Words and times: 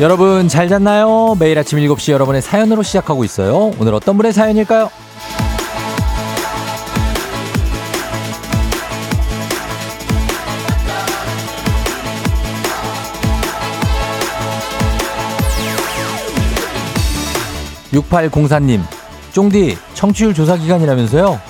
여러분 0.00 0.46
잘 0.46 0.68
잤나요? 0.68 1.34
매일 1.40 1.58
아침 1.58 1.80
7시 1.80 2.12
여러분의 2.12 2.40
사연으로 2.40 2.84
시작하고 2.84 3.24
있어요. 3.24 3.72
오늘 3.80 3.94
어떤 3.94 4.16
분의 4.16 4.32
사연일까요? 4.32 4.90
6804님, 17.92 18.82
쫑디 19.32 19.78
청취율 19.94 20.32
조사 20.32 20.56
기간이라면서요? 20.56 21.40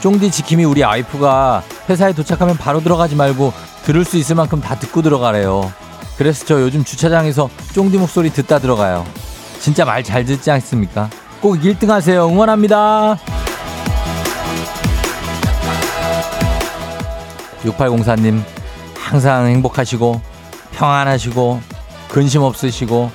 쫑디 0.00 0.30
지킴이 0.30 0.64
우리 0.64 0.84
아이프가 0.84 1.64
회사에 1.88 2.12
도착하면 2.12 2.56
바로 2.56 2.80
들어가지 2.80 3.16
말고 3.16 3.52
들을 3.82 4.04
수 4.04 4.16
있을 4.16 4.36
만큼 4.36 4.60
다 4.60 4.76
듣고 4.76 5.02
들어가래요. 5.02 5.72
그래서 6.18 6.44
저 6.46 6.60
요즘 6.60 6.82
주차장에서 6.84 7.48
쫑디 7.74 7.98
목소리 7.98 8.30
듣다 8.30 8.58
들어가요. 8.58 9.04
진짜 9.60 9.84
말 9.84 10.02
잘 10.02 10.24
듣지 10.24 10.50
않습니까? 10.50 11.10
꼭 11.40 11.56
1등 11.60 11.88
하세요. 11.88 12.26
응원합니다. 12.26 13.18
6804님, 17.64 18.42
항상 18.96 19.46
행복하시고, 19.46 20.20
평안하시고, 20.72 21.60
근심 22.08 22.42
없으시고, 22.42 23.10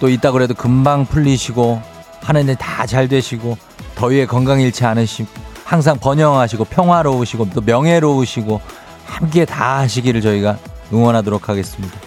또 0.00 0.08
있다 0.08 0.30
그래도 0.32 0.54
금방 0.54 1.06
풀리시고, 1.06 1.80
하는 2.22 2.48
일 2.48 2.56
다 2.56 2.86
잘 2.86 3.08
되시고, 3.08 3.56
더위에 3.96 4.26
건강 4.26 4.60
잃지 4.60 4.84
않으시고, 4.84 5.28
항상 5.64 5.98
번영하시고, 5.98 6.64
평화로우시고, 6.66 7.50
또 7.50 7.60
명예로우시고, 7.62 8.60
함께 9.06 9.44
다 9.44 9.78
하시기를 9.78 10.20
저희가 10.20 10.58
응원하도록 10.92 11.48
하겠습니다. 11.48 11.98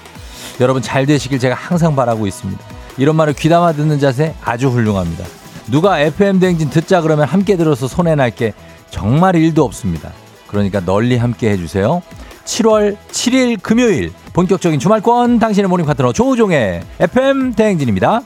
여러분 0.60 0.82
잘 0.82 1.06
되시길 1.06 1.40
제가 1.40 1.56
항상 1.56 1.96
바라고 1.96 2.28
있습니다. 2.28 2.62
이런 2.98 3.16
말을 3.16 3.34
귀담아 3.34 3.74
듣는 3.74 4.00
자세 4.00 4.36
아주 4.44 4.70
훌륭합니다. 4.70 5.26
누가 5.72 6.00
FM 6.00 6.40
대행진 6.40 6.70
듣자 6.70 7.02
그러면 7.02 7.28
함께 7.28 7.56
들어서 7.56 7.88
손해 7.88 8.16
날 8.16 8.32
게 8.32 8.54
정말 8.90 9.36
일도 9.36 9.64
없습니다. 9.64 10.12
그러니까 10.48 10.80
널리 10.80 11.18
함께 11.18 11.50
해주세요. 11.52 12.02
7월 12.46 12.98
7일 13.12 13.62
금요일 13.62 14.12
본격적인 14.34 14.80
주말권 14.80 15.38
당신의 15.40 15.70
morning 15.70 15.86
파트너 15.86 16.12
조우종의 16.12 16.82
FM 17.00 17.54
대행진입니다. 17.54 18.22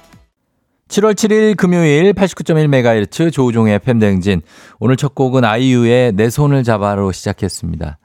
7월 0.88 1.14
7일 1.16 1.58
금요일 1.58 2.14
89.1MHz 2.14 3.34
조우종의 3.34 3.76
FM 3.76 4.00
대행진. 4.00 4.42
오늘 4.80 4.96
첫 4.96 5.16
곡은 5.16 5.44
아이유의 5.44 6.14
내 6.14 6.30
손을 6.30 6.64
잡아로 6.64 7.12
시작했습니다. 7.12 7.98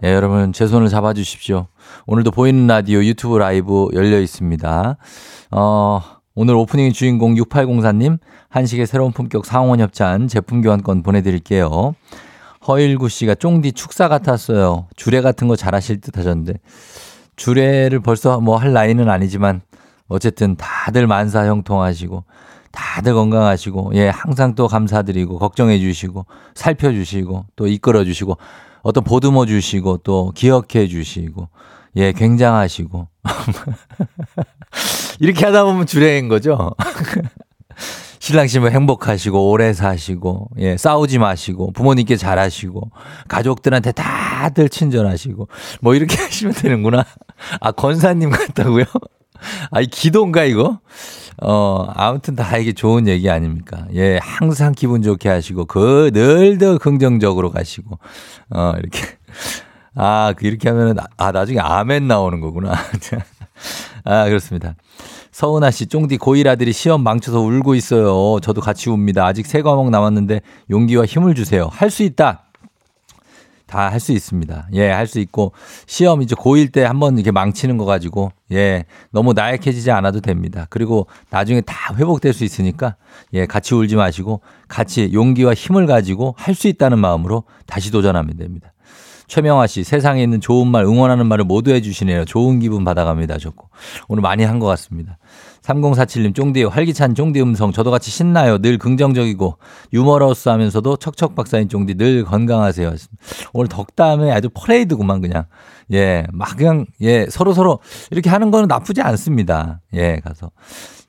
네, 0.00 0.12
여러분 0.14 0.52
제 0.52 0.66
손을 0.66 0.88
잡아주십시오. 0.88 1.66
오늘도 2.06 2.30
보이는 2.30 2.66
라디오 2.66 3.04
유튜브 3.04 3.38
라이브 3.38 3.88
열려 3.94 4.20
있습니다. 4.20 4.96
어, 5.52 6.00
오늘 6.34 6.54
오프닝 6.54 6.92
주인공 6.92 7.34
6804님 7.34 8.18
한식의 8.48 8.86
새로운 8.86 9.12
품격 9.12 9.46
상원 9.46 9.80
협찬 9.80 10.28
제품 10.28 10.60
교환권 10.62 11.02
보내드릴게요. 11.02 11.94
허일구 12.66 13.08
씨가 13.08 13.34
쫑디 13.36 13.72
축사 13.72 14.08
같았어요. 14.08 14.86
주례 14.96 15.20
같은 15.20 15.48
거 15.48 15.56
잘하실 15.56 16.00
듯 16.00 16.18
하셨는데 16.18 16.54
주례를 17.36 18.00
벌써 18.00 18.40
뭐 18.40 18.56
할 18.56 18.72
나이는 18.72 19.08
아니지만 19.08 19.60
어쨌든 20.08 20.56
다들 20.56 21.06
만사 21.06 21.46
형통하시고 21.46 22.24
다들 22.72 23.14
건강하시고 23.14 23.92
예 23.94 24.08
항상 24.08 24.54
또 24.54 24.68
감사드리고 24.68 25.38
걱정해 25.38 25.78
주시고 25.78 26.26
살펴 26.54 26.92
주시고 26.92 27.46
또 27.56 27.66
이끌어 27.66 28.04
주시고 28.04 28.36
어떤 28.86 29.02
보듬어 29.02 29.46
주시고 29.46 29.98
또 30.04 30.30
기억해 30.36 30.86
주시고 30.86 31.48
예 31.96 32.12
굉장하시고 32.12 33.08
이렇게 35.18 35.44
하다 35.44 35.64
보면 35.64 35.86
주례인 35.86 36.28
거죠. 36.28 36.70
신랑 38.20 38.46
씨뭐 38.46 38.68
행복하시고 38.68 39.50
오래 39.50 39.72
사시고 39.72 40.50
예 40.58 40.76
싸우지 40.76 41.18
마시고 41.18 41.72
부모님께 41.72 42.16
잘하시고 42.16 42.92
가족들한테 43.26 43.90
다들 43.90 44.68
친절하시고 44.68 45.48
뭐 45.80 45.94
이렇게 45.96 46.14
하시면 46.22 46.54
되는구나. 46.54 47.04
아 47.60 47.72
권사님 47.72 48.30
같다고요? 48.30 48.84
아이 49.70 49.86
기도인가 49.86 50.44
이거? 50.44 50.80
어 51.42 51.86
아무튼 51.94 52.34
다 52.34 52.56
이게 52.56 52.72
좋은 52.72 53.06
얘기 53.08 53.28
아닙니까? 53.30 53.86
예 53.94 54.18
항상 54.22 54.72
기분 54.72 55.02
좋게 55.02 55.28
하시고 55.28 55.66
그 55.66 56.10
늘 56.12 56.58
더 56.58 56.78
긍정적으로 56.78 57.50
가시고 57.50 57.98
어 58.50 58.72
이렇게 58.78 59.00
아그 59.94 60.46
이렇게 60.46 60.68
하면은 60.70 60.96
아 61.16 61.32
나중에 61.32 61.58
아멘 61.60 62.06
나오는 62.08 62.40
거구나. 62.40 62.74
아 64.04 64.24
그렇습니다. 64.26 64.74
서은아 65.32 65.70
씨, 65.70 65.86
쫑디 65.86 66.16
고1 66.16 66.46
아들이 66.46 66.72
시험 66.72 67.02
망쳐서 67.02 67.40
울고 67.40 67.74
있어요. 67.74 68.40
저도 68.40 68.62
같이 68.62 68.88
웁니다. 68.88 69.26
아직 69.26 69.46
세 69.46 69.60
과목 69.60 69.90
남았는데 69.90 70.40
용기와 70.70 71.04
힘을 71.04 71.34
주세요. 71.34 71.68
할 71.70 71.90
수 71.90 72.02
있다. 72.04 72.45
다 73.66 73.90
할 73.90 73.98
수 74.00 74.12
있습니다. 74.12 74.68
예, 74.74 74.90
할 74.90 75.06
수 75.06 75.18
있고 75.20 75.52
시험 75.86 76.22
이제 76.22 76.34
고1 76.34 76.72
때 76.72 76.84
한번 76.84 77.16
이렇게 77.18 77.30
망치는 77.32 77.78
거 77.78 77.84
가지고 77.84 78.30
예, 78.52 78.84
너무 79.10 79.32
나약해지지 79.32 79.90
않아도 79.90 80.20
됩니다. 80.20 80.66
그리고 80.70 81.06
나중에 81.30 81.60
다 81.62 81.94
회복될 81.96 82.32
수 82.32 82.44
있으니까 82.44 82.96
예, 83.32 83.46
같이 83.46 83.74
울지 83.74 83.96
마시고 83.96 84.40
같이 84.68 85.10
용기와 85.12 85.54
힘을 85.54 85.86
가지고 85.86 86.34
할 86.38 86.54
수 86.54 86.68
있다는 86.68 86.98
마음으로 86.98 87.44
다시 87.66 87.90
도전하면 87.90 88.36
됩니다. 88.36 88.72
최명아 89.28 89.66
씨, 89.66 89.82
세상에 89.82 90.22
있는 90.22 90.40
좋은 90.40 90.68
말, 90.68 90.84
응원하는 90.84 91.26
말을 91.26 91.44
모두 91.44 91.72
해주시네요. 91.72 92.26
좋은 92.26 92.60
기분 92.60 92.84
받아갑니다. 92.84 93.38
좋고. 93.38 93.68
오늘 94.06 94.22
많이 94.22 94.44
한 94.44 94.60
것 94.60 94.66
같습니다. 94.68 95.18
3047님, 95.66 96.34
쫑디, 96.34 96.64
활기찬 96.64 97.14
쫑디 97.14 97.42
음성. 97.42 97.72
저도 97.72 97.90
같이 97.90 98.10
신나요. 98.10 98.58
늘 98.58 98.78
긍정적이고, 98.78 99.58
유머러스 99.92 100.48
하면서도 100.48 100.96
척척 100.98 101.34
박사인 101.34 101.68
쫑디 101.68 101.94
늘 101.94 102.24
건강하세요. 102.24 102.94
오늘 103.52 103.68
덕담에 103.68 104.30
아주 104.30 104.48
퍼레이드구만, 104.54 105.20
그냥. 105.20 105.46
예, 105.92 106.24
막 106.32 106.56
그냥, 106.56 106.86
예, 107.00 107.26
서로 107.28 107.52
서로 107.52 107.80
이렇게 108.10 108.30
하는 108.30 108.50
거는 108.50 108.68
나쁘지 108.68 109.02
않습니다. 109.02 109.80
예, 109.94 110.20
가서. 110.24 110.50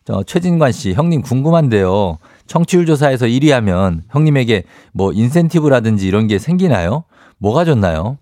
저, 0.06 0.24
최진관 0.24 0.72
씨, 0.72 0.94
형님 0.94 1.22
궁금한데요. 1.22 2.18
청취율 2.48 2.86
조사에서 2.86 3.26
1위 3.26 3.52
하면 3.52 4.04
형님에게 4.10 4.64
뭐 4.94 5.12
인센티브라든지 5.12 6.08
이런 6.08 6.28
게 6.28 6.40
생기나요? 6.40 7.04
뭐가 7.38 7.66
좋나요? 7.66 8.18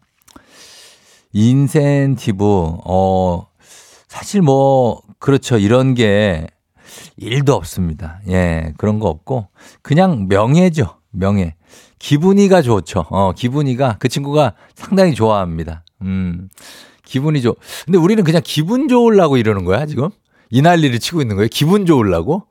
인센티브, 1.31 2.43
어, 2.85 3.47
사실 4.07 4.41
뭐, 4.41 5.01
그렇죠. 5.25 5.57
이런 5.57 5.95
게 5.95 6.45
일도 7.17 7.55
없습니다. 7.55 8.19
예, 8.27 8.73
그런 8.77 8.99
거 8.99 9.09
없고, 9.09 9.47
그냥 9.81 10.27
명예죠. 10.29 10.99
명예. 11.09 11.55
기분이가 11.97 12.61
좋죠. 12.61 13.07
어, 13.09 13.31
기분이가 13.33 13.95
그 13.97 14.07
친구가 14.07 14.53
상당히 14.75 15.15
좋아합니다. 15.15 15.83
음, 16.03 16.49
기분이 17.03 17.41
좋. 17.41 17.55
근데 17.85 17.97
우리는 17.97 18.23
그냥 18.23 18.43
기분 18.45 18.87
좋으려고 18.87 19.37
이러는 19.37 19.65
거야, 19.65 19.87
지금? 19.87 20.09
이 20.51 20.61
난리를 20.61 20.99
치고 20.99 21.21
있는 21.21 21.37
거예요? 21.37 21.47
기분 21.51 21.87
좋으려고? 21.87 22.43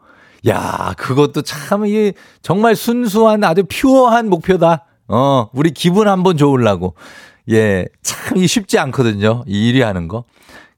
야, 0.48 0.94
그것도 0.96 1.42
참, 1.42 1.86
이 1.86 2.12
정말 2.42 2.74
순수한 2.74 3.44
아주 3.44 3.62
퓨어한 3.68 4.28
목표다. 4.28 4.84
어, 5.06 5.48
우리 5.52 5.70
기분 5.70 6.08
한번 6.08 6.36
좋으려고. 6.36 6.96
예, 7.50 7.86
참 8.02 8.44
쉽지 8.44 8.80
않거든요. 8.80 9.44
이 9.46 9.68
일이 9.68 9.80
하는 9.80 10.08
거. 10.08 10.24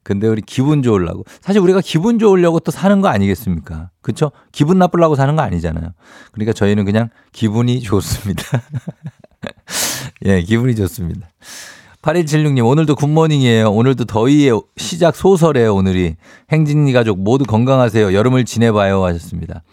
근데 0.07 0.25
우리 0.25 0.41
기분 0.41 0.83
좋으려고. 0.83 1.25
사실 1.41 1.61
우리가 1.61 1.81
기분 1.81 2.17
좋으려고 2.17 2.61
또 2.61 2.71
사는 2.71 3.01
거 3.01 3.09
아니겠습니까? 3.09 3.89
그쵸? 4.01 4.31
기분 4.53 4.79
나쁘려고 4.79 5.15
사는 5.15 5.35
거 5.35 5.41
아니잖아요. 5.41 5.89
그러니까 6.31 6.53
저희는 6.53 6.85
그냥 6.85 7.09
기분이 7.33 7.81
좋습니다. 7.81 8.41
예, 10.23 10.41
기분이 10.43 10.77
좋습니다. 10.77 11.27
8176님, 12.03 12.65
오늘도 12.65 12.95
굿모닝이에요. 12.95 13.69
오늘도 13.69 14.05
더위의 14.05 14.57
시작 14.77 15.13
소설이에요, 15.13 15.75
오늘이. 15.75 16.15
행진이 16.51 16.93
가족 16.93 17.19
모두 17.19 17.43
건강하세요. 17.43 18.13
여름을 18.13 18.45
지내봐요. 18.45 19.03
하셨습니다. 19.03 19.63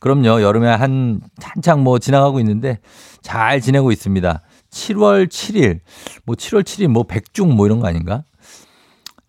그럼요. 0.00 0.42
여름에 0.42 0.68
한, 0.68 1.22
한창 1.40 1.82
뭐 1.82 1.98
지나가고 1.98 2.40
있는데 2.40 2.80
잘 3.22 3.62
지내고 3.62 3.90
있습니다. 3.90 4.42
7월 4.70 5.28
7일, 5.28 5.80
뭐 6.26 6.36
7월 6.36 6.62
7일 6.62 6.88
뭐 6.88 7.04
백중 7.04 7.56
뭐 7.56 7.64
이런 7.64 7.80
거 7.80 7.88
아닌가? 7.88 8.24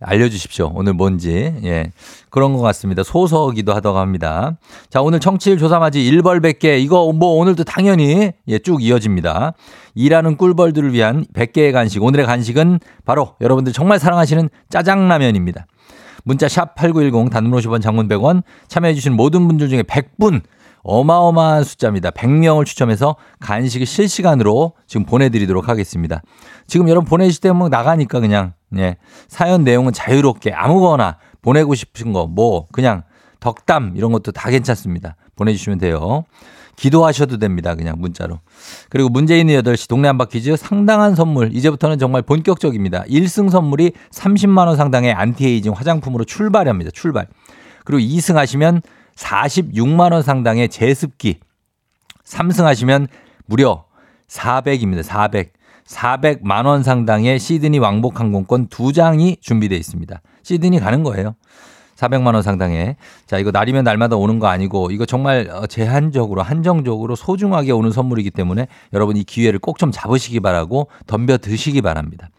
알려주십시오. 0.02 0.72
오늘 0.76 0.94
뭔지. 0.94 1.54
예. 1.64 1.92
그런 2.30 2.54
것 2.54 2.62
같습니다. 2.62 3.04
소서기도 3.04 3.74
하다고 3.74 3.98
합니다. 3.98 4.58
자, 4.90 5.02
오늘 5.02 5.20
청취율 5.20 5.58
조사맞이 5.58 6.00
1벌 6.00 6.42
100개. 6.42 6.80
이거 6.80 7.12
뭐 7.12 7.36
오늘도 7.36 7.66
당연히 7.66 8.32
예, 8.48 8.60
쭉 8.60 8.82
이어집니다. 8.82 9.54
일하는 9.96 10.38
꿀벌들을 10.38 10.94
위한 10.94 11.26
100개의 11.34 11.74
간식. 11.74 12.02
오늘의 12.02 12.26
간식은 12.26 12.80
바로 13.06 13.36
여러분들 13.42 13.74
정말 13.74 14.00
사랑하시는 14.00 14.50
짜장라면입니다. 14.70 15.66
문자 16.24 16.48
샵 16.48 16.76
8910 16.76 17.32
단문 17.32 17.60
50원 17.60 17.82
장문 17.82 18.08
100원 18.08 18.44
참여해주신 18.68 19.14
모든 19.14 19.48
분들 19.48 19.70
중에 19.70 19.84
100분 19.84 20.42
어마어마한 20.84 21.64
숫자입니다. 21.64 22.12
100명을 22.12 22.66
추첨해서 22.66 23.16
간식을 23.40 23.86
실시간으로 23.86 24.74
지금 24.88 25.06
보내드리도록 25.06 25.68
하겠습니다. 25.70 26.22
지금 26.68 26.88
여러분 26.90 27.08
보내실 27.08 27.42
때 27.42 27.50
뭐 27.52 27.70
나가니까 27.70 28.20
그냥, 28.20 28.54
예. 28.78 28.98
사연 29.28 29.64
내용은 29.64 29.92
자유롭게 29.92 30.54
아무거나 30.54 31.18
보내고 31.42 31.76
싶은 31.76 32.14
거, 32.14 32.28
뭐, 32.28 32.68
그냥 32.72 33.04
덕담 33.40 33.94
이런 33.96 34.12
것도 34.12 34.32
다 34.32 34.50
괜찮습니다. 34.50 35.16
보내주시면 35.36 35.80
돼요. 35.80 36.26
기도하셔도 36.76 37.38
됩니다. 37.40 37.76
그냥 37.76 37.96
문자로. 38.00 38.40
그리고 38.90 39.10
있는 39.20 39.62
8시 39.62 39.90
동네 39.90 40.08
한바 40.08 40.26
퀴즈 40.26 40.56
상당한 40.56 41.14
선물. 41.16 41.54
이제부터는 41.54 42.00
정말 42.00 42.22
본격적입니다. 42.22 43.04
1승 43.04 43.50
선물이 43.50 43.92
30만원 44.12 44.78
상당의 44.78 45.12
안티에이징 45.14 45.74
화장품으로 45.74 46.24
출발합니다. 46.24 46.92
출발. 46.92 47.28
그리고 47.84 48.00
2승 48.02 48.36
하시면 48.36 48.82
46만 49.20 50.14
원 50.14 50.22
상당의 50.22 50.70
제습기. 50.70 51.40
3승 52.26 52.64
하시면 52.64 53.08
무려 53.46 53.86
400입니다. 54.28 55.04
400. 55.04 55.54
400만 55.86 56.66
원 56.66 56.84
상당의 56.84 57.40
시드니 57.40 57.80
왕복 57.80 58.20
항공권 58.20 58.68
두 58.68 58.94
장이 58.94 59.38
준비되어 59.42 59.78
있습니다. 59.78 60.22
시드니 60.44 60.80
가는 60.80 61.04
거예요. 61.04 61.36
400만 61.96 62.34
원 62.34 62.42
상당의. 62.44 62.96
자, 63.26 63.40
이거 63.40 63.52
날이면 63.52 63.84
날마다 63.84 64.16
오는 64.16 64.40
거 64.40 64.48
아니고 64.48 64.92
이거 64.92 65.06
정말 65.06 65.50
어, 65.52 65.68
제한적으로 65.68 66.44
한정적으로 66.44 67.16
소중하게 67.16 67.72
오는 67.72 67.92
선물이기 67.92 68.32
때문에 68.32 68.68
여러분 68.94 69.18
이 69.18 69.24
기회를 69.24 69.60
꼭 69.60 69.78
좀 69.80 69.92
잡으시기 69.92 70.40
바라고 70.40 70.88
덤벼 71.08 71.40
드시기 71.40 71.82
바랍니다. 71.82 72.30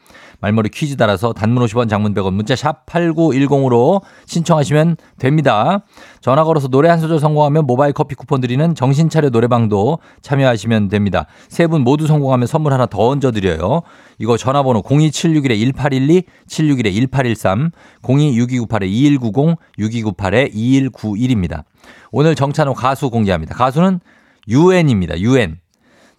말머리 0.40 0.69
퀴즈 0.70 0.96
따라서 0.96 1.32
단문 1.32 1.64
50원 1.64 1.88
장문 1.88 2.14
100원 2.14 2.32
문자 2.32 2.54
샵 2.56 2.84
8910으로 2.87 4.02
신청하시면 4.26 4.96
됩니다. 5.19 5.84
전화 6.20 6.44
걸어서 6.44 6.69
노래 6.69 6.88
한 6.88 6.98
소절 6.98 7.19
성공하면 7.19 7.66
모바일 7.66 7.92
커피 7.92 8.14
쿠폰 8.14 8.40
드리는 8.40 8.75
정신차려 8.75 9.31
노래방도 9.31 9.98
참여하시면 10.22 10.88
됩니다. 10.88 11.26
세 11.48 11.70
분 11.70 11.82
모두 11.82 12.08
성공하면 12.08 12.48
선물 12.48 12.72
하나 12.72 12.87
더 12.87 13.08
얹어 13.08 13.31
드려요. 13.31 13.82
이거 14.19 14.37
전화번호 14.37 14.82
02761-1812, 14.82 16.25
761-1813, 16.48 17.70
026298-2190, 18.02 19.56
6298-2191입니다. 19.78 21.62
오늘 22.10 22.34
정찬호 22.34 22.75
가수 22.75 23.08
공개합니다. 23.10 23.54
가수는 23.54 24.00
유엔입니다. 24.48 25.20
유엔. 25.20 25.59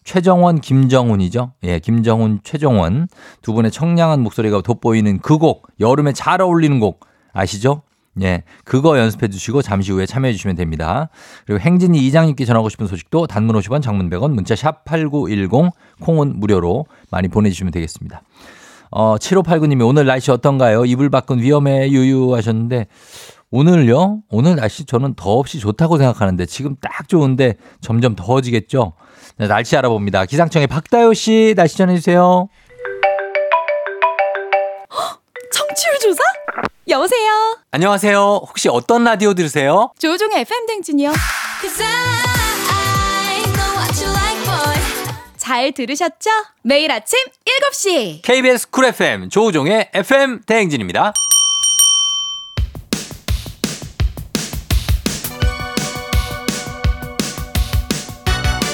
최정원, 0.03 0.61
김정훈이죠. 0.61 1.53
예, 1.63 1.79
김정훈, 1.79 2.39
최정원. 2.43 3.07
두 3.41 3.53
분의 3.53 3.71
청량한 3.71 4.21
목소리가 4.21 4.61
돋보이는 4.61 5.19
그 5.19 5.37
곡, 5.37 5.67
여름에 5.79 6.13
잘 6.13 6.41
어울리는 6.41 6.79
곡 6.79 7.05
아시죠? 7.33 7.83
예, 8.21 8.43
그거 8.65 8.99
연습해 8.99 9.29
주시고 9.29 9.61
잠시 9.61 9.91
후에 9.91 10.05
참여해 10.05 10.33
주시면 10.33 10.57
됩니다. 10.57 11.09
그리고 11.45 11.61
행진이 11.61 11.97
이장님께 12.07 12.43
전하고 12.43 12.67
싶은 12.67 12.87
소식도 12.87 13.27
단문 13.27 13.55
50원, 13.55 13.81
장문 13.81 14.09
100원, 14.09 14.31
문자 14.31 14.55
샵 14.55 14.83
8910, 14.83 15.71
콩은 16.01 16.39
무료로 16.39 16.85
많이 17.09 17.29
보내주시면 17.29 17.71
되겠습니다. 17.71 18.21
어, 18.91 19.15
7589님이 19.15 19.87
오늘 19.87 20.05
날씨 20.05 20.31
어떤가요? 20.31 20.83
이불 20.83 21.09
밖은 21.09 21.39
위험해 21.39 21.89
유유 21.89 22.35
하셨는데 22.35 22.87
오늘요? 23.53 24.21
오늘 24.29 24.55
날씨 24.55 24.85
저는 24.85 25.15
더없이 25.15 25.59
좋다고 25.59 25.97
생각하는데 25.97 26.45
지금 26.45 26.77
딱 26.79 27.09
좋은데 27.09 27.55
점점 27.81 28.15
더워지겠죠? 28.15 28.93
네, 29.37 29.47
날씨 29.47 29.75
알아봅니다. 29.75 30.25
기상청의 30.25 30.67
박다효 30.67 31.13
씨 31.13 31.53
날씨 31.57 31.75
전해주세요. 31.77 32.47
청취율 35.51 35.99
조사? 35.99 36.23
여보세요. 36.87 37.57
안녕하세요. 37.71 38.19
혹시 38.47 38.69
어떤 38.69 39.03
라디오 39.03 39.33
들으세요? 39.33 39.91
조우종의 39.99 40.41
FM 40.41 40.65
대행진이요. 40.67 41.11
잘 45.37 45.73
들으셨죠? 45.73 46.29
매일 46.63 46.89
아침 46.91 47.19
7시. 47.73 48.21
KBS 48.21 48.69
Cool 48.69 48.85
FM 48.85 49.27
조우종의 49.29 49.89
FM 49.93 50.43
대행진입니다. 50.45 51.11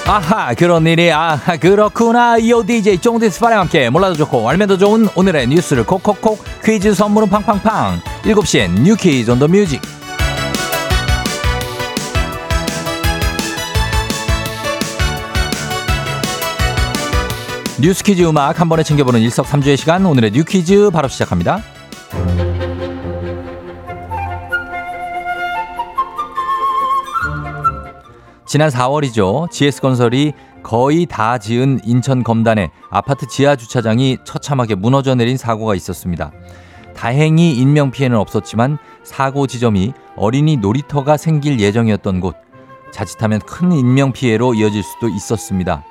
아하 0.08 0.54
그런 0.54 0.88
일이 0.88 1.12
아하 1.12 1.58
그렇구나. 1.58 2.38
요 2.48 2.64
DJ 2.66 3.00
쫑디스파랑 3.00 3.60
함께 3.60 3.90
몰라도 3.90 4.16
좋고 4.16 4.48
알면 4.50 4.70
더 4.70 4.78
좋은 4.78 5.10
오늘의 5.16 5.48
뉴스를 5.48 5.86
콕콕콕 5.86 6.42
퀴즈 6.64 6.94
선물은 6.94 7.30
팡팡팡. 7.30 8.00
7시엔 8.24 8.82
new 8.84 8.96
퀴즈 8.96 9.30
on 9.30 9.40
the 9.40 9.48
music. 9.48 9.82
뉴스 17.80 18.04
퀴즈 18.04 18.24
음악 18.24 18.60
한 18.60 18.70
번에 18.70 18.84
챙겨보는 18.84 19.20
일석삼조의 19.22 19.78
시간. 19.78 20.06
오늘의 20.06 20.32
new 20.32 20.44
퀴즈 20.44 20.90
바로 20.90 21.08
시작합니다. 21.08 21.62
지난 28.48 28.70
4월이죠. 28.70 29.52
GS건설이 29.52 30.32
거의 30.64 31.06
다 31.06 31.38
지은 31.38 31.82
인천 31.84 32.24
검단에 32.24 32.72
아파트 32.90 33.28
지하 33.28 33.58
주차장이 33.58 34.20
처참하게 34.24 34.76
무너져 34.76 35.16
내린 35.16 35.36
사고가 35.36 35.76
있었습니다. 35.76 36.32
다행히 36.96 37.58
인명피해는 37.58 38.18
없었지만 38.18 38.78
사고 39.04 39.48
지점이 39.48 39.92
어린이 40.16 40.56
놀이터가 40.56 41.18
생길 41.18 41.60
예정이었던 41.60 42.22
곳. 42.22 42.38
자칫하면 42.94 43.42
큰 43.42 43.74
인명피해로 43.74 44.54
이어질 44.54 44.82
수도 44.82 45.10
있었습니다. 45.10 45.84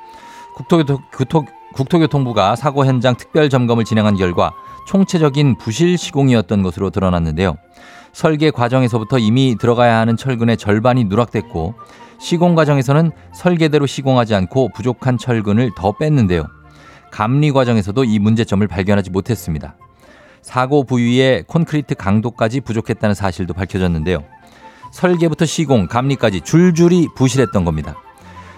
국토교통, 0.54 0.98
교통, 1.12 1.44
국토교통부가 1.74 2.56
사고 2.56 2.86
현장 2.86 3.16
특별 3.16 3.50
점검을 3.50 3.84
진행한 3.84 4.16
결과 4.16 4.52
총체적인 4.86 5.58
부실 5.58 5.98
시공이었던 5.98 6.62
것으로 6.62 6.88
드러났는데요. 6.88 7.56
설계 8.14 8.50
과정에서부터 8.50 9.18
이미 9.18 9.56
들어가야 9.60 9.98
하는 9.98 10.16
철근의 10.16 10.56
절반이 10.56 11.04
누락됐고 11.04 11.74
시공 12.18 12.54
과정에서는 12.54 13.12
설계대로 13.34 13.86
시공하지 13.86 14.34
않고 14.34 14.70
부족한 14.74 15.18
철근을 15.18 15.70
더 15.76 15.92
뺐는데요. 15.92 16.46
감리 17.10 17.52
과정에서도 17.52 18.04
이 18.04 18.18
문제점을 18.18 18.66
발견하지 18.66 19.10
못했습니다. 19.10 19.76
사고 20.42 20.84
부위의 20.84 21.44
콘크리트 21.46 21.94
강도까지 21.94 22.60
부족했다는 22.60 23.14
사실도 23.14 23.54
밝혀졌는데요. 23.54 24.22
설계부터 24.92 25.44
시공, 25.44 25.88
감리까지 25.88 26.42
줄줄이 26.42 27.08
부실했던 27.16 27.64
겁니다. 27.64 27.96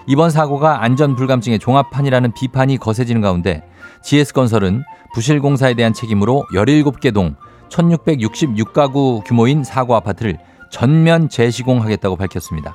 이번 0.06 0.30
사고가 0.30 0.82
안전 0.82 1.16
불감증의 1.16 1.58
종합판이라는 1.58 2.32
비판이 2.32 2.78
거세지는 2.78 3.20
가운데 3.20 3.62
GS건설은 4.02 4.82
부실 5.14 5.40
공사에 5.40 5.74
대한 5.74 5.92
책임으로 5.92 6.44
17개 6.54 7.12
동 7.12 7.34
1666가구 7.68 9.24
규모인 9.24 9.64
사고 9.64 9.94
아파트를 9.96 10.38
전면 10.70 11.28
재시공하겠다고 11.28 12.16
밝혔습니다. 12.16 12.74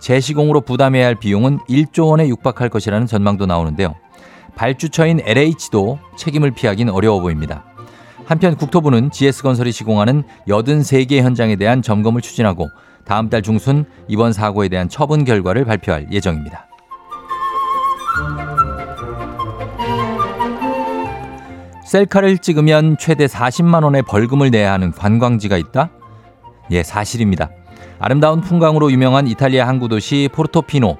재시공으로 0.00 0.62
부담해야 0.62 1.06
할 1.06 1.14
비용은 1.14 1.58
1조 1.68 2.10
원에 2.10 2.28
육박할 2.28 2.68
것이라는 2.68 3.06
전망도 3.06 3.46
나오는데요. 3.46 3.94
발주처인 4.56 5.20
LH도 5.24 5.98
책임을 6.16 6.50
피하긴 6.52 6.88
어려워 6.90 7.20
보입니다. 7.20 7.64
한편 8.24 8.56
국토부는 8.56 9.10
GS건설이 9.10 9.72
시공하는 9.72 10.22
83개 10.48 11.20
현장에 11.20 11.56
대한 11.56 11.82
점검을 11.82 12.20
추진하고 12.20 12.68
다음 13.04 13.28
달 13.28 13.42
중순 13.42 13.86
이번 14.08 14.32
사고에 14.32 14.68
대한 14.68 14.88
처분 14.88 15.24
결과를 15.24 15.64
발표할 15.64 16.08
예정입니다. 16.12 16.66
셀카를 21.84 22.38
찍으면 22.38 22.98
최대 22.98 23.26
40만 23.26 23.82
원의 23.82 24.02
벌금을 24.02 24.52
내야 24.52 24.72
하는 24.72 24.92
관광지가 24.92 25.56
있다? 25.56 25.90
예, 26.70 26.84
사실입니다. 26.84 27.50
아름다운 28.00 28.40
풍광으로 28.40 28.90
유명한 28.90 29.26
이탈리아 29.28 29.68
항구 29.68 29.86
도시 29.88 30.30
포르토피노. 30.32 30.96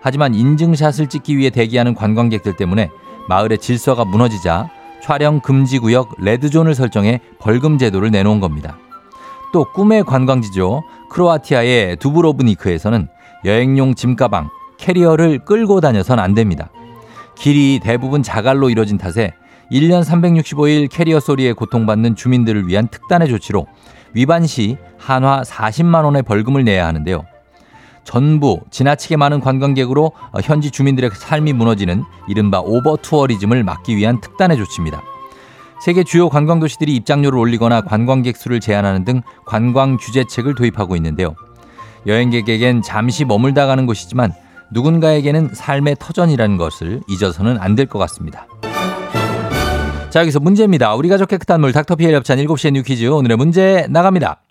하지만 0.00 0.34
인증샷을 0.34 1.08
찍기 1.08 1.36
위해 1.36 1.50
대기하는 1.50 1.94
관광객들 1.94 2.56
때문에 2.56 2.90
마을의 3.28 3.58
질서가 3.58 4.04
무너지자 4.04 4.70
촬영 5.02 5.40
금지 5.40 5.80
구역 5.80 6.14
red 6.18 6.35
zone을 6.35 6.74
설정해 6.76 7.20
벌금 7.40 7.76
제도를 7.76 8.10
내놓은 8.12 8.38
겁니다. 8.38 8.78
또 9.52 9.64
꿈의 9.72 10.04
관광지죠. 10.04 10.82
크로아티아의 11.10 11.96
두브로브니크에서는 11.96 13.08
여행용 13.44 13.94
짐가방, 13.94 14.48
캐리어를 14.78 15.40
끌고 15.44 15.80
다녀선 15.80 16.20
안 16.20 16.34
됩니다. 16.34 16.70
길이 17.34 17.80
대부분 17.82 18.22
자갈로 18.22 18.70
이뤄진 18.70 18.96
탓에 18.96 19.34
1년 19.72 20.04
365일 20.04 20.88
캐리어 20.90 21.18
소리에 21.18 21.52
고통받는 21.52 22.14
주민들을 22.14 22.68
위한 22.68 22.86
특단의 22.88 23.28
조치로 23.28 23.66
위반 24.14 24.46
시 24.46 24.76
한화 24.98 25.42
40만 25.42 26.04
원의 26.04 26.22
벌금을 26.22 26.64
내야 26.64 26.86
하는데요. 26.86 27.24
전부 28.04 28.60
지나치게 28.70 29.16
많은 29.16 29.40
관광객으로 29.40 30.12
현지 30.42 30.70
주민들의 30.70 31.10
삶이 31.14 31.52
무너지는 31.54 32.04
이른바 32.28 32.60
오버 32.60 32.96
투어리즘을 32.96 33.64
막기 33.64 33.96
위한 33.96 34.20
특단의 34.20 34.56
조치입니다. 34.58 35.02
세계 35.82 36.04
주요 36.04 36.28
관광 36.28 36.60
도시들이 36.60 36.94
입장료를 36.96 37.38
올리거나 37.38 37.82
관광객 37.82 38.36
수를 38.36 38.60
제한하는 38.60 39.04
등 39.04 39.22
관광 39.46 39.96
규제책을 39.98 40.54
도입하고 40.54 40.96
있는데요. 40.96 41.34
여행객에겐 42.06 42.82
잠시 42.82 43.24
머물다 43.24 43.66
가는 43.66 43.86
곳이지만 43.86 44.32
누군가에게는 44.70 45.50
삶의 45.54 45.96
터전이라는 45.98 46.56
것을 46.58 47.00
잊어서는 47.08 47.58
안 47.60 47.74
될 47.74 47.86
것 47.86 47.98
같습니다. 47.98 48.46
자, 50.14 50.20
여기서 50.20 50.38
문제입니다. 50.38 50.94
우리 50.94 51.08
가족 51.08 51.28
깨끗한 51.28 51.60
물 51.60 51.72
닥터피엘 51.72 52.14
협찬 52.14 52.38
7시의 52.38 52.70
뉴 52.70 52.82
퀴즈 52.84 53.04
오늘의 53.04 53.36
문제 53.36 53.84
나갑니다. 53.90 54.42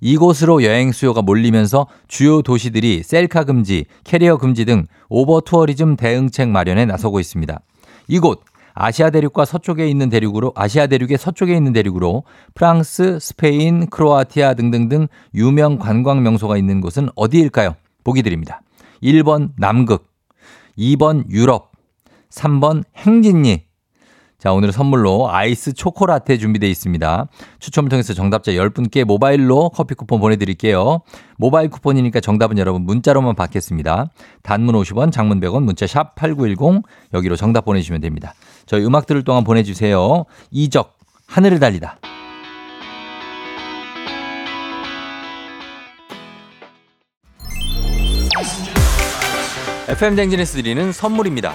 이곳으로 0.00 0.64
여행 0.64 0.90
수요가 0.90 1.22
몰리면서 1.22 1.86
주요 2.08 2.42
도시들이 2.42 3.04
셀카 3.04 3.44
금지, 3.44 3.84
캐리어 4.02 4.38
금지 4.38 4.64
등 4.64 4.86
오버 5.08 5.40
투어리즘 5.40 5.94
대응책 5.94 6.48
마련에 6.48 6.84
나서고 6.84 7.20
있습니다. 7.20 7.60
이곳 8.08 8.42
아시아 8.74 9.10
대륙과 9.10 9.44
서쪽에 9.44 9.86
있는 9.86 10.08
대륙으로 10.08 10.52
아시아 10.56 10.88
대륙의 10.88 11.16
서쪽에 11.16 11.54
있는 11.54 11.72
대륙으로 11.72 12.24
프랑스, 12.56 13.20
스페인, 13.20 13.86
크로아티아 13.86 14.54
등등등 14.54 15.06
유명 15.32 15.78
관광 15.78 16.24
명소가 16.24 16.56
있는 16.56 16.80
곳은 16.80 17.08
어디일까요? 17.14 17.76
보기 18.02 18.24
드립니다. 18.24 18.62
1번 19.04 19.50
남극, 19.58 20.08
2번 20.76 21.30
유럽, 21.30 21.70
3번 22.30 22.82
행진리, 22.96 23.67
자, 24.40 24.52
오늘 24.52 24.70
선물로 24.70 25.28
아이스 25.32 25.72
초코라떼 25.72 26.38
준비되어 26.38 26.70
있습니다. 26.70 27.26
추첨을 27.58 27.88
통해서 27.88 28.14
정답자 28.14 28.52
10분께 28.52 29.02
모바일로 29.02 29.70
커피 29.70 29.96
쿠폰 29.96 30.20
보내드릴게요. 30.20 31.00
모바일 31.38 31.70
쿠폰이니까 31.70 32.20
정답은 32.20 32.56
여러분 32.58 32.82
문자로만 32.82 33.34
받겠습니다. 33.34 34.10
단문 34.44 34.76
50원, 34.76 35.10
장문 35.10 35.40
100원, 35.40 35.64
문자 35.64 35.88
샵 35.88 36.14
8910 36.14 36.84
여기로 37.14 37.34
정답 37.34 37.64
보내주시면 37.64 38.00
됩니다. 38.00 38.32
저희 38.64 38.84
음악 38.84 39.06
들을 39.06 39.24
동안 39.24 39.42
보내주세요. 39.42 40.24
이적, 40.52 40.96
하늘을 41.26 41.58
달리다. 41.58 41.98
FM 49.88 50.14
댕진에서 50.14 50.58
드리는 50.58 50.92
선물입니다. 50.92 51.54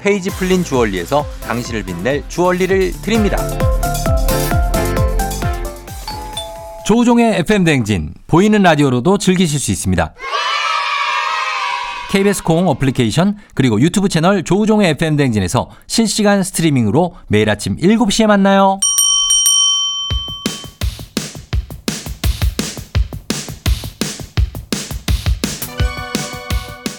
페이지 0.00 0.30
풀린 0.30 0.64
주얼리에서 0.64 1.24
당신을 1.42 1.84
빛낼 1.84 2.22
주얼리를 2.28 2.92
드립니다. 3.02 3.36
조우종의 6.86 7.40
FM 7.40 7.64
댕진 7.64 8.14
보이는 8.28 8.62
라디오로도 8.62 9.18
즐기실 9.18 9.58
수 9.58 9.72
있습니다. 9.72 10.14
KBS 12.10 12.44
콩 12.44 12.68
어플리케이션 12.68 13.36
그리고 13.54 13.80
유튜브 13.80 14.08
채널 14.08 14.44
조우종의 14.44 14.90
FM 14.90 15.16
댕진에서 15.16 15.68
실시간 15.88 16.42
스트리밍으로 16.44 17.16
매일 17.26 17.50
아침 17.50 17.76
7시에 17.76 18.26
만나요. 18.26 18.78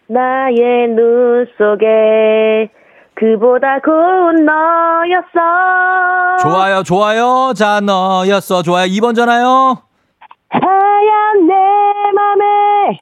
나의 0.08 0.88
눈 0.96 1.46
속에 1.58 2.70
그보다 3.14 3.80
고운 3.84 4.46
너였어. 4.46 5.28
좋아요, 6.42 6.82
좋아요. 6.84 7.54
자, 7.56 7.82
너였어. 7.82 8.62
좋아요. 8.64 8.88
2번 8.88 9.16
전화요. 9.16 9.78
하얀 10.50 11.46
내 11.48 11.54
맘에 12.16 13.00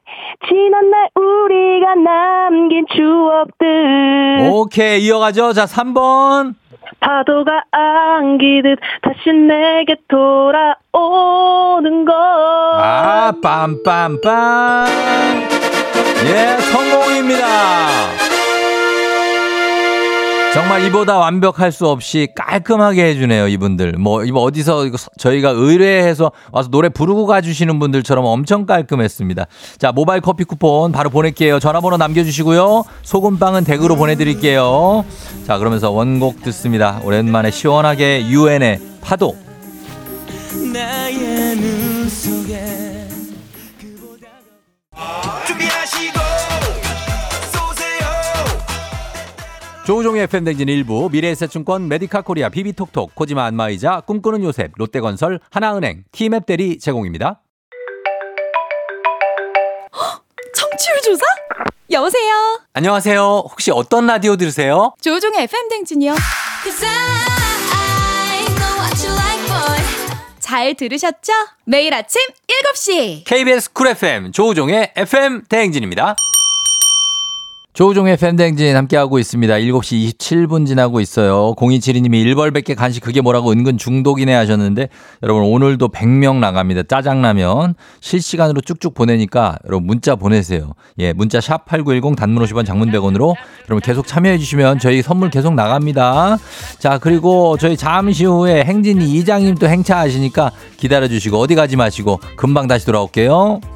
지난 0.48 0.90
날 0.90 1.08
우리가 1.14 1.94
남긴 1.94 2.84
추억들. 2.94 4.50
오케이, 4.52 5.04
이어가죠. 5.06 5.52
자, 5.52 5.64
3번. 5.64 6.54
파도가 7.00 7.64
안기듯 7.70 8.78
다시 9.02 9.32
내게 9.32 9.96
돌아오는 10.08 12.04
것. 12.04 12.12
아, 12.14 13.32
빰빰빰. 13.42 14.86
예, 16.26 16.56
성공입니다. 16.58 18.35
정말 20.56 20.82
이보다 20.84 21.18
완벽할 21.18 21.70
수 21.70 21.86
없이 21.86 22.28
깔끔하게 22.34 23.04
해주네요, 23.08 23.46
이분들. 23.46 23.92
뭐, 23.98 24.24
이거 24.24 24.40
어디서 24.40 24.88
저희가 25.18 25.50
의뢰해서 25.50 26.32
와서 26.50 26.70
노래 26.70 26.88
부르고 26.88 27.26
가주시는 27.26 27.78
분들처럼 27.78 28.24
엄청 28.24 28.64
깔끔했습니다. 28.64 29.48
자, 29.76 29.92
모바일 29.92 30.22
커피 30.22 30.44
쿠폰 30.44 30.92
바로 30.92 31.10
보낼게요. 31.10 31.60
전화번호 31.60 31.98
남겨주시고요. 31.98 32.84
소금빵은 33.02 33.64
댁으로 33.64 33.96
보내드릴게요. 33.96 35.04
자, 35.46 35.58
그러면서 35.58 35.90
원곡 35.90 36.42
듣습니다. 36.44 37.02
오랜만에 37.04 37.50
시원하게 37.50 38.26
유엔의 38.26 38.80
파도. 39.02 39.36
나의 40.72 41.56
눈 41.56 42.08
속에 42.08 43.08
준비하 43.78 45.35
조우종의 49.86 50.24
FM댕진 50.24 50.68
일부 50.68 51.08
미래에셋증권 51.12 51.86
메디카 51.86 52.22
코리아 52.22 52.48
비비톡톡 52.48 53.14
코지마 53.14 53.44
안마의자 53.44 54.00
꿈꾸는 54.00 54.42
요셉 54.42 54.72
롯데건설 54.76 55.38
하나은행 55.48 56.02
티맵 56.10 56.44
대리 56.44 56.80
제공입니다. 56.80 57.40
청취율 60.52 61.00
조사? 61.02 61.24
여보세요. 61.92 62.60
안녕하세요. 62.72 63.20
혹시 63.48 63.70
어떤 63.70 64.08
라디오 64.08 64.34
들으세요? 64.34 64.92
조우종의 65.00 65.44
FM 65.44 65.68
댕진이요. 65.68 66.14
잘 70.40 70.74
들으셨죠? 70.74 71.32
매일 71.64 71.94
아침 71.94 72.20
7시. 72.74 73.24
KBS 73.24 73.72
쿨 73.72 73.86
FM 73.88 74.32
조우종의 74.32 74.94
FM 74.96 75.44
대행진입니다. 75.48 76.16
조우종의 77.76 78.16
대행진 78.16 78.74
함께하고 78.74 79.18
있습니다. 79.18 79.52
7시 79.52 80.16
27분 80.16 80.66
지나고 80.66 80.98
있어요. 81.00 81.54
0272님이 81.58 82.24
1벌100개 82.24 82.74
간식 82.74 83.00
그게 83.00 83.20
뭐라고 83.20 83.52
은근 83.52 83.76
중독이네 83.76 84.32
하셨는데 84.32 84.88
여러분 85.22 85.42
오늘도 85.42 85.90
100명 85.90 86.36
나갑니다. 86.36 86.84
짜장라면 86.84 87.74
실시간으로 88.00 88.62
쭉쭉 88.62 88.94
보내니까 88.94 89.58
여러분 89.66 89.86
문자 89.86 90.16
보내세요. 90.16 90.72
예, 91.00 91.12
문자 91.12 91.38
샵 91.38 91.66
8910 91.66 92.16
단문 92.16 92.42
50원 92.46 92.64
장문 92.64 92.90
100원으로 92.92 93.34
여러분 93.68 93.80
계속 93.82 94.06
참여해 94.06 94.38
주시면 94.38 94.78
저희 94.78 95.02
선물 95.02 95.28
계속 95.28 95.52
나갑니다. 95.52 96.38
자, 96.78 96.96
그리고 96.96 97.58
저희 97.58 97.76
잠시 97.76 98.24
후에 98.24 98.64
행진이 98.64 99.04
이장님 99.16 99.56
또 99.56 99.68
행차하시니까 99.68 100.50
기다려 100.78 101.08
주시고 101.08 101.36
어디 101.36 101.54
가지 101.54 101.76
마시고 101.76 102.20
금방 102.38 102.68
다시 102.68 102.86
돌아올게요. 102.86 103.75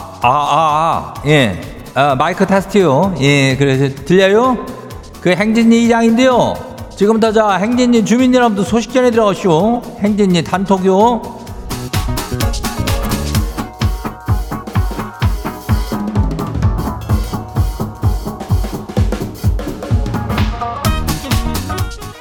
아, 0.23 0.27
아, 0.29 1.13
아, 1.17 1.23
예. 1.25 1.59
아, 1.95 2.13
마이크 2.13 2.45
테스트요. 2.45 3.15
예, 3.21 3.55
그래서 3.57 3.93
들려요? 4.05 4.65
그 5.19 5.31
행진이 5.31 5.85
이장인데요. 5.85 6.53
지금부터 6.95 7.31
자, 7.31 7.55
행진이 7.55 8.05
주민 8.05 8.33
여러분들 8.33 8.63
소식 8.63 8.93
전해 8.93 9.09
들어가시오. 9.09 9.81
행진이 9.99 10.43
단톡요. 10.43 11.41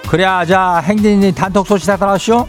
그래야 0.08 0.44
자 0.44 0.78
행진이 0.78 1.32
단톡 1.34 1.66
소식 1.66 1.86
다 1.86 1.96
들어가시오. 1.96 2.46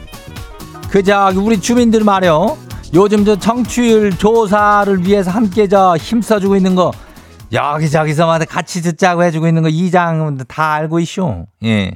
그저 0.90 1.32
우리 1.36 1.60
주민들 1.60 2.04
말이요. 2.06 2.58
요즘 2.94 3.24
저 3.24 3.38
청취율 3.38 4.18
조사를 4.18 5.06
위해서 5.06 5.32
함께 5.32 5.68
저 5.68 5.96
힘써주고 5.96 6.58
있는 6.58 6.76
거 6.76 6.92
여기저기서 7.54 8.28
같이 8.50 8.82
듣자고 8.82 9.24
해주고 9.24 9.48
있는 9.48 9.62
거 9.64 9.70
이장 9.70 10.38
다 10.48 10.74
알고 10.74 11.00
있쇼. 11.00 11.46
예. 11.64 11.94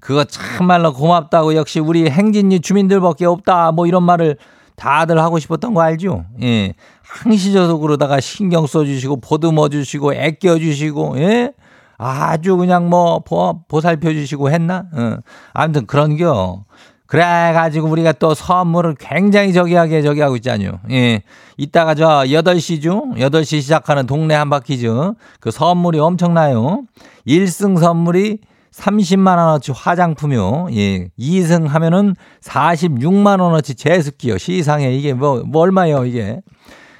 그거 0.00 0.24
참말로 0.24 0.92
고맙다고 0.92 1.54
역시 1.54 1.80
우리 1.80 2.10
행진리 2.10 2.60
주민들밖에 2.60 3.24
없다 3.24 3.72
뭐 3.72 3.86
이런 3.86 4.02
말을 4.02 4.36
다들 4.76 5.18
하고 5.18 5.38
싶었던 5.38 5.72
거 5.72 5.80
알죠? 5.80 6.26
예. 6.42 6.74
항시적으로다가 7.02 8.20
신경 8.20 8.66
써주시고 8.66 9.20
보듬어 9.22 9.70
주시고 9.70 10.12
애껴 10.12 10.58
주시고 10.58 11.18
예. 11.20 11.52
아주 11.96 12.58
그냥 12.58 12.90
뭐 12.90 13.20
보, 13.20 13.62
보살펴 13.66 14.12
주시고 14.12 14.50
했나? 14.50 14.84
어. 14.92 15.16
아무튼 15.54 15.86
그런겨. 15.86 16.64
그래가지고 17.06 17.88
우리가 17.88 18.12
또 18.12 18.34
선물을 18.34 18.96
굉장히 18.98 19.52
저기하게 19.52 20.02
저기 20.02 20.20
하고 20.20 20.36
있잖요. 20.36 20.78
예. 20.90 21.22
이따가 21.56 21.94
저 21.94 22.24
8시죠? 22.24 23.16
8시 23.16 23.60
시작하는 23.60 24.06
동네 24.06 24.34
한바퀴즈. 24.34 25.12
그 25.40 25.50
선물이 25.50 25.98
엄청나요. 25.98 26.82
1승 27.26 27.78
선물이 27.78 28.38
30만원어치 28.72 29.72
화장품이요. 29.74 30.68
예. 30.72 31.08
2승 31.18 31.68
하면은 31.68 32.16
46만원어치 32.42 33.76
제습기요. 33.76 34.38
시상에 34.38 34.92
이게 34.92 35.12
뭐, 35.12 35.42
뭐 35.44 35.62
얼마예요, 35.62 36.06
이게. 36.06 36.40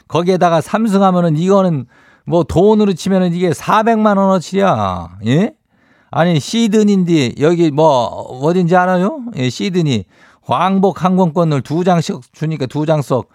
거기에다가 0.07 0.61
3승 0.61 1.01
하면은 1.01 1.37
이거는 1.37 1.87
뭐 2.27 2.45
돈으로 2.45 2.93
치면은 2.93 3.33
이게 3.35 3.51
400만원어치야. 3.51 5.09
예? 5.27 5.55
아니 6.16 6.38
시드니인데 6.38 7.33
여기 7.40 7.72
뭐 7.72 8.05
어딘지 8.40 8.77
알아요? 8.77 9.18
예, 9.35 9.50
시드니 9.50 10.05
왕복 10.46 11.03
항공권을 11.03 11.62
두 11.62 11.83
장씩 11.83 12.20
주니까 12.33 12.66
두장석 12.66 13.31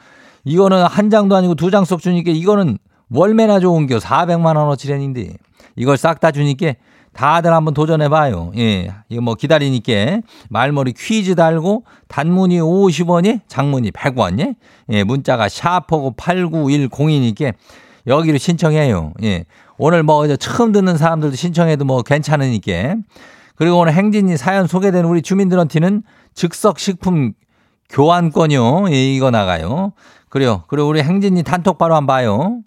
이거는 0.46 0.86
한 0.86 1.10
장도 1.10 1.36
아니고 1.36 1.56
두장석 1.56 2.00
주니까 2.00 2.32
이거는 2.32 2.78
월매나 3.12 3.60
좋은 3.60 3.86
겨 3.86 3.98
400만 3.98 4.56
원어치래인데 4.56 5.34
이걸 5.76 5.98
싹 5.98 6.22
다 6.22 6.32
주니까 6.32 6.76
다들 7.12 7.52
한번 7.52 7.74
도전해봐요. 7.74 8.54
예, 8.58 8.94
이거 9.10 9.22
뭐 9.22 9.36
기다리니까 9.36 10.22
말머리 10.50 10.94
퀴즈 10.94 11.36
달고 11.36 11.84
단문이 12.08 12.60
50원이 12.60 13.42
장문이 13.50 13.92
100원 13.92 14.40
예, 14.40 14.56
예 14.88 15.04
문자가 15.04 15.50
샤퍼고 15.50 16.14
8910이니까 16.16 17.56
여기로 18.08 18.38
신청해요. 18.38 19.14
예. 19.24 19.44
오늘 19.82 20.04
뭐 20.04 20.26
이제 20.26 20.36
처음 20.36 20.74
듣는 20.74 20.98
사람들도 20.98 21.38
신청해도 21.38 21.86
뭐 21.86 22.04
괜찮으니까. 22.04 22.96
그리고 23.56 23.80
오늘 23.80 23.94
행진이 23.94 24.36
사연 24.36 24.68
소개된 24.68 25.06
우리 25.06 25.22
주민들한테는 25.22 26.04
즉석 26.34 26.80
식품 26.80 27.32
교환권요. 27.90 28.92
예, 28.92 29.16
이거 29.16 29.32
나가요. 29.32 29.94
그래요. 30.28 30.64
그리고 30.68 30.90
우리 30.90 31.02
행진이 31.02 31.44
단톡 31.44 31.78
바로 31.78 31.96
한번 31.96 32.14
봐요. 32.14 32.60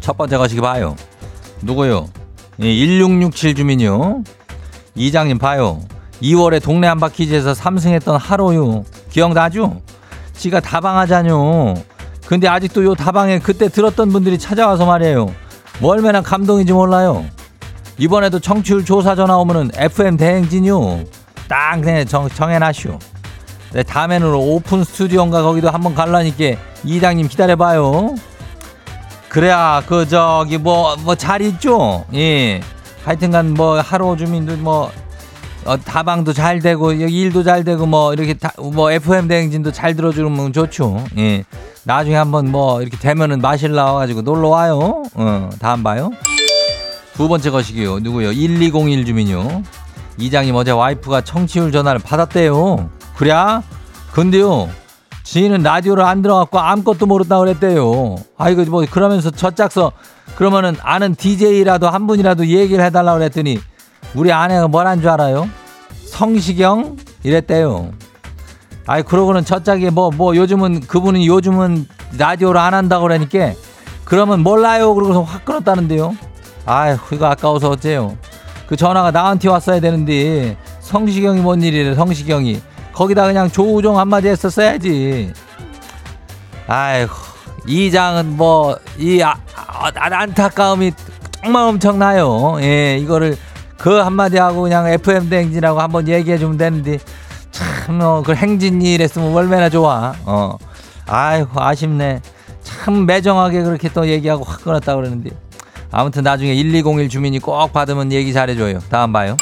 첫 0.00 0.18
번째 0.18 0.36
가시기 0.36 0.60
봐요. 0.60 0.96
누구요? 1.62 2.10
예, 2.60 2.74
1667 2.74 3.54
주민요. 3.54 4.22
이장님 4.94 5.38
봐요. 5.38 5.80
2월에 6.20 6.62
동네 6.62 6.88
한바퀴즈에서 6.88 7.52
3승했던 7.54 8.18
하로요. 8.18 8.84
기억나죠? 9.08 9.80
지가 10.34 10.60
다방하자뇨. 10.60 11.93
근데 12.26 12.48
아직도 12.48 12.84
요 12.84 12.94
다방에 12.94 13.38
그때 13.38 13.68
들었던 13.68 14.10
분들이 14.10 14.38
찾아와서 14.38 14.86
말이에요. 14.86 15.34
뭐 15.80 15.92
얼마나 15.92 16.20
감동인지 16.22 16.72
몰라요. 16.72 17.24
이번에도 17.98 18.38
청취율 18.40 18.84
조사 18.84 19.14
전화 19.14 19.36
오면은 19.36 19.70
FM 19.74 20.16
대행진요. 20.16 21.04
딱 21.48 21.80
정, 22.08 22.28
정해놔시오. 22.28 22.98
네, 23.72 23.82
다음에는 23.82 24.34
오픈 24.34 24.84
스튜디오인가 24.84 25.42
거기도 25.42 25.68
한번 25.70 25.94
갈라니까 25.94 26.60
이장님 26.84 27.28
기다려봐요. 27.28 28.14
그래야 29.28 29.82
그 29.86 30.06
저기 30.06 30.58
뭐 30.58 30.96
뭐 30.96 31.16
잘 31.16 31.42
있죠. 31.42 32.04
예. 32.14 32.60
하여튼간 33.04 33.54
뭐 33.54 33.80
하루 33.80 34.16
주민도 34.16 34.56
뭐 34.58 34.90
어, 35.64 35.78
다방도 35.78 36.32
잘 36.32 36.60
되고 36.60 37.00
여기 37.00 37.20
일도 37.20 37.42
잘 37.42 37.64
되고 37.64 37.86
뭐 37.86 38.12
이렇게 38.12 38.34
다, 38.34 38.52
뭐 38.58 38.90
FM 38.90 39.28
대행진도 39.28 39.72
잘 39.72 39.94
들어주면 39.94 40.52
좋죠. 40.52 41.04
예. 41.16 41.44
나중에 41.84 42.16
한번 42.16 42.50
뭐 42.50 42.82
이렇게 42.82 42.96
되면은 42.96 43.40
마실 43.40 43.72
나와가지고 43.72 44.22
놀러 44.22 44.48
와요. 44.48 45.02
어, 45.14 45.50
다음 45.58 45.82
봐요. 45.82 46.10
두 47.14 47.28
번째 47.28 47.50
것이기요. 47.50 48.00
누구요? 48.00 48.32
1201 48.32 49.06
주민요. 49.06 49.62
이장님 50.18 50.54
어제 50.54 50.70
와이프가 50.70 51.22
청취율 51.22 51.72
전화를 51.72 52.00
받았대요. 52.00 52.90
그래? 53.16 53.32
근데요. 54.12 54.68
지인은 55.22 55.62
라디오를 55.62 56.04
안 56.04 56.20
들어갖고 56.20 56.58
아무것도 56.58 57.06
모른다 57.06 57.38
그랬대요. 57.38 58.16
아이고 58.36 58.64
뭐 58.66 58.84
그러면서 58.88 59.30
저 59.30 59.50
짝서 59.50 59.92
그러면은 60.36 60.76
아는 60.82 61.14
DJ라도 61.14 61.88
한 61.88 62.06
분이라도 62.06 62.46
얘기를 62.46 62.84
해달라고 62.84 63.18
그랬더니 63.18 63.58
우리 64.14 64.32
아내가 64.32 64.68
뭘한줄 64.68 65.08
알아요? 65.08 65.48
성시경 66.06 66.96
이랬대요. 67.22 67.92
아이 68.86 69.02
그러고는 69.02 69.44
저 69.44 69.62
짝이 69.62 69.90
뭐뭐 69.90 70.36
요즘은 70.36 70.80
그분은 70.80 71.24
요즘은 71.24 71.88
라디오를 72.18 72.60
안 72.60 72.74
한다고 72.74 73.04
그러니까 73.04 73.52
그러면 74.04 74.40
몰라요 74.40 74.94
그러고서 74.94 75.22
확 75.22 75.44
끊었다는데요. 75.44 76.14
아휴 76.66 76.98
이거 77.12 77.26
아까워서 77.26 77.70
어째요. 77.70 78.16
그 78.66 78.76
전화가 78.76 79.10
나한테 79.10 79.48
왔어야 79.48 79.80
되는데 79.80 80.56
성시경이 80.80 81.40
뭔 81.40 81.62
일이래 81.62 81.94
성시경이 81.94 82.60
거기다 82.92 83.26
그냥 83.26 83.50
조우종 83.50 83.98
한마디 83.98 84.28
했었어야지. 84.28 85.32
아이고 86.66 87.12
이장은 87.66 88.36
뭐이 88.36 89.22
아, 89.22 89.34
아, 89.56 89.90
안타까움이 89.94 90.92
정말 91.42 91.64
엄청나요. 91.64 92.58
예 92.60 92.98
이거를 92.98 93.36
그 93.84 93.98
한마디 93.98 94.38
하고 94.38 94.62
그냥 94.62 94.86
FM 94.88 95.28
대행진하고 95.28 95.78
한번 95.78 96.08
얘기해 96.08 96.38
주면 96.38 96.56
되는데 96.56 96.98
참그 97.50 98.32
행진이 98.32 98.94
이랬으면 98.94 99.34
얼마나 99.34 99.68
좋아. 99.68 100.14
어 100.24 100.56
아이고 101.04 101.60
아쉽네. 101.60 102.22
참 102.62 103.04
매정하게 103.04 103.62
그렇게 103.62 103.90
또 103.92 104.08
얘기하고 104.08 104.42
확 104.42 104.64
끊었다 104.64 104.96
그러는데 104.96 105.32
아무튼 105.90 106.22
나중에 106.22 106.54
1201 106.54 107.10
주민이 107.10 107.40
꼭 107.40 107.74
받으면 107.74 108.10
얘기 108.10 108.32
잘해줘요. 108.32 108.78
다음 108.88 109.12
봐요. 109.12 109.36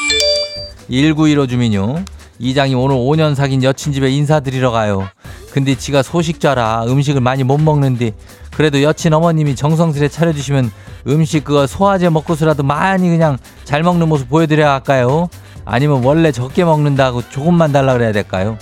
1915 0.91 1.47
주민요. 1.47 2.05
이장이 2.41 2.75
오늘 2.75 2.97
5년 2.97 3.37
사귄 3.37 3.63
여친 3.63 3.93
집에 3.93 4.11
인사드리러 4.11 4.73
가요. 4.73 5.07
근데 5.53 5.77
지가 5.77 6.03
소식자라 6.03 6.87
음식을 6.89 7.21
많이 7.21 7.45
못 7.45 7.59
먹는데 7.59 8.11
그래도 8.57 8.83
여친 8.83 9.13
어머님이 9.15 9.57
정성스레 9.57 10.09
차려주시면 10.09 10.71
음식 11.09 11.45
그거 11.45 11.67
소화제 11.67 12.09
먹고서라도 12.11 12.63
많이 12.63 13.09
그냥 13.09 13.39
잘 13.65 13.83
먹는 13.83 14.09
모습 14.09 14.29
보여드려야 14.29 14.73
할까요? 14.73 15.29
아니면 15.65 16.03
원래 16.05 16.33
적게 16.33 16.65
먹는다고 16.65 17.23
조금만 17.29 17.73
달라 17.73 17.93
그래야 17.95 18.13
될까요? 18.13 18.59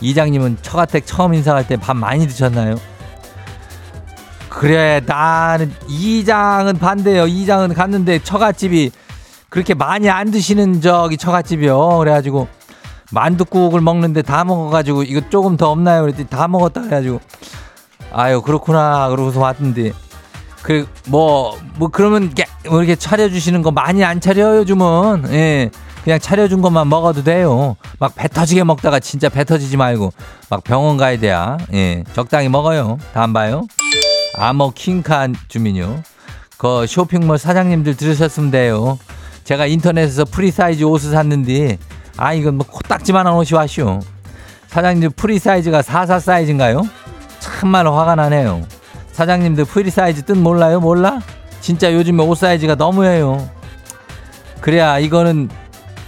이장님은 0.00 0.58
처가댁 0.62 1.06
처음 1.06 1.34
인사할 1.34 1.66
때 1.66 1.76
밥 1.76 1.96
많이 1.96 2.26
드셨나요? 2.26 2.76
그래 4.48 5.00
나는 5.06 5.72
이장은 5.88 6.78
반대요. 6.78 7.26
이장은 7.26 7.72
갔는데 7.74 8.18
처갓집이 8.22 8.90
그렇게 9.48 9.74
많이 9.74 10.10
안 10.10 10.30
드시는 10.30 10.80
저기 10.80 11.16
처갓집이요. 11.16 11.98
그래가지고 11.98 12.48
만둣국을 13.12 13.80
먹는데 13.80 14.22
다 14.22 14.44
먹어가지고 14.44 15.04
이거 15.04 15.20
조금 15.30 15.56
더 15.56 15.70
없나요? 15.70 16.02
그랬더니 16.02 16.28
다 16.28 16.46
먹었다 16.48 16.80
그래가지고 16.82 17.20
아유 18.12 18.42
그렇구나. 18.42 19.08
그러고서 19.08 19.40
왔는데. 19.40 19.92
그 20.62 20.86
뭐뭐 21.08 21.88
그러면 21.90 22.24
이렇게, 22.24 22.44
뭐 22.68 22.80
이렇게 22.82 22.94
차려주시는 22.94 23.62
거 23.62 23.70
많이 23.70 24.04
안 24.04 24.20
차려요 24.20 24.58
요즘은 24.58 25.24
예. 25.32 25.70
그냥 26.04 26.18
차려준 26.18 26.60
것만 26.60 26.88
먹어도 26.88 27.24
돼요. 27.24 27.76
막 27.98 28.14
배 28.14 28.28
터지게 28.28 28.64
먹다가 28.64 29.00
진짜 29.00 29.28
배 29.30 29.44
터지지 29.44 29.76
말고 29.78 30.12
막 30.50 30.62
병원 30.64 30.96
가야 30.98 31.18
돼야. 31.18 31.56
예. 31.72 32.04
적당히 32.14 32.48
먹어요. 32.48 32.98
다음 33.14 33.32
봐요. 33.32 33.62
아머 34.36 34.70
킹칸 34.70 35.34
주민요. 35.48 36.02
그 36.58 36.86
쇼핑몰 36.86 37.38
사장님들 37.38 37.96
들으셨으면 37.96 38.50
돼요. 38.50 38.98
제가 39.44 39.64
인터넷에서 39.66 40.24
프리사이즈 40.26 40.84
옷을 40.84 41.12
샀는데 41.12 41.78
아 42.18 42.34
이건 42.34 42.56
뭐 42.56 42.66
코딱지만한 42.66 43.32
옷이 43.34 43.54
왔쇼. 43.54 44.00
사장님들 44.68 45.10
프리사이즈가 45.10 45.80
44 45.82 46.20
사이즈인가요? 46.20 46.82
참말 47.40 47.86
화가 47.86 48.14
나네요. 48.14 48.62
사장님들 49.12 49.64
프리 49.64 49.90
사이즈 49.90 50.22
뜻 50.22 50.36
몰라요? 50.36 50.80
몰라? 50.80 51.20
진짜 51.60 51.92
요즘에 51.92 52.22
옷 52.24 52.36
사이즈가 52.36 52.74
너무해요. 52.74 53.48
그래야 54.60 54.98
이거는 54.98 55.48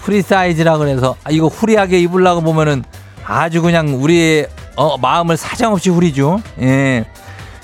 프리 0.02 0.22
사이즈라 0.22 0.78
그래서 0.78 1.16
아, 1.24 1.30
이거 1.30 1.46
후리하게 1.48 1.98
입으려고 2.00 2.40
보면은 2.40 2.84
아주 3.24 3.62
그냥 3.62 4.02
우리의 4.02 4.48
어, 4.76 4.96
마음을 4.98 5.36
사정없이 5.36 5.90
후리죠. 5.90 6.40
예. 6.60 7.04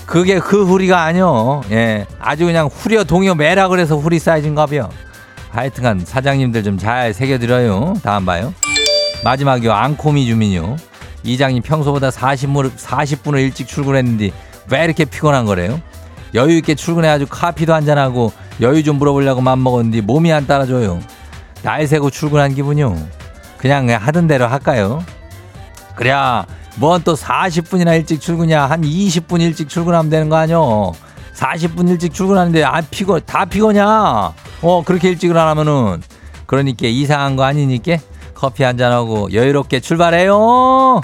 그게 0.06 0.38
그 0.38 0.64
후리가 0.64 1.02
아니요. 1.02 1.62
예. 1.70 2.06
아주 2.20 2.46
그냥 2.46 2.66
후려 2.66 3.04
동요 3.04 3.34
매라 3.34 3.68
그래서 3.68 3.96
후리 3.96 4.18
사이즈인가 4.18 4.66
봐요. 4.66 4.88
하여튼간 5.50 6.02
사장님들 6.04 6.62
좀 6.62 6.78
잘 6.78 7.12
새겨드려요. 7.14 7.94
다음 8.02 8.24
봐요. 8.24 8.52
마지막이요. 9.24 9.72
앙코미 9.72 10.26
주민요. 10.26 10.76
이장님 11.24 11.62
평소보다 11.62 12.10
40분, 12.10 12.74
40분을 12.76 13.38
일찍 13.40 13.66
출근했는데 13.66 14.30
왜 14.70 14.84
이렇게 14.84 15.04
피곤한 15.04 15.44
거래요? 15.46 15.80
여유 16.34 16.56
있게 16.58 16.74
출근해가지고 16.74 17.30
카피도 17.30 17.72
한잔하고 17.74 18.32
여유 18.60 18.82
좀 18.84 18.96
물어보려고 18.98 19.40
맘먹었는데 19.40 20.02
몸이 20.02 20.32
안 20.32 20.46
따라줘요. 20.46 21.00
날 21.62 21.86
새고 21.86 22.10
출근한 22.10 22.54
기분이요. 22.54 22.96
그냥, 23.56 23.88
하던 23.88 24.26
대로 24.28 24.46
할까요? 24.46 25.04
그래야 25.96 26.46
뭔 26.76 27.02
또 27.02 27.14
40분이나 27.16 27.96
일찍 27.96 28.20
출근이야. 28.20 28.66
한 28.66 28.82
20분 28.82 29.40
일찍 29.40 29.68
출근하면 29.68 30.10
되는 30.10 30.28
거 30.28 30.36
아니요? 30.36 30.92
40분 31.34 31.88
일찍 31.88 32.14
출근하는데 32.14 32.62
안 32.62 32.86
피곤 32.90 33.20
다 33.26 33.44
피곤이야. 33.44 34.32
어 34.62 34.82
그렇게 34.84 35.08
일찍을 35.10 35.36
안 35.36 35.48
하면은 35.48 36.02
그러니까 36.46 36.86
이상한 36.86 37.36
거 37.36 37.44
아니니까 37.44 37.96
커피 38.38 38.62
한 38.62 38.76
잔하고 38.76 39.32
여유롭게 39.32 39.80
출발해요. 39.80 41.00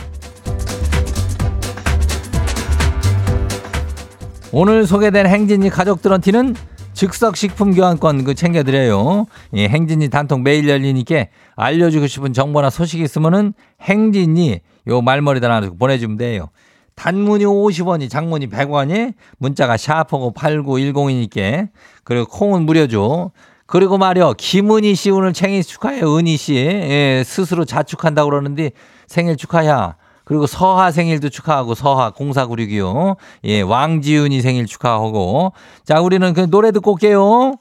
오늘 4.52 4.86
소개된 4.86 5.26
행진이 5.26 5.68
가족들한테는 5.68 6.54
즉석 6.92 7.36
식품 7.36 7.74
교환권 7.74 8.22
그 8.22 8.34
챙겨드려요. 8.34 9.26
예, 9.54 9.66
행진이 9.66 10.10
단통 10.10 10.44
매일 10.44 10.68
열리니까 10.68 11.26
알려주고 11.56 12.06
싶은 12.06 12.32
정보나 12.32 12.70
소식 12.70 13.00
있으면은 13.00 13.52
행진이 13.80 14.60
요 14.86 15.02
말머리다 15.02 15.52
하나 15.52 15.68
보내주면 15.76 16.16
돼요. 16.16 16.50
단문이 16.94 17.44
50원이 17.46 18.08
장문이 18.08 18.48
100원이 18.48 19.14
문자가 19.38 19.76
샤프고 19.76 20.34
8910이니까 20.34 21.68
그리고 22.04 22.26
콩은 22.26 22.62
무료죠. 22.62 23.32
그리고 23.66 23.96
말이요 23.98 24.34
김은희 24.36 24.94
씨 24.94 25.10
오늘 25.10 25.34
생일 25.34 25.62
축하해요 25.64 26.16
은희 26.16 26.36
씨 26.36 26.54
예, 26.54 27.22
스스로 27.26 27.64
자축한다고 27.64 28.30
그러는데 28.30 28.70
생일 29.06 29.36
축하야. 29.36 29.96
그리고 30.24 30.46
서하 30.46 30.90
생일도 30.90 31.28
축하하고 31.28 31.74
서하 31.74 32.10
0496이요. 32.12 33.16
예, 33.44 33.60
왕지윤이 33.60 34.40
생일 34.40 34.64
축하하고. 34.66 35.52
자, 35.84 36.00
우리는 36.00 36.32
그 36.32 36.48
노래 36.48 36.72
듣고 36.72 36.92
올게요. 36.92 37.56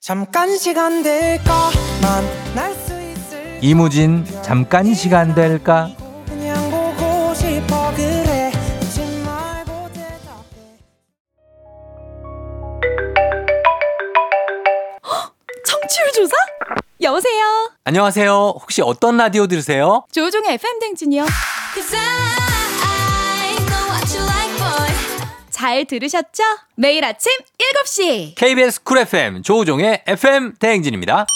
잠깐 0.00 0.56
시간 0.58 1.02
될까 1.02 1.70
만 2.02 2.24
날 2.54 2.72
수 2.74 2.92
있을 2.92 3.58
이무진 3.62 4.24
잠깐 4.42 4.92
시간 4.94 5.34
될까? 5.34 5.90
여보세요. 17.08 17.70
안녕하세요. 17.84 18.58
혹시 18.60 18.82
어떤 18.82 19.16
라디오 19.16 19.46
들으세요? 19.46 20.04
조종의 20.12 20.54
FM 20.54 20.78
댕진이요. 20.78 21.24
잘 25.50 25.86
들으셨죠? 25.86 26.44
매일 26.76 27.04
아침 27.04 27.32
7시. 27.84 28.34
KBS 28.36 28.82
쿨 28.82 28.98
FM 28.98 29.42
조우종의 29.42 30.02
FM 30.06 30.56
대행진입니다. 30.60 31.26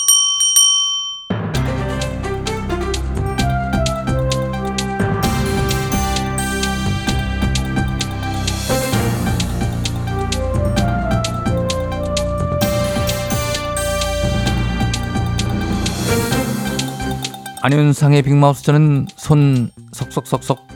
안윤상의 17.64 18.22
빅마우스 18.22 18.64
저는 18.64 19.06
손 19.14 19.70
석석석석 19.92 20.66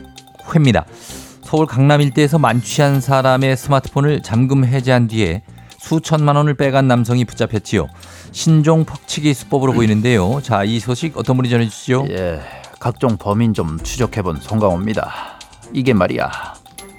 회입니다. 0.55 0.87
서울 1.43 1.67
강남 1.67 2.01
일대에서 2.01 2.39
만취한 2.39 3.01
사람의 3.01 3.57
스마트폰을 3.57 4.23
잠금 4.23 4.65
해제한 4.65 5.09
뒤에 5.09 5.43
수천만 5.79 6.37
원을 6.37 6.55
빼간 6.55 6.87
남성이 6.87 7.25
붙잡혔지요. 7.25 7.89
신종 8.31 8.85
퍽치기 8.85 9.35
수법으로 9.35 9.73
보이는데요. 9.73 10.41
자, 10.45 10.63
이 10.63 10.79
소식 10.79 11.19
어떤 11.19 11.37
분이 11.37 11.51
전해주시죠? 11.51 12.07
예, 12.11 12.41
각종 12.79 13.17
범인 13.17 13.53
좀 13.53 13.81
추적해본 13.83 14.37
송강호입니다. 14.41 15.13
이게 15.73 15.93
말이야. 15.93 16.31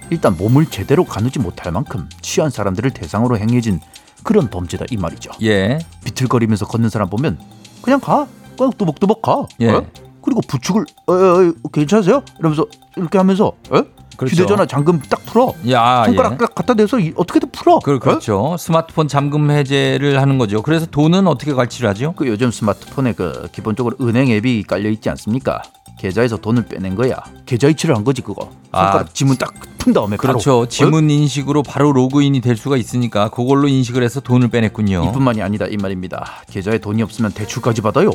일단 0.10 0.36
몸을 0.36 0.66
제대로 0.66 1.06
가누지 1.06 1.40
못할 1.40 1.72
만큼 1.72 2.10
취한 2.22 2.50
사람들을 2.50 2.92
대상으로 2.92 3.38
행해진 3.38 3.80
그런 4.24 4.50
범죄다 4.50 4.84
이 4.92 4.98
말이죠. 4.98 5.32
예. 5.44 5.80
비틀거리면서 6.04 6.66
걷는 6.68 6.90
사람 6.90 7.10
보면 7.10 7.40
그냥 7.82 8.02
가, 8.02 8.28
그냥 8.58 8.72
뚜벅뚜벅 8.78 9.22
가. 9.22 9.46
예. 9.62 9.70
어? 9.70 9.86
그리고 10.22 10.42
부축을 10.48 10.84
어, 11.08 11.14
어, 11.14 11.54
어, 11.64 11.70
괜찮으세요? 11.72 12.22
이러면서 12.40 12.66
이렇게 12.98 13.18
하면서 13.18 13.48
어? 13.70 13.82
그렇죠. 14.18 14.34
휴대전화 14.36 14.66
잠금 14.66 15.00
딱 15.10 15.24
풀어. 15.28 15.54
야, 15.70 16.04
손가락 16.06 16.34
예. 16.34 16.38
딱 16.38 16.56
갖다 16.56 16.74
대서 16.74 17.00
이- 17.00 17.14
어떻게든 17.16 17.52
풀어. 17.52 17.80
그, 17.80 18.00
그렇죠. 18.00 18.56
스마트폰 18.58 19.08
잠금 19.08 19.52
해제를 19.52 20.20
하는 20.20 20.38
거죠. 20.40 20.64
그래서 20.64 20.86
돈은 20.88 21.28
어떻게 21.28 21.54
갈취를 21.54 21.88
하죠? 21.92 22.14
그 22.18 22.28
요즘 22.28 22.50
스마트폰에 22.52 23.14
그 23.14 23.48
기본적으로 23.52 23.96
은행 24.02 24.30
앱이 24.30 24.64
깔려 24.64 24.90
있지 24.90 25.10
않습니까? 25.12 25.62
계좌에서 26.00 26.38
돈을 26.38 26.66
빼낸 26.66 26.96
거야. 26.96 27.16
계좌 27.46 27.68
이체를 27.68 27.96
한 27.96 28.04
거지 28.04 28.22
그거. 28.22 28.50
손가락 28.72 28.96
아, 28.96 29.06
지문 29.14 29.38
딱 29.38 29.54
푼 29.78 29.94
다음에 29.94 30.18
바로. 30.18 30.34
그렇죠. 30.34 30.60
어? 30.62 30.66
지문 30.68 31.10
인식으로 31.10 31.64
바로 31.64 31.94
로그인이 31.94 32.42
될 32.42 32.58
수가 32.58 32.76
있으니까 32.76 33.30
그걸로 33.30 33.68
인식을 33.70 34.04
해서 34.04 34.20
돈을 34.20 34.50
빼냈군요. 34.50 35.06
이뿐만이 35.10 35.42
아니다 35.42 35.66
이 35.68 35.78
말입니다. 35.78 36.26
계좌에 36.50 36.80
돈이 36.80 37.02
없으면 37.04 37.32
대출까지 37.32 37.82
받아요. 37.82 38.10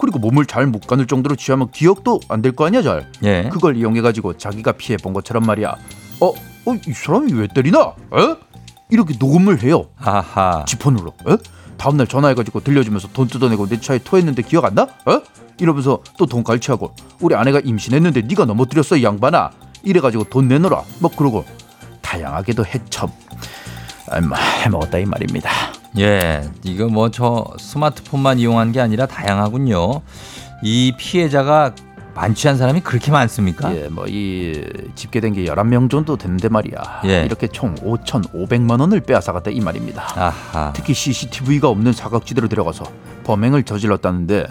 그리고 0.00 0.18
몸을 0.18 0.46
잘 0.46 0.66
못 0.66 0.86
가눌 0.86 1.06
정도로 1.06 1.36
취하면 1.36 1.70
기억도 1.70 2.20
안 2.28 2.42
될 2.42 2.52
거 2.52 2.66
아니야 2.66 2.82
잘. 2.82 3.10
예. 3.24 3.48
그걸 3.52 3.76
이용해 3.76 4.00
가지고 4.00 4.36
자기가 4.36 4.72
피해 4.72 4.96
본 4.96 5.12
것처럼 5.12 5.44
말이야. 5.44 5.76
어, 6.20 6.26
어, 6.28 6.74
이 6.86 6.92
사람이 6.92 7.32
왜 7.34 7.46
때리나? 7.46 7.80
어? 7.80 8.36
이렇게 8.90 9.14
녹음을 9.18 9.62
해요. 9.62 9.86
아하. 9.98 10.64
지폰으로. 10.66 11.12
어? 11.26 11.36
다음날 11.76 12.06
전화해가지고 12.06 12.60
들려주면서 12.60 13.08
돈 13.12 13.28
뜯어내고 13.28 13.66
내 13.68 13.80
차에 13.80 13.98
토했는데 13.98 14.42
기억 14.42 14.64
안 14.64 14.74
나? 14.74 14.82
어? 15.06 15.22
이러면서 15.58 16.02
또 16.18 16.26
돈 16.26 16.42
갈취하고 16.44 16.94
우리 17.20 17.34
아내가 17.34 17.60
임신했는데 17.60 18.22
네가 18.22 18.44
넘어뜨렸어 18.46 18.96
이 18.96 19.04
양반아. 19.04 19.50
이래가지고 19.82 20.24
돈 20.24 20.48
내놓으라. 20.48 20.82
뭐 20.98 21.10
그러고 21.14 21.44
다양하게도 22.02 22.66
해첩. 22.66 23.10
아, 24.10 24.20
뭐 24.20 24.36
해먹었다 24.36 24.98
이 24.98 25.04
말입니다. 25.06 25.50
예. 25.98 26.42
이거 26.62 26.86
뭐 26.88 27.10
저 27.10 27.44
스마트폰만 27.58 28.38
이용한 28.38 28.72
게 28.72 28.80
아니라 28.80 29.06
다양하군요. 29.06 30.02
이 30.62 30.92
피해자가 30.96 31.74
만취한 32.14 32.56
사람이 32.58 32.80
그렇게 32.80 33.10
많습니까? 33.12 33.74
예, 33.74 33.88
뭐 33.88 34.04
이 34.06 34.62
집계된 34.94 35.32
게 35.32 35.44
11명 35.44 35.90
정도 35.90 36.16
되는데 36.16 36.48
말이야. 36.48 37.02
예. 37.06 37.24
이렇게 37.24 37.46
총 37.48 37.74
5,500만 37.76 38.80
원을 38.80 39.00
빼앗아갔다 39.00 39.50
이 39.50 39.60
말입니다. 39.60 40.04
아하. 40.16 40.72
특히 40.74 40.92
CCTV가 40.94 41.68
없는 41.68 41.92
사각지대로 41.92 42.48
들어가서 42.48 42.84
범행을 43.24 43.62
저질렀다는데 43.64 44.46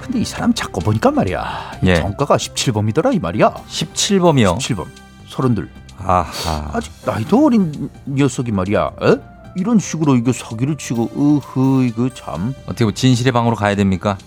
근데 0.00 0.20
이 0.20 0.24
사람 0.24 0.52
자꾸 0.54 0.80
보니까 0.80 1.10
말이야. 1.10 1.72
이 1.82 1.86
예. 1.88 1.96
정가가 1.96 2.36
17범이더라 2.36 3.14
이 3.14 3.18
말이야. 3.18 3.50
17범이요. 3.68 4.58
17범. 4.58 4.86
서른둘. 5.28 5.68
아하. 5.98 6.70
아직 6.74 6.92
나이도 7.04 7.46
어린 7.46 7.90
녀석이 8.06 8.52
말이야. 8.52 8.90
에? 9.02 9.16
이런 9.56 9.78
식으로 9.78 10.16
이거 10.16 10.32
사기를 10.32 10.76
치고 10.76 11.10
으흐 11.16 11.84
이거 11.84 12.08
참 12.14 12.54
어떻게 12.66 12.84
뭐 12.84 12.92
진실의 12.92 13.32
방으로 13.32 13.56
가야 13.56 13.74
됩니까? 13.74 14.18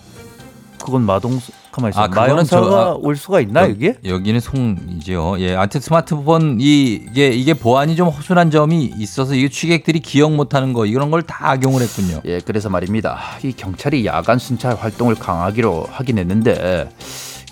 그건 0.82 1.02
마동 1.02 1.38
가만 1.72 1.90
있어. 1.90 2.00
아, 2.00 2.08
마영사가 2.08 2.66
아, 2.82 2.96
올 2.98 3.14
수가 3.14 3.40
있나 3.40 3.68
여기? 3.68 3.92
여기는 4.04 4.40
송이죠. 4.40 5.36
예, 5.38 5.54
하여튼 5.54 5.80
스마트폰 5.80 6.56
이 6.58 7.04
이게 7.10 7.28
이게 7.28 7.54
보안이 7.54 7.96
좀 7.96 8.08
허술한 8.08 8.50
점이 8.50 8.94
있어서 8.98 9.34
이게 9.34 9.48
취객들이 9.50 10.00
기억 10.00 10.32
못하는 10.32 10.72
거 10.72 10.86
이런 10.86 11.10
걸 11.10 11.22
다 11.22 11.50
악용을 11.50 11.82
했군요. 11.82 12.22
예, 12.24 12.40
그래서 12.40 12.70
말입니다. 12.70 13.20
이 13.44 13.52
경찰이 13.52 14.06
야간 14.06 14.38
순찰 14.38 14.74
활동을 14.74 15.14
강화하기로 15.16 15.88
하긴 15.92 16.18
했는데 16.18 16.88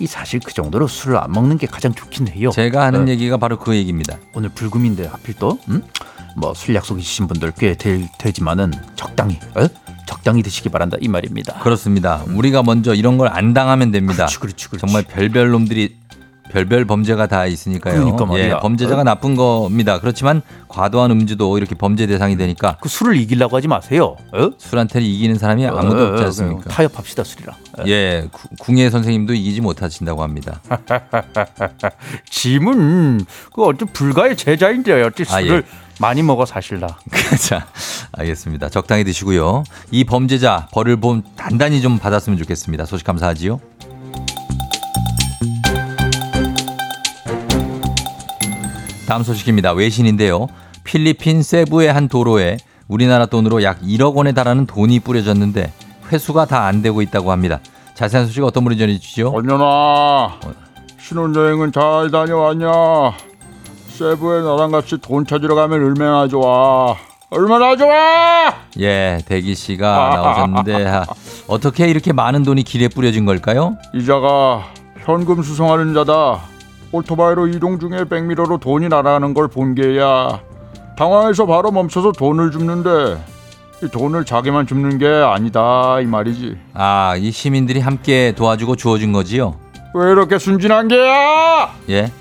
이 0.01 0.07
사실 0.07 0.39
그 0.43 0.53
정도로 0.53 0.87
술을 0.87 1.17
안 1.17 1.31
먹는 1.31 1.57
게 1.59 1.67
가장 1.67 1.93
좋긴 1.93 2.29
해요. 2.29 2.49
제가 2.49 2.83
하는 2.85 3.05
네. 3.05 3.11
얘기가 3.11 3.37
바로 3.37 3.59
그 3.59 3.75
얘기입니다. 3.75 4.17
오늘 4.33 4.49
불금인데 4.49 5.05
하필 5.05 5.35
또 5.35 5.59
음? 5.69 5.83
뭐 6.37 6.53
술 6.53 6.75
약속 6.75 6.99
있으신 6.99 7.27
분들 7.27 7.51
꽤 7.51 7.75
될 7.75 8.07
테지만은 8.17 8.71
적당히 8.95 9.39
어? 9.55 9.67
적당히 10.05 10.41
드시기 10.43 10.69
바란다 10.69 10.97
이 11.01 11.07
말입니다. 11.07 11.59
그렇습니다. 11.59 12.23
우리가 12.27 12.63
먼저 12.63 12.93
이런 12.93 13.17
걸 13.17 13.27
안 13.29 13.53
당하면 13.53 13.91
됩니다. 13.91 14.25
그렇지, 14.25 14.39
그렇지, 14.39 14.67
그렇지. 14.69 14.81
정말 14.85 15.03
별별 15.03 15.49
놈들이 15.51 15.97
별별 16.51 16.85
범죄가 16.85 17.27
다 17.27 17.45
있으니까요. 17.45 18.15
그러니까. 18.15 18.39
예, 18.39 18.57
범죄자가 18.59 19.01
어? 19.01 19.03
나쁜 19.03 19.35
겁니다. 19.35 19.99
그렇지만 19.99 20.41
과도한 20.67 21.11
음주도 21.11 21.59
이렇게 21.59 21.75
범죄 21.75 22.07
대상이 22.07 22.37
되니까 22.37 22.77
그 22.81 22.89
술을 22.89 23.17
이기려고 23.17 23.55
하지 23.55 23.67
마세요. 23.67 24.15
어? 24.33 24.49
술한테는 24.57 25.05
이기는 25.07 25.35
사람이 25.37 25.67
아무도 25.67 25.95
어, 26.03 26.07
없지 26.09 26.23
어, 26.23 26.25
않습니까? 26.25 26.61
어, 26.61 26.69
타협합시다 26.69 27.23
술이랑. 27.23 27.55
어. 27.77 27.83
예, 27.85 28.27
구- 28.31 28.47
궁예 28.57 28.89
선생님도 28.89 29.35
이기지 29.35 29.61
못하신다고 29.61 30.23
합니다. 30.23 30.59
짐은 32.29 33.25
그 33.53 33.63
어째 33.65 33.85
불가의 33.85 34.35
제자인데 34.35 35.03
어째 35.03 35.23
아, 35.29 35.41
술을 35.41 35.63
예. 35.67 35.88
많이 35.99 36.23
먹어 36.23 36.45
사실 36.45 36.79
나. 36.79 36.87
자, 37.47 37.67
알겠습니다. 38.13 38.69
적당히 38.69 39.03
드시고요. 39.03 39.63
이 39.91 40.03
범죄자 40.05 40.67
벌을 40.71 40.99
좀 41.01 41.23
단단히 41.35 41.81
좀 41.81 41.99
받았으면 41.99 42.37
좋겠습니다. 42.39 42.85
소식 42.85 43.05
감사하지요. 43.05 43.59
다음 49.07 49.23
소식입니다. 49.23 49.73
외신인데요. 49.73 50.47
필리핀 50.83 51.41
세부의 51.41 51.91
한 51.91 52.07
도로에 52.07 52.57
우리나라 52.87 53.25
돈으로 53.25 53.63
약 53.63 53.81
1억 53.81 54.15
원에 54.15 54.31
달하는 54.31 54.65
돈이 54.65 54.99
뿌려졌는데 55.01 55.71
회수가 56.11 56.45
다 56.45 56.65
안 56.65 56.81
되고 56.81 57.01
있다고 57.01 57.31
합니다. 57.31 57.59
자세한 57.95 58.27
소식 58.27 58.43
어떤 58.43 58.63
분이 58.63 58.77
전해주시죠? 58.77 59.31
언년아 59.35 60.39
신혼여행은 60.99 61.71
잘 61.71 62.09
다녀왔냐 62.11 62.69
세부에 63.99 64.41
나랑 64.43 64.71
같이 64.71 64.97
돈 64.97 65.25
찾으러 65.27 65.55
가면 65.55 65.83
얼마나 65.83 66.25
좋아 66.29 66.95
얼마나 67.29 67.75
좋아 67.75 68.53
예, 68.79 69.19
대기 69.25 69.53
씨가 69.55 70.15
나오셨는데 70.15 70.87
아, 70.87 71.05
어떻게 71.47 71.89
이렇게 71.89 72.13
많은 72.13 72.43
돈이 72.43 72.63
길에 72.63 72.87
뿌려진 72.87 73.25
걸까요? 73.25 73.75
이자가 73.93 74.63
현금 75.03 75.43
수송하는 75.43 75.93
자다 75.93 76.39
오토바이로 76.93 77.47
이동 77.47 77.77
중에 77.77 78.05
백미러로 78.05 78.59
돈이 78.59 78.87
날아가는 78.87 79.33
걸 79.33 79.49
본 79.49 79.75
게야 79.75 80.39
당황해서 80.97 81.45
바로 81.45 81.69
멈춰서 81.71 82.13
돈을 82.13 82.51
줍는데 82.51 83.21
이 83.83 83.87
돈을 83.89 84.23
자기만 84.23 84.65
줍는 84.65 84.97
게 84.97 85.07
아니다 85.07 85.99
이 85.99 86.05
말이지 86.05 86.57
아, 86.73 87.15
이 87.17 87.31
시민들이 87.31 87.81
함께 87.81 88.31
도와주고 88.35 88.77
주어진 88.77 89.11
거지요? 89.11 89.55
왜 89.93 90.11
이렇게 90.11 90.37
순진한 90.39 90.87
게야 90.87 91.69
예. 91.89 92.11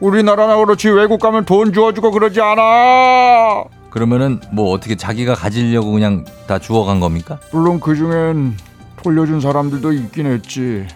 우리나라나 0.00 0.56
그렇지 0.56 0.88
외국 0.90 1.20
가면 1.20 1.44
돈 1.44 1.72
주어주고 1.72 2.10
그러지 2.12 2.40
않아 2.40 3.64
그러면은 3.90 4.40
뭐 4.52 4.72
어떻게 4.72 4.96
자기가 4.96 5.34
가지려고 5.34 5.92
그냥 5.92 6.24
다 6.46 6.58
주워간 6.58 7.00
겁니까? 7.00 7.38
물론 7.52 7.80
그 7.80 7.96
중엔 7.96 8.56
돌려준 9.02 9.40
사람들도 9.40 9.92
있긴 9.92 10.26
했지. 10.26 10.86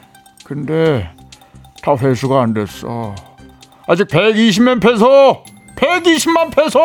근데 0.44 1.10
다 1.82 1.96
회수가 1.96 2.42
안 2.42 2.52
됐어. 2.52 3.14
아직 3.86 4.06
120만 4.08 4.80
페소, 4.80 5.42
120만 5.76 6.54
페소 6.54 6.78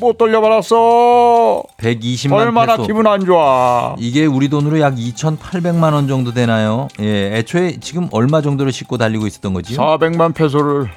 못 0.00 0.16
돌려받았어. 0.16 1.62
120만 1.76 2.32
얼마나 2.32 2.76
페소. 2.76 2.86
기분 2.86 3.06
안 3.06 3.24
좋아. 3.24 3.94
이게 3.98 4.24
우리 4.24 4.48
돈으로 4.48 4.80
약 4.80 4.94
2,800만 4.94 5.92
원 5.92 6.08
정도 6.08 6.32
되나요? 6.32 6.88
예, 7.00 7.36
애초에 7.36 7.78
지금 7.80 8.08
얼마 8.12 8.40
정도를 8.40 8.72
싣고 8.72 8.96
달리고 8.96 9.26
있었던 9.26 9.52
거지요? 9.52 9.78
400만 9.78 10.34
페소를 10.34 10.90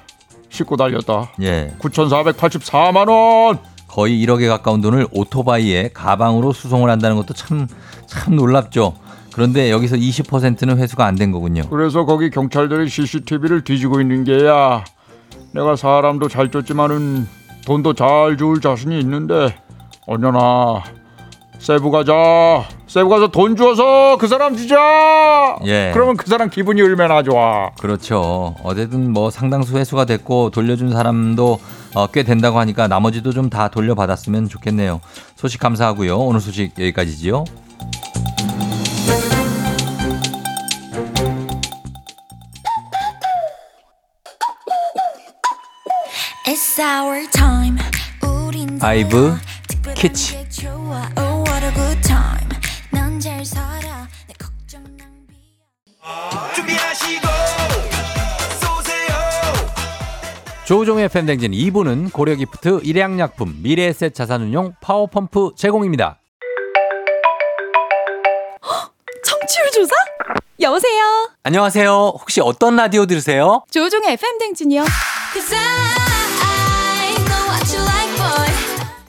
싣고 0.56 0.78
달렸다. 0.78 1.32
예, 1.42 1.74
9,484만 1.80 3.10
원. 3.10 3.60
거의 3.88 4.26
1억에 4.26 4.48
가까운 4.48 4.82
돈을 4.82 5.08
오토바이에 5.12 5.90
가방으로 5.94 6.52
수송을 6.54 6.90
한다는 6.90 7.16
것도 7.18 7.34
참 7.34 7.68
참 8.08 8.36
놀랍죠. 8.36 8.94
그런데 9.34 9.72
여기서 9.72 9.96
20%는 9.98 10.78
회수가 10.78 11.04
안 11.06 11.16
된 11.16 11.32
거군요. 11.32 11.64
그래서 11.70 12.06
거기 12.06 12.30
경찰들이 12.30 12.88
CCTV를 12.88 13.64
뒤지고 13.64 14.00
있는 14.00 14.24
게야. 14.24 14.84
내가 15.54 15.76
사람도 15.76 16.28
잘 16.30 16.52
쫓지만은 16.52 17.28
돈도 17.66 17.94
잘 17.94 18.38
줄 18.38 18.62
자신이 18.62 19.00
있는데 19.00 19.56
언제나 20.08 20.84
세부 21.60 21.90
가자. 21.90 22.68
세부 22.88 23.10
가서 23.10 23.28
돈 23.28 23.56
주어서 23.56 24.18
그 24.18 24.28
사람 24.28 24.56
주자. 24.56 25.58
예. 25.66 25.92
그러면 25.94 26.16
그 26.16 26.28
사람 26.30 26.50
기분이 26.50 26.82
얼마나 26.82 27.24
좋아. 27.24 27.72
그렇죠. 27.80 28.56
어쨌든 28.64 29.12
뭐 29.12 29.32
상당수 29.32 29.76
회수가 29.78 30.06
됐고 30.06 30.52
돌려준 30.52 30.92
사람도 30.92 31.60
어, 31.96 32.08
꽤 32.08 32.24
된다고 32.24 32.60
하니까 32.60 32.88
나머지도 32.88 33.32
좀 33.32 33.46
다 33.50 33.68
돌려받았으면 33.70 34.50
좋겠네요. 34.50 35.02
소식 35.36 35.60
감사하고요. 35.60 36.18
오늘 36.18 36.40
소식 36.42 36.72
여기까지지요. 36.80 37.46
It's 46.46 46.80
our 46.80 47.28
time. 47.32 47.78
우린 48.24 48.80
아이브, 48.82 49.36
키치. 49.96 50.45
조우종의 60.66 61.10
FM댕진 61.10 61.52
2부는 61.52 62.12
고려기프트, 62.12 62.80
일양약품, 62.84 63.62
미래에셋 63.62 64.16
자산운용, 64.16 64.74
파워펌프 64.82 65.52
제공입니다. 65.56 66.20
청취율 69.24 69.72
조사? 69.72 69.94
여보세요? 70.60 71.30
안녕하세요. 71.44 72.14
혹시 72.20 72.42
어떤 72.42 72.78
라디오 72.78 73.06
들으세요? 73.06 73.64
조우종의 73.70 74.18
팬댕진이요. 74.18 74.86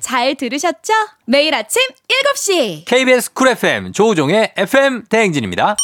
잘 0.01 0.35
들으셨죠? 0.35 0.93
매일 1.25 1.55
아침 1.55 1.83
7시 2.35 2.85
KBS 2.85 3.33
쿨FM 3.33 3.93
조우종의 3.93 4.53
FM 4.57 5.05
대행진입니다. 5.09 5.75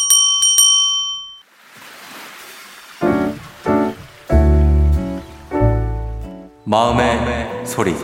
마음의 6.73 7.67
소리. 7.67 7.95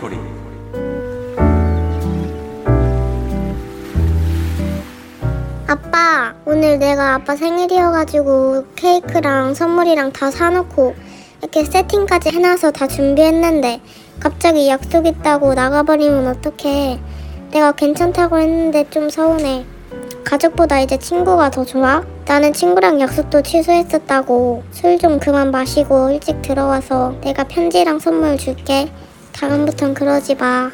아빠, 5.65 6.35
오늘 6.45 6.77
내가 6.77 7.15
아빠 7.15 7.35
생일이어가지고 7.35 8.67
케이크랑 8.75 9.55
선물이랑 9.55 10.13
다 10.13 10.29
사놓고 10.29 10.93
이렇게 11.41 11.65
세팅까지 11.65 12.29
해놔서 12.29 12.69
다 12.69 12.87
준비했는데 12.87 13.81
갑자기 14.19 14.69
약속 14.69 15.07
있다고 15.07 15.55
나가버리면 15.55 16.27
어떡해. 16.27 16.99
내가 17.49 17.71
괜찮다고 17.71 18.37
했는데 18.37 18.87
좀 18.91 19.09
서운해. 19.09 19.65
가족보다 20.29 20.79
이제 20.79 20.95
친구가 20.95 21.49
더 21.49 21.65
좋아? 21.65 22.03
나는 22.27 22.53
친구랑 22.53 23.01
약속도 23.01 23.41
취소했었다고. 23.41 24.61
술 24.71 24.99
좀 24.99 25.17
그만 25.17 25.49
마시고 25.49 26.11
일찍 26.11 26.39
들어와서 26.43 27.15
내가 27.21 27.45
편지랑 27.45 27.97
선물 27.97 28.37
줄게. 28.37 28.91
다음부턴 29.31 29.95
그러지 29.95 30.35
마. 30.35 30.69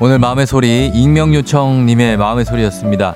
오늘 0.00 0.18
마음의 0.18 0.46
소리 0.46 0.88
익명 0.88 1.32
요청님의 1.34 2.16
마음의 2.16 2.44
소리였습니다. 2.46 3.14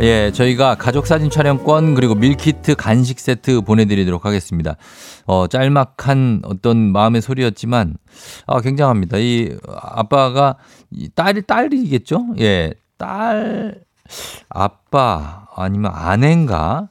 예, 0.00 0.30
저희가 0.30 0.74
가족 0.74 1.06
사진 1.06 1.30
촬영권 1.30 1.94
그리고 1.94 2.14
밀키트 2.14 2.74
간식 2.74 3.18
세트 3.18 3.62
보내드리도록 3.62 4.26
하겠습니다. 4.26 4.76
어, 5.24 5.46
짤막한 5.46 6.42
어떤 6.44 6.92
마음의 6.92 7.22
소리였지만 7.22 7.96
아, 8.46 8.60
굉장합니다. 8.60 9.16
이 9.16 9.56
아빠가 9.66 10.56
이 10.90 11.08
딸이 11.08 11.42
딸이겠죠? 11.42 12.26
예, 12.40 12.74
딸 12.98 13.80
아빠 14.50 15.46
아니면 15.56 15.92
아내인가 15.94 16.90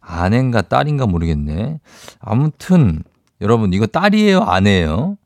아내인가 0.00 0.62
딸인가 0.62 1.06
모르겠네. 1.06 1.78
아무튼 2.18 3.04
여러분 3.40 3.72
이거 3.72 3.86
딸이에요 3.86 4.40
아내예요? 4.40 5.16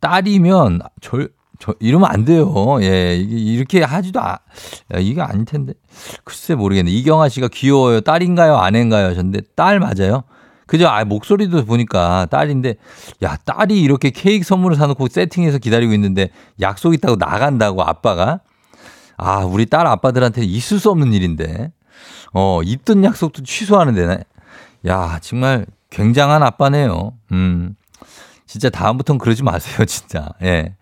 딸이면 0.00 0.82
절 1.00 1.30
저, 1.64 1.74
이러면 1.80 2.10
안 2.10 2.26
돼요. 2.26 2.52
예, 2.82 3.16
이렇게 3.16 3.82
하지도 3.82 4.20
아, 4.20 4.38
야, 4.92 4.98
이게 4.98 5.22
아닐 5.22 5.46
텐데. 5.46 5.72
글쎄 6.22 6.54
모르겠네. 6.54 6.90
이경아 6.90 7.30
씨가 7.30 7.48
귀여워요. 7.48 8.02
딸인가요? 8.02 8.56
아내인가요? 8.56 9.06
하셨는데, 9.06 9.40
딸 9.56 9.80
맞아요? 9.80 10.24
그죠? 10.66 10.88
아, 10.88 11.02
목소리도 11.06 11.64
보니까 11.64 12.26
딸인데, 12.30 12.74
야, 13.22 13.38
딸이 13.46 13.80
이렇게 13.80 14.10
케이크 14.10 14.44
선물을 14.44 14.76
사놓고 14.76 15.08
세팅해서 15.08 15.56
기다리고 15.56 15.94
있는데, 15.94 16.28
약속 16.60 16.92
있다고 16.92 17.16
나간다고 17.16 17.82
아빠가? 17.82 18.40
아, 19.16 19.38
우리 19.38 19.64
딸 19.64 19.86
아빠들한테 19.86 20.44
있을 20.44 20.78
수 20.78 20.90
없는 20.90 21.14
일인데. 21.14 21.72
어, 22.34 22.60
있던 22.62 23.04
약속도 23.04 23.42
취소하는 23.42 23.94
데네. 23.94 24.18
야, 24.86 25.18
정말 25.22 25.64
굉장한 25.88 26.42
아빠네요. 26.42 27.14
음. 27.32 27.74
진짜 28.46 28.68
다음부터는 28.70 29.18
그러지 29.18 29.42
마세요, 29.42 29.84
진짜. 29.86 30.28
예. 30.42 30.74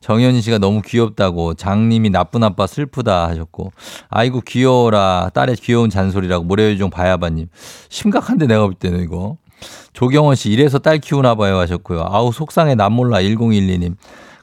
정현희 0.00 0.40
씨가 0.40 0.58
너무 0.58 0.80
귀엽다고 0.82 1.54
장님이 1.54 2.08
나쁜 2.10 2.42
아빠 2.42 2.66
슬프다 2.66 3.28
하셨고 3.28 3.70
아이고 4.08 4.40
귀여워라 4.40 5.30
딸의 5.34 5.56
귀여운 5.56 5.90
잔소리라고 5.90 6.44
모래요정 6.44 6.88
바야바님. 6.90 7.48
심각한데 7.90 8.46
내가 8.46 8.64
볼 8.64 8.74
때는 8.74 9.02
이거. 9.02 9.36
조경원 9.92 10.36
씨 10.36 10.50
이래서 10.50 10.78
딸 10.78 10.98
키우나 10.98 11.34
봐요 11.34 11.58
하셨고요. 11.58 12.06
아우 12.08 12.32
속상해 12.32 12.74
남 12.74 12.94
몰라 12.94 13.18
1012님. 13.18 13.96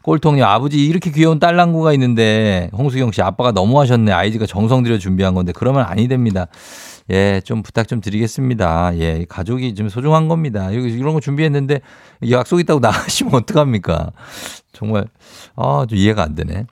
꼴통님 0.04 0.44
아버지 0.44 0.86
이렇게 0.86 1.12
귀여운 1.12 1.40
딸랑구가 1.40 1.92
있는데 1.94 2.70
홍수경 2.78 3.12
씨 3.12 3.22
아빠가 3.24 3.52
너무 3.52 3.80
하셨네. 3.82 4.12
아이디가 4.12 4.46
정성 4.46 4.84
들여 4.84 5.00
준비한 5.00 5.34
건데 5.34 5.52
그러면 5.54 5.86
아니 5.86 6.08
됩니다 6.08 6.46
예, 7.10 7.42
좀 7.44 7.64
부탁 7.64 7.88
좀 7.88 8.02
드리겠습니다. 8.02 8.98
예, 8.98 9.26
가족이 9.28 9.76
좀 9.76 9.90
소중한 9.90 10.28
겁니다. 10.28 10.72
이런 10.72 10.90
이런 10.90 11.14
거 11.14 11.20
준비했는데 11.20 11.82
약속 12.32 12.60
있다고 12.60 12.80
나가시면 12.82 13.34
어떡합니까? 13.34 14.12
정말, 14.74 15.06
아, 15.56 15.86
좀 15.88 15.98
이해가 15.98 16.24
안 16.24 16.36
되네. 16.36 16.66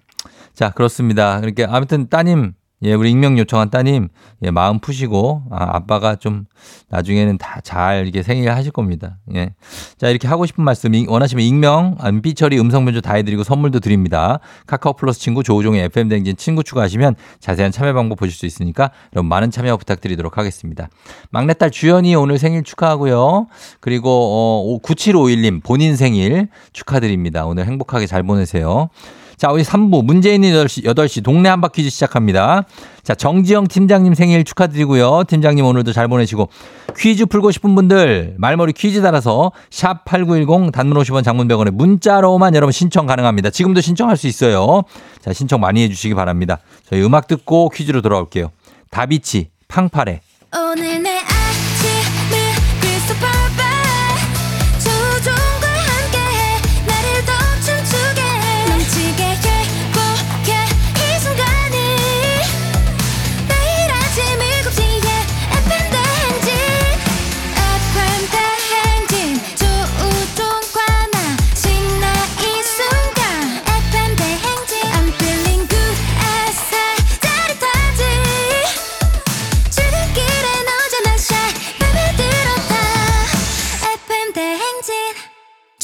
자, 0.54 0.72
그렇습니다. 0.72 1.40
그러니까 1.40 1.68
아무튼 1.70 2.08
따님, 2.10 2.54
예, 2.84 2.94
우리 2.94 3.10
익명 3.10 3.38
요청한 3.40 3.70
따님, 3.70 4.10
예, 4.44 4.52
마음 4.52 4.80
푸시고, 4.80 5.44
아, 5.50 5.78
아빠가 5.78 6.16
좀 6.16 6.46
나중에는 6.90 7.38
다 7.38 7.62
잘 7.64 8.04
이렇게 8.04 8.22
생일 8.22 8.52
하실 8.52 8.72
겁니다. 8.72 9.18
예. 9.34 9.54
자, 9.98 10.10
이렇게 10.10 10.28
하고 10.28 10.46
싶은 10.46 10.64
말씀, 10.64 10.94
이- 10.94 11.06
원하시면 11.08 11.44
익명, 11.44 11.98
삐처리 12.22 12.60
음성 12.60 12.84
변조 12.86 13.00
다 13.02 13.14
해드리고 13.16 13.44
선물도 13.44 13.80
드립니다. 13.80 14.40
카카오 14.68 14.94
플러스 14.94 15.20
친구 15.22 15.42
조우종의 15.42 15.84
FM댕진 15.86 16.36
친구 16.36 16.64
추가하시면 16.64 17.16
자세한 17.40 17.72
참여 17.72 17.94
방법 17.94 18.20
보실 18.20 18.36
수 18.36 18.46
있으니까 18.46 18.92
여러분 19.14 19.30
많은 19.30 19.52
참여 19.52 19.78
부탁드리도록 19.78 20.38
하겠습니다. 20.38 20.90
막내딸 21.32 21.72
주연이 21.72 22.14
오늘 22.16 22.38
생일 22.38 22.64
축하하고요. 22.64 23.48
그리고, 23.80 24.10
어, 24.12 24.80
9751님 24.84 25.64
본인 25.64 25.96
생일 25.96 26.50
축하드립니다. 26.74 27.46
오늘 27.46 27.66
행복하게 27.66 28.06
잘 28.06 28.22
보내세요. 28.24 28.90
자, 29.38 29.52
우리 29.52 29.64
3부 29.64 30.04
문재인 30.04 30.42
8시, 30.42 30.86
8시 30.86 31.24
동네 31.24 31.50
한바 31.50 31.70
퀴즈 31.70 31.90
시작합니다. 31.90 32.64
자, 33.04 33.16
정지영 33.16 33.68
팀장님 33.68 34.14
생일 34.14 34.44
축하드리고요. 34.44 35.24
팀장님 35.28 35.66
오늘도 35.66 35.94
잘 35.94 36.08
보내시고 36.08 36.50
퀴즈 36.98 37.26
풀고 37.26 37.52
싶은 37.52 37.76
분들 37.76 38.36
말머리 38.38 38.74
퀴즈 38.74 39.02
달아서 39.02 39.52
샵 39.70 40.06
8910 40.06 40.72
단문 40.72 40.98
50원 41.02 41.24
장문 41.24 41.48
100원에 41.48 41.72
문자로만 41.72 42.56
여러분 42.56 42.72
신청 42.72 43.06
가능합니다. 43.06 43.50
지금도 43.50 43.82
신청할 43.82 44.18
수 44.18 44.28
있어요. 44.28 44.84
자, 45.22 45.34
신청 45.34 45.60
많이 45.60 45.84
해 45.84 45.90
주시기 45.90 46.14
바랍니다. 46.14 46.60
저희 46.90 47.04
음악 47.04 47.28
듣고 47.28 47.70
퀴즈로 47.70 48.02
돌아올게요. 48.02 48.52
다비치 48.90 49.50
팡파레 49.68 50.22
오늘 50.56 51.04
내 51.04 51.20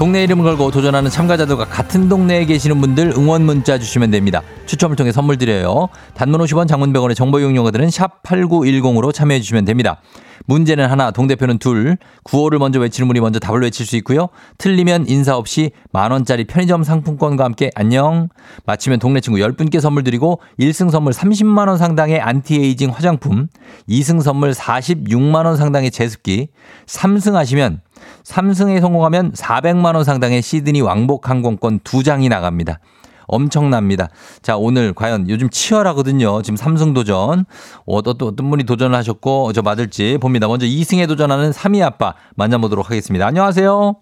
동네 0.00 0.24
이름을 0.24 0.44
걸고 0.44 0.70
도전하는 0.70 1.10
참가자들과 1.10 1.66
같은 1.66 2.08
동네에 2.08 2.46
계시는 2.46 2.80
분들 2.80 3.12
응원 3.18 3.44
문자 3.44 3.78
주시면 3.78 4.10
됩니다. 4.10 4.40
추첨을 4.64 4.96
통해 4.96 5.12
선물 5.12 5.36
드려요. 5.36 5.90
단문 6.14 6.40
50원, 6.40 6.66
장문 6.68 6.94
100원의 6.94 7.14
정보 7.14 7.38
이용료 7.38 7.66
드는 7.66 7.90
샵 7.90 8.22
8910으로 8.22 9.12
참여해 9.12 9.40
주시면 9.40 9.66
됩니다. 9.66 10.00
문제는 10.46 10.88
하나, 10.90 11.10
동대표는 11.10 11.58
둘. 11.58 11.98
구호를 12.22 12.58
먼저 12.58 12.80
외치는 12.80 13.08
분이 13.08 13.20
먼저 13.20 13.38
답을 13.38 13.60
외칠 13.60 13.84
수 13.84 13.94
있고요. 13.96 14.30
틀리면 14.56 15.06
인사 15.06 15.36
없이 15.36 15.70
만 15.92 16.12
원짜리 16.12 16.46
편의점 16.46 16.82
상품권과 16.82 17.44
함께 17.44 17.70
안녕. 17.74 18.30
맞히면 18.64 19.00
동네 19.00 19.20
친구 19.20 19.38
10분께 19.38 19.80
선물 19.80 20.02
드리고 20.02 20.40
1승 20.58 20.90
선물 20.90 21.12
30만 21.12 21.68
원 21.68 21.76
상당의 21.76 22.20
안티에이징 22.20 22.88
화장품, 22.88 23.48
2승 23.86 24.22
선물 24.22 24.52
46만 24.52 25.44
원 25.44 25.58
상당의 25.58 25.90
제습기, 25.90 26.48
3승 26.86 27.32
하시면 27.32 27.82
3승에 28.24 28.80
성공하면 28.80 29.32
400만 29.32 29.94
원 29.94 30.04
상당의 30.04 30.42
시드니 30.42 30.80
왕복 30.80 31.28
항공권 31.28 31.80
2장이 31.80 32.28
나갑니다. 32.28 32.78
엄청납니다. 33.26 34.08
자, 34.42 34.56
오늘 34.56 34.92
과연 34.92 35.28
요즘 35.28 35.48
치열하거든요. 35.50 36.42
지금 36.42 36.56
삼승 36.56 36.94
도전. 36.94 37.44
어떤, 37.86 38.18
또 38.18 38.26
어떤 38.26 38.50
분이 38.50 38.64
도전을 38.64 38.96
하셨고, 38.98 39.52
저 39.52 39.62
맞을지 39.62 40.18
봅니다. 40.20 40.48
먼저 40.48 40.66
2승에 40.66 41.06
도전하는 41.06 41.52
3위 41.52 41.80
아빠 41.80 42.14
만나보도록 42.34 42.90
하겠습니다. 42.90 43.26
안녕하세요. 43.26 43.94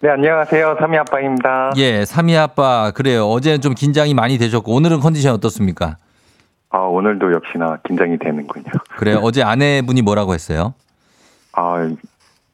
네, 0.00 0.10
안녕하세요. 0.10 0.76
삼이 0.78 0.98
아빠입니다. 0.98 1.72
예, 1.76 2.02
3위 2.02 2.36
아빠. 2.36 2.90
그래요. 2.90 3.26
어제는 3.30 3.62
좀 3.62 3.74
긴장이 3.74 4.12
많이 4.12 4.36
되셨고, 4.36 4.74
오늘은 4.74 5.00
컨디션 5.00 5.32
어떻습니까? 5.32 5.96
아, 6.68 6.78
오늘도 6.80 7.32
역시나 7.32 7.78
긴장이 7.86 8.18
되는군요. 8.18 8.66
그래요. 8.98 9.20
어제 9.22 9.42
아내분이 9.42 10.02
뭐라고 10.02 10.34
했어요? 10.34 10.74
아, 11.52 11.88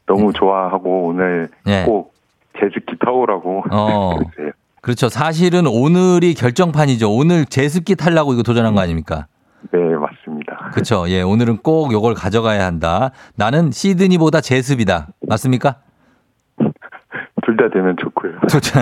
너무 0.06 0.32
좋아하고 0.32 1.06
오늘 1.06 1.48
예. 1.66 1.84
꼭 1.84 2.12
제습기 2.60 2.96
타오라고 2.98 3.64
어. 3.70 4.16
그러세요. 4.36 4.52
그렇죠. 4.80 5.08
사실은 5.08 5.66
오늘이 5.66 6.34
결정판이죠. 6.34 7.14
오늘 7.14 7.44
제습기 7.46 7.94
타려고 7.94 8.32
이거 8.32 8.42
도전한 8.42 8.74
거 8.74 8.80
아닙니까? 8.80 9.26
네, 9.70 9.78
맞습니다. 9.78 10.70
그렇죠. 10.72 11.08
예, 11.08 11.22
오늘은 11.22 11.58
꼭 11.58 11.92
요걸 11.92 12.14
가져가야 12.14 12.64
한다. 12.66 13.12
나는 13.36 13.70
시드니보다 13.70 14.40
제습이다. 14.40 15.06
맞습니까? 15.28 15.76
둘 17.44 17.56
다 17.56 17.68
되면 17.72 17.96
좋고요. 17.96 18.32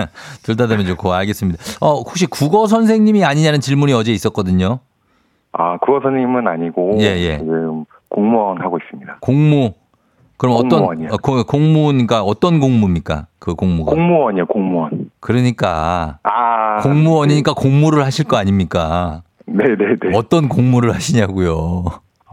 둘 0.43 0.55
다 0.57 0.65
되면 0.67 0.85
좋고 0.87 1.13
알겠습니다. 1.13 1.61
어, 1.81 1.93
혹시 1.97 2.25
국어 2.25 2.65
선생님이 2.65 3.23
아니냐는 3.23 3.59
질문이 3.59 3.93
어제 3.93 4.11
있었거든요. 4.11 4.79
아, 5.51 5.77
국어 5.77 5.99
선생님은 6.01 6.47
아니고 6.47 6.97
예, 6.99 7.05
예. 7.17 7.37
지금 7.37 7.85
공무원 8.09 8.59
하고 8.61 8.79
있습니다. 8.79 9.17
공무. 9.21 9.73
그럼 10.41 10.55
공무원이요. 10.69 11.09
어떤 11.11 11.13
어, 11.13 11.17
고- 11.17 11.43
공무원가 11.43 12.23
어떤 12.23 12.59
공무입니까? 12.59 13.27
그 13.37 13.53
공무가. 13.53 13.91
공무원이요, 13.91 14.47
공무원. 14.47 15.11
그러니까 15.19 16.17
아, 16.23 16.81
공무원이니까 16.81 17.53
공무를 17.53 18.03
하실 18.03 18.25
거 18.25 18.37
아닙니까? 18.37 19.21
네, 19.45 19.63
네, 19.65 19.95
네. 20.01 20.17
어떤 20.17 20.49
공무를 20.49 20.95
하시냐고요. 20.95 21.83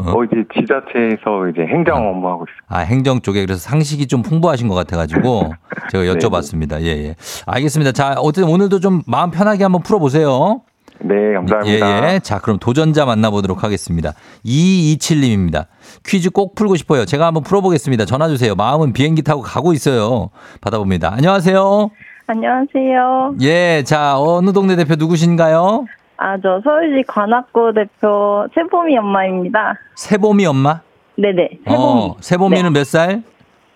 어, 0.01 0.25
이제 0.25 0.43
지자체에서 0.55 1.49
이제 1.53 1.63
행정 1.71 1.97
업무 2.09 2.29
하고 2.29 2.47
있습니다. 2.49 2.65
아, 2.69 2.79
행정 2.79 3.21
쪽에 3.21 3.45
그래서 3.45 3.61
상식이 3.61 4.07
좀 4.07 4.23
풍부하신 4.23 4.69
것 4.69 4.75
같아가지고 4.75 5.53
제가 5.93 6.05
여쭤봤습니다. 6.05 6.81
예, 6.83 6.87
예. 6.87 7.15
알겠습니다. 7.47 7.93
자, 7.93 8.15
어쨌든 8.17 8.51
오늘도 8.51 8.81
좀 8.81 9.03
마음 9.07 9.31
편하게 9.31 9.65
한번 9.65 9.83
풀어보세요. 9.83 10.63
네, 11.01 11.15
감사합니다. 11.35 12.09
예, 12.09 12.15
예. 12.15 12.21
자, 12.21 12.41
그럼 12.41 12.59
도전자 12.59 13.05
만나보도록 13.05 13.63
하겠습니다. 13.65 14.15
227님입니다. 14.47 15.67
퀴즈 16.05 16.31
꼭 16.31 16.55
풀고 16.55 16.77
싶어요. 16.77 17.05
제가 17.05 17.27
한번 17.27 17.43
풀어보겠습니다. 17.43 18.05
전화 18.05 18.29
주세요. 18.29 18.55
마음은 18.55 18.93
비행기 18.93 19.23
타고 19.23 19.43
가고 19.43 19.73
있어요. 19.73 20.31
받아봅니다. 20.61 21.13
안녕하세요. 21.13 21.91
안녕하세요. 22.27 23.37
예, 23.41 23.83
자, 23.85 24.19
어느 24.19 24.53
동네 24.53 24.77
대표 24.77 24.95
누구신가요? 24.97 25.87
아, 26.19 26.37
저 26.43 26.61
서울시 26.65 27.03
관악구 27.07 27.73
대표 27.75 28.47
세봄이 28.55 28.97
엄마입니다. 28.99 29.75
세봄이 29.97 30.45
엄마? 30.47 30.81
네네, 31.17 31.49
세봄이. 31.65 31.77
어, 31.79 32.17
세봄이는 32.21 32.73
몇 32.73 32.85
살? 32.87 33.23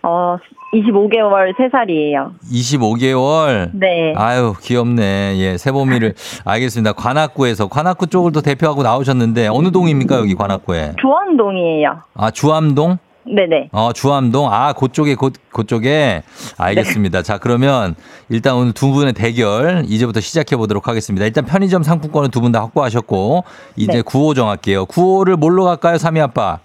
어, 0.03 0.37
25개월 0.73 1.55
3살이에요. 1.57 2.31
25개월. 2.51 3.71
네. 3.75 4.15
아유, 4.17 4.55
귀엽네. 4.63 5.35
예, 5.37 5.57
세봄이를. 5.59 6.15
알겠습니다. 6.45 6.93
관악구에서. 6.95 7.69
관악구 7.69 8.07
쪽을 8.07 8.33
또 8.33 8.41
대표하고 8.41 8.83
나오셨는데, 8.83 9.49
어느 9.49 9.71
동입니까, 9.71 10.19
여기 10.19 10.35
관악구에? 10.35 10.95
조원동이에요. 11.01 11.99
아, 12.15 12.31
주암동? 12.31 12.99
네네. 13.25 13.69
어, 13.73 13.93
주암동. 13.93 14.51
아, 14.53 14.73
그쪽에, 14.73 15.15
그, 15.15 15.31
그쪽에. 15.53 16.23
알겠습니다. 16.59 17.23
자, 17.23 17.37
그러면 17.39 17.95
일단 18.31 18.55
오늘 18.57 18.73
두 18.73 18.91
분의 18.93 19.13
대결 19.13 19.85
이제부터 19.87 20.21
시작해 20.21 20.57
보도록 20.57 20.89
하겠습니다. 20.89 21.25
일단 21.27 21.45
편의점 21.45 21.83
상품권은 21.83 22.31
두 22.31 22.41
분 22.41 22.51
다 22.51 22.61
확보하셨고, 22.63 23.45
이제 23.77 23.93
네. 23.93 24.03
구호 24.03 24.33
정할게요. 24.35 24.87
구호를 24.87 25.37
뭘로 25.37 25.65
갈까요, 25.65 25.99
삼이 25.99 26.21
아빠? 26.21 26.59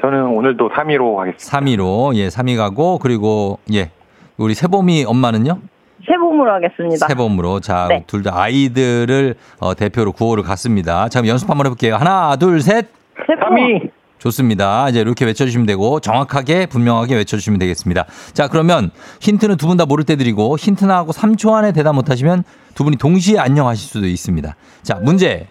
저는 0.00 0.26
오늘도 0.26 0.70
3위로 0.70 1.16
하겠습니다. 1.16 1.58
3위로. 1.58 2.14
예, 2.16 2.28
3위 2.28 2.56
가고, 2.56 2.98
그리고, 2.98 3.58
예. 3.72 3.90
우리 4.36 4.54
세봄이 4.54 5.04
엄마는요? 5.06 5.58
세봄으로 6.06 6.52
하겠습니다. 6.52 7.06
세봄으로. 7.08 7.60
자, 7.60 7.86
네. 7.88 8.04
둘다 8.06 8.38
아이들을 8.40 9.34
어, 9.58 9.74
대표로 9.74 10.12
구호를 10.12 10.44
갔습니다. 10.44 11.08
자, 11.08 11.20
그럼 11.20 11.30
연습 11.30 11.50
한번 11.50 11.66
해볼게요. 11.66 11.96
하나, 11.96 12.36
둘, 12.36 12.60
셋. 12.62 12.86
세봄. 13.26 13.90
좋습니다. 14.18 14.88
이제 14.88 15.00
이렇게 15.00 15.24
외쳐주시면 15.24 15.66
되고 15.66 16.00
정확하게 16.00 16.66
분명하게 16.66 17.14
외쳐주시면 17.16 17.60
되겠습니다. 17.60 18.04
자 18.32 18.48
그러면 18.48 18.90
힌트는 19.20 19.56
두 19.56 19.68
분 19.68 19.76
다 19.76 19.86
모를 19.86 20.02
때 20.04 20.16
드리고 20.16 20.56
힌트 20.58 20.86
나 20.86 20.96
하고 20.96 21.12
3초 21.12 21.52
안에 21.54 21.70
대답 21.70 21.94
못하시면 21.94 22.42
두 22.74 22.82
분이 22.82 22.96
동시에 22.96 23.38
안녕하실 23.38 23.88
수도 23.88 24.06
있습니다. 24.08 24.56
자 24.82 24.96
문제 24.96 25.46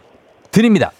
드립니다. 0.52 0.91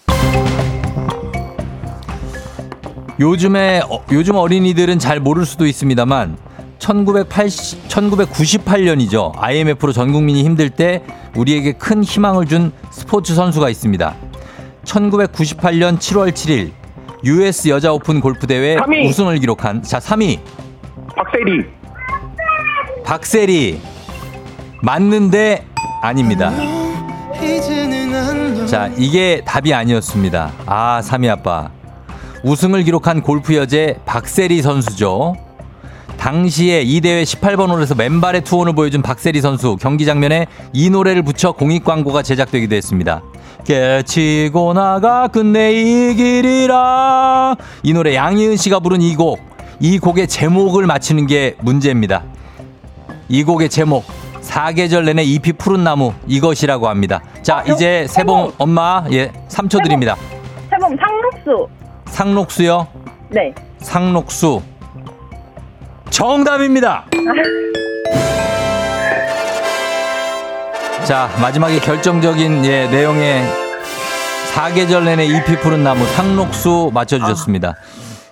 요즘에 3.20 3.80
어, 3.90 4.04
요즘 4.12 4.36
어린이들은 4.36 4.98
잘 4.98 5.20
모를 5.20 5.44
수도 5.44 5.66
있습니다만 5.66 6.36
1980, 6.78 7.88
1998년이죠. 7.88 9.32
IMF로 9.36 9.92
전 9.92 10.12
국민이 10.12 10.44
힘들 10.44 10.70
때 10.70 11.02
우리에게 11.36 11.72
큰 11.72 12.04
희망을 12.04 12.46
준 12.46 12.72
스포츠 12.90 13.34
선수가 13.34 13.68
있습니다. 13.68 14.14
1998년 14.84 15.98
7월 15.98 16.30
7일 16.30 16.70
US 17.24 17.68
여자 17.68 17.92
오픈 17.92 18.20
골프 18.20 18.46
대회 18.46 18.76
3위. 18.76 19.08
우승을 19.08 19.38
기록한 19.38 19.82
자 19.82 19.98
3위 19.98 20.38
박세리. 21.16 21.64
박세리 23.04 23.80
맞는데 24.82 25.66
아닙니다. 26.00 26.52
자 28.66 28.88
이게 28.96 29.42
답이 29.44 29.74
아니었습니다. 29.74 30.52
아 30.66 31.00
3위 31.02 31.28
아빠 31.28 31.70
우승을 32.44 32.82
기록한 32.84 33.22
골프 33.22 33.54
여제 33.56 33.98
박세리 34.06 34.62
선수죠. 34.62 35.34
당시에 36.16 36.82
이 36.82 37.00
대회 37.00 37.22
18번 37.22 37.70
홀에서 37.70 37.94
맨발의 37.94 38.42
투혼을 38.42 38.72
보여준 38.74 39.02
박세리 39.02 39.40
선수 39.40 39.76
경기 39.80 40.04
장면에 40.04 40.46
이 40.72 40.90
노래를 40.90 41.22
붙여 41.22 41.52
공익 41.52 41.84
광고가 41.84 42.22
제작되기도 42.22 42.74
했습니다. 42.74 43.22
깨치고 43.64 44.72
나가 44.72 45.28
끝내 45.28 45.72
이 45.72 46.14
길이라 46.14 47.54
이 47.82 47.92
노래 47.92 48.14
양희은 48.14 48.56
씨가 48.56 48.80
부른 48.80 49.00
이 49.02 49.14
곡 49.14 49.48
이 49.80 50.00
곡의 50.00 50.26
제목을 50.26 50.86
맞히는 50.86 51.28
게 51.28 51.54
문제입니다. 51.60 52.24
이 53.28 53.44
곡의 53.44 53.68
제목 53.68 54.04
사계절 54.40 55.04
내내 55.04 55.22
잎이 55.22 55.52
푸른 55.52 55.84
나무 55.84 56.12
이것이라고 56.26 56.88
합니다. 56.88 57.20
자 57.42 57.62
이제 57.62 58.04
세봉 58.08 58.54
엄마 58.58 59.04
예 59.12 59.30
3초 59.48 59.80
드립니다. 59.84 60.16
세봄 60.68 60.96
상록수. 60.96 61.68
상록수요 62.18 62.88
네. 63.28 63.54
상록수 63.78 64.60
정답입니다. 66.10 67.04
자 71.06 71.28
마지막에 71.40 71.78
결정적인 71.78 72.64
예 72.64 72.88
내용의 72.88 73.44
사계절 74.52 75.04
내내 75.04 75.26
잎이 75.26 75.58
푸른 75.62 75.84
나무 75.84 76.04
상록수 76.06 76.90
맞춰주셨습니다. 76.92 77.76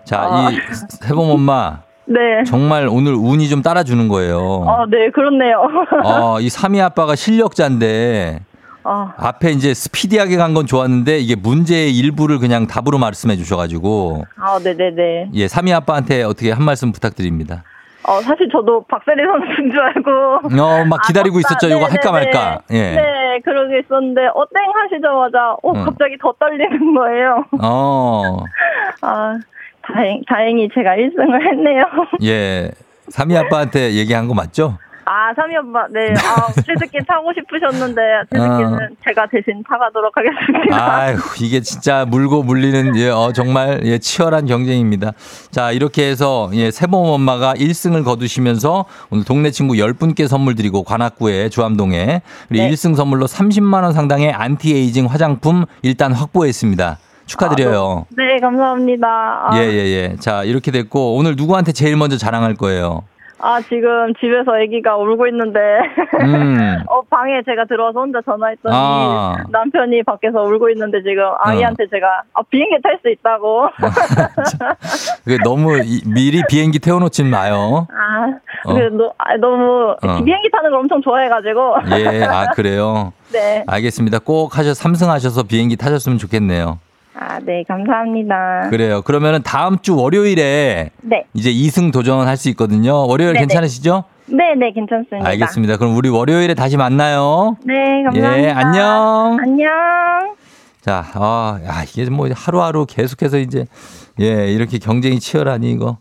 자이 0.03 0.59
세봉 0.89 1.31
엄마 1.31 1.83
네. 2.07 2.43
정말 2.45 2.89
오늘 2.91 3.15
운이 3.15 3.49
좀 3.49 3.63
따라주는 3.63 4.09
거예요. 4.09 4.65
어, 4.67 4.85
네, 4.91 5.11
그렇네요. 5.13 5.63
어, 6.03 6.41
이 6.41 6.49
삼이 6.49 6.83
아빠가 6.83 7.15
실력자인데 7.15 8.41
어, 8.87 9.11
앞에 9.17 9.51
이제 9.51 9.75
스피디하게 9.75 10.37
간 10.37 10.55
건 10.55 10.67
좋았는데 10.67 11.19
이게 11.19 11.35
문제의 11.35 11.95
일부를 11.97 12.39
그냥 12.39 12.67
답으로 12.67 12.99
말씀해 12.99 13.37
주셔가지고 13.37 14.25
아, 14.39 14.59
네네네. 14.63 15.31
예 15.35 15.49
삼이 15.49 15.73
아빠한테 15.75 16.23
어떻게 16.23 16.53
한 16.53 16.65
말씀 16.65 16.93
부탁드립니다. 16.93 17.63
어, 18.09 18.21
사실 18.23 18.49
저도 18.53 18.85
박세리 18.89 19.21
선수인 19.25 19.71
줄 19.73 19.81
알고. 19.81 20.11
어 20.63 20.85
막 20.85 21.03
기다리고 21.07 21.39
아, 21.39 21.41
있었죠. 21.41 21.67
이거 21.69 21.85
할까. 21.87 22.13
말까. 22.13 22.61
예. 22.71 22.93
네, 22.93 23.41
그러고 23.45 23.77
있었는데, 23.77 24.27
어, 24.29 24.47
땡 24.55 24.63
하시자마자, 24.73 25.57
어, 25.61 25.73
음. 25.73 25.85
갑자기 25.85 26.17
더 26.23 26.33
떨리는 26.39 26.95
거예요. 26.95 27.45
어. 27.61 28.37
아, 29.03 29.37
다행, 29.83 30.23
다행히 30.29 30.69
제가 30.73 30.91
1승을 30.93 31.49
했네요. 31.49 31.83
예. 32.23 32.71
삼이 33.09 33.37
아빠한테 33.37 33.95
얘기한 33.95 34.29
거 34.29 34.35
맞죠? 34.35 34.79
아, 35.09 35.33
삼이 35.37 35.57
오빠, 35.57 35.87
네. 35.89 36.13
아, 36.19 36.53
제습기 36.53 36.99
타고 37.07 37.33
싶으셨는데, 37.33 38.01
제습기는 38.33 38.75
어. 38.75 38.89
제가 39.07 39.29
대신 39.31 39.63
타가도록 39.63 40.13
하겠습니다. 40.17 40.97
아유, 40.97 41.17
이게 41.41 41.61
진짜 41.61 42.05
물고 42.05 42.43
물리는, 42.43 42.97
예, 42.97 43.11
어, 43.11 43.31
정말, 43.33 43.83
예, 43.85 43.99
치열한 43.99 44.47
경쟁입니다. 44.47 45.13
자, 45.53 45.71
이렇게 45.71 46.11
해서, 46.11 46.51
예, 46.55 46.73
세범 46.73 47.07
엄마가 47.09 47.55
1승을 47.55 48.05
거두시면서 48.05 48.87
오늘 49.11 49.25
동네 49.25 49.53
친구 49.53 49.75
10분께 49.75 50.27
선물 50.27 50.57
드리고 50.57 50.83
관악구에 50.83 51.51
주암동에 51.51 52.23
그리고 52.49 52.65
네. 52.65 52.71
1승 52.73 52.97
선물로 52.97 53.27
30만원 53.27 53.93
상당의 53.93 54.33
안티에이징 54.33 55.07
화장품 55.07 55.67
일단 55.83 56.13
확보했습니다. 56.13 56.99
축하드려요. 57.27 58.07
네, 58.11 58.39
감사합니다. 58.41 59.07
아, 59.09 59.51
예, 59.59 59.71
예, 59.71 59.85
예. 59.87 60.17
자, 60.19 60.43
이렇게 60.43 60.73
됐고, 60.73 61.15
오늘 61.15 61.37
누구한테 61.37 61.71
제일 61.71 61.97
먼저 61.97 62.17
자랑할 62.17 62.57
거예요? 62.57 63.05
아, 63.39 63.61
지금 63.61 64.15
집에서 64.19 64.53
아기가 64.53 64.97
울고 64.97 65.27
있는데, 65.29 65.61
음. 66.23 66.79
어, 66.89 67.03
방에 67.11 67.43
제가 67.45 67.67
들어와서 67.67 68.01
혼자 68.01 68.21
전화했더니, 68.23 68.75
아. 68.75 69.37
남편이 69.51 70.03
밖에서 70.05 70.43
울고 70.43 70.71
있는데, 70.71 71.03
지금 71.03 71.25
아이한테 71.41 71.87
제가, 71.89 72.23
아, 72.33 72.43
비행기 72.49 72.81
탈 72.83 72.99
수 73.03 73.11
있다고. 73.11 73.69
그게 75.25 75.37
너무 75.45 75.79
이- 75.85 76.03
미리 76.07 76.43
비행기 76.49 76.79
태워놓진 76.79 77.29
마요. 77.29 77.87
아, 77.91 78.39
어. 78.71 78.75
그, 78.75 78.81
너, 78.97 79.13
아, 79.19 79.37
너무, 79.37 79.95
어. 80.03 80.25
비행기 80.25 80.51
타는 80.51 80.71
걸 80.71 80.81
엄청 80.81 81.03
좋아해가지고. 81.03 81.75
예, 81.99 82.25
아, 82.25 82.47
그래요? 82.53 83.13
네. 83.33 83.65
알겠습니다. 83.67 84.19
꼭 84.21 84.57
하셔, 84.57 84.73
삼승하셔서 84.73 85.43
비행기 85.43 85.77
타셨으면 85.77 86.17
좋겠네요. 86.19 86.79
아, 87.19 87.39
네, 87.41 87.65
감사합니다. 87.67 88.69
그래요. 88.71 89.01
그러면은 89.03 89.43
다음 89.43 89.79
주 89.79 89.97
월요일에 89.97 90.91
네. 91.01 91.25
이제 91.33 91.51
2승 91.51 91.93
도전할 91.93 92.37
수 92.37 92.51
있거든요. 92.51 93.07
월요일 93.07 93.33
네네. 93.33 93.47
괜찮으시죠? 93.47 94.05
네, 94.27 94.55
네, 94.55 94.73
괜찮습니다. 94.73 95.27
알겠습니다. 95.31 95.77
그럼 95.79 95.97
우리 95.97 96.09
월요일에 96.09 96.55
다시 96.55 96.77
만나요. 96.77 97.57
네, 97.65 98.03
감사합니다. 98.05 98.43
예, 98.43 98.51
안녕. 98.51 99.39
안녕. 99.41 99.67
자, 100.87 101.05
아, 101.15 101.59
야, 101.67 101.83
이게 101.83 102.09
뭐 102.09 102.29
하루하루 102.33 102.87
계속해서 102.87 103.39
이제, 103.39 103.67
예, 104.21 104.53
이렇게 104.53 104.79
경쟁이 104.79 105.19
치열하니 105.19 105.69
이거. 105.73 105.99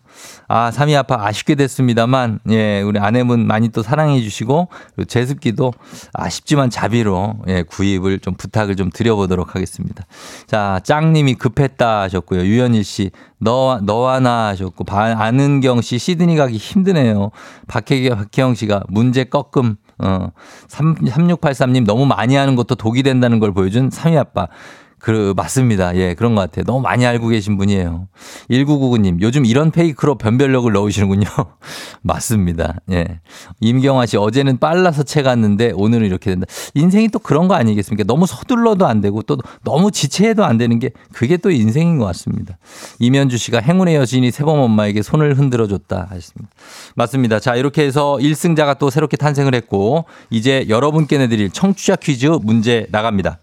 아, 0.47 0.69
삼이 0.69 0.95
아파 0.95 1.25
아쉽게 1.25 1.55
됐습니다만, 1.55 2.37
예, 2.51 2.83
우리 2.83 2.99
아내분 2.99 3.47
많이 3.47 3.69
또 3.69 3.81
사랑해 3.81 4.21
주시고, 4.21 4.67
제습기도 5.07 5.73
아쉽지만 6.13 6.69
자비로, 6.69 7.33
예, 7.47 7.63
구입을 7.63 8.19
좀 8.19 8.35
부탁을 8.35 8.75
좀 8.75 8.91
드려 8.93 9.15
보도록 9.15 9.55
하겠습니다. 9.55 10.05
자, 10.45 10.79
짱 10.83 11.13
님이 11.13 11.33
급했다 11.33 12.01
하셨고요. 12.01 12.41
유현일 12.41 12.83
씨, 12.83 13.09
너, 13.39 13.79
너와 13.81 14.19
나 14.19 14.49
하셨고, 14.49 14.83
바- 14.83 15.15
안은경 15.17 15.81
씨, 15.81 15.97
시드니 15.97 16.35
가기 16.35 16.57
힘드네요. 16.57 17.31
박혜경, 17.67 18.53
씨가 18.53 18.83
문제 18.89 19.23
꺾음, 19.23 19.77
어, 19.99 20.29
3, 20.67 20.95
3683님 20.95 21.85
너무 21.85 22.05
많이 22.05 22.35
하는 22.35 22.55
것도 22.55 22.75
독이 22.75 23.03
된다는 23.03 23.39
걸 23.39 23.53
보여준 23.53 23.89
삼이 23.89 24.17
아빠. 24.17 24.47
그, 25.05 25.35
맞습니다. 25.37 25.95
예, 25.97 26.15
그런 26.15 26.33
것 26.33 26.41
같아요. 26.41 26.65
너무 26.65 26.81
많이 26.81 27.05
알고 27.05 27.27
계신 27.27 27.57
분이에요. 27.57 28.07
1999님, 28.49 29.21
요즘 29.21 29.45
이런 29.45 29.69
페이크로 29.69 30.15
변별력을 30.15 30.71
넣으시는군요. 30.73 31.27
맞습니다. 32.01 32.77
예. 32.89 33.19
임경화 33.59 34.07
씨, 34.07 34.17
어제는 34.17 34.57
빨라서 34.57 35.03
채 35.03 35.21
갔는데 35.21 35.73
오늘은 35.75 36.07
이렇게 36.07 36.31
된다. 36.31 36.47
인생이 36.73 37.09
또 37.09 37.19
그런 37.19 37.47
거 37.47 37.53
아니겠습니까? 37.53 38.03
너무 38.07 38.25
서둘러도 38.25 38.87
안 38.87 38.99
되고 38.99 39.21
또 39.21 39.37
너무 39.63 39.91
지체해도 39.91 40.43
안 40.43 40.57
되는 40.57 40.79
게 40.79 40.89
그게 41.13 41.37
또 41.37 41.51
인생인 41.51 41.99
것 41.99 42.05
같습니다. 42.05 42.57
이면주 42.97 43.37
씨가 43.37 43.59
행운의 43.59 43.93
여신이 43.93 44.31
세범 44.31 44.57
엄마에게 44.57 45.03
손을 45.03 45.37
흔들어 45.37 45.67
줬다 45.67 46.07
하셨습니다. 46.09 46.51
맞습니다. 46.95 47.39
자, 47.39 47.55
이렇게 47.55 47.83
해서 47.83 48.17
1승자가 48.19 48.79
또 48.79 48.89
새롭게 48.89 49.17
탄생을 49.17 49.53
했고 49.53 50.05
이제 50.31 50.65
여러분께 50.67 51.19
내드릴 51.19 51.51
청취자 51.51 51.97
퀴즈 51.97 52.25
문제 52.41 52.87
나갑니다. 52.89 53.37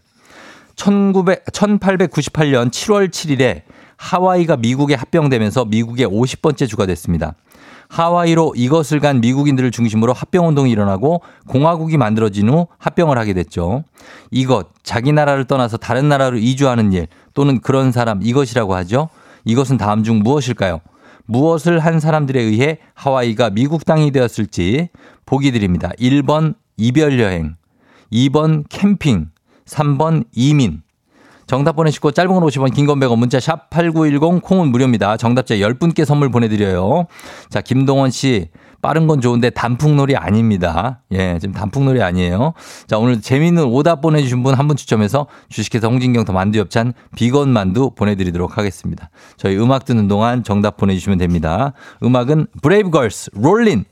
1900, 0.77 1.45
1898년 1.47 2.71
7월 2.71 3.09
7일에 3.11 3.63
하와이가 3.97 4.57
미국에 4.57 4.95
합병되면서 4.95 5.65
미국의 5.67 6.07
50번째 6.07 6.69
주가 6.69 6.87
됐습니다. 6.87 7.35
하와이로 7.89 8.55
이것을 8.57 9.01
간 9.01 9.21
미국인들을 9.21 9.71
중심으로 9.71 10.15
합병 10.15 10.49
운동이 10.49 10.71
일어나고 10.71 11.21
공화국이 11.47 11.99
만들어진 11.99 12.49
후 12.49 12.67
합병을 12.79 13.19
하게 13.19 13.35
됐죠. 13.35 13.85
이것, 14.31 14.69
자기 14.83 15.13
나라를 15.13 15.45
떠나서 15.45 15.77
다른 15.77 16.09
나라로 16.09 16.39
이주하는 16.39 16.95
일 16.95 17.07
또는 17.35 17.61
그런 17.61 17.93
사람 17.93 18.23
이것이라고 18.23 18.75
하죠. 18.77 19.11
이것은 19.45 19.77
다음 19.77 20.05
중 20.05 20.21
무엇일까요? 20.21 20.81
무엇을 21.27 21.81
한 21.81 22.01
사람들에 22.01 22.41
의해 22.41 22.79
하와이가 22.95 23.51
미국 23.51 23.85
땅이 23.85 24.11
되었을지 24.11 24.89
보기 25.27 25.53
드립니다. 25.53 25.91
1번 25.99 26.55
이별 26.79 27.21
여행, 27.21 27.57
2번 28.11 28.65
캠핑, 28.71 29.32
3번 29.67 30.25
이민. 30.33 30.83
정답 31.47 31.77
보내시고 31.77 32.13
짧은 32.13 32.33
건 32.33 32.43
50원, 32.45 32.73
긴 32.73 32.87
건 32.87 32.99
100원, 33.01 33.19
문자 33.19 33.39
샵 33.41 33.69
8910, 33.71 34.41
콩은 34.43 34.69
무료입니다. 34.69 35.17
정답자 35.17 35.57
10분께 35.57 36.05
선물 36.05 36.31
보내드려요. 36.31 37.07
자, 37.51 37.61
김동원 37.61 38.11
씨. 38.11 38.49
빠른 38.81 39.07
건 39.07 39.21
좋은데 39.21 39.51
단풍놀이 39.51 40.17
아닙니다. 40.17 41.03
예, 41.13 41.39
지금 41.39 41.55
단풍놀이 41.55 42.03
아니에요. 42.03 42.53
자, 42.89 42.99
오늘 42.99 43.21
재미있는 43.21 43.63
오답 43.65 44.01
보내주신 44.01 44.43
분 44.43 44.55
한 44.55 44.67
분 44.67 44.77
추첨해서 44.77 45.27
주식회사 45.51 45.87
홍진경 45.87 46.25
더 46.25 46.33
만두 46.33 46.59
협찬 46.59 46.93
비건 47.15 47.51
만두 47.51 47.91
보내드리도록 47.91 48.59
하겠습니다. 48.59 49.11
저희 49.37 49.57
음악 49.57 49.85
듣는 49.85 50.09
동안 50.09 50.43
정답 50.43 50.79
보내주시면 50.79 51.19
됩니다. 51.19 51.75
음악은 52.03 52.49
브레이브걸스 52.61 53.31
롤린 53.35 53.85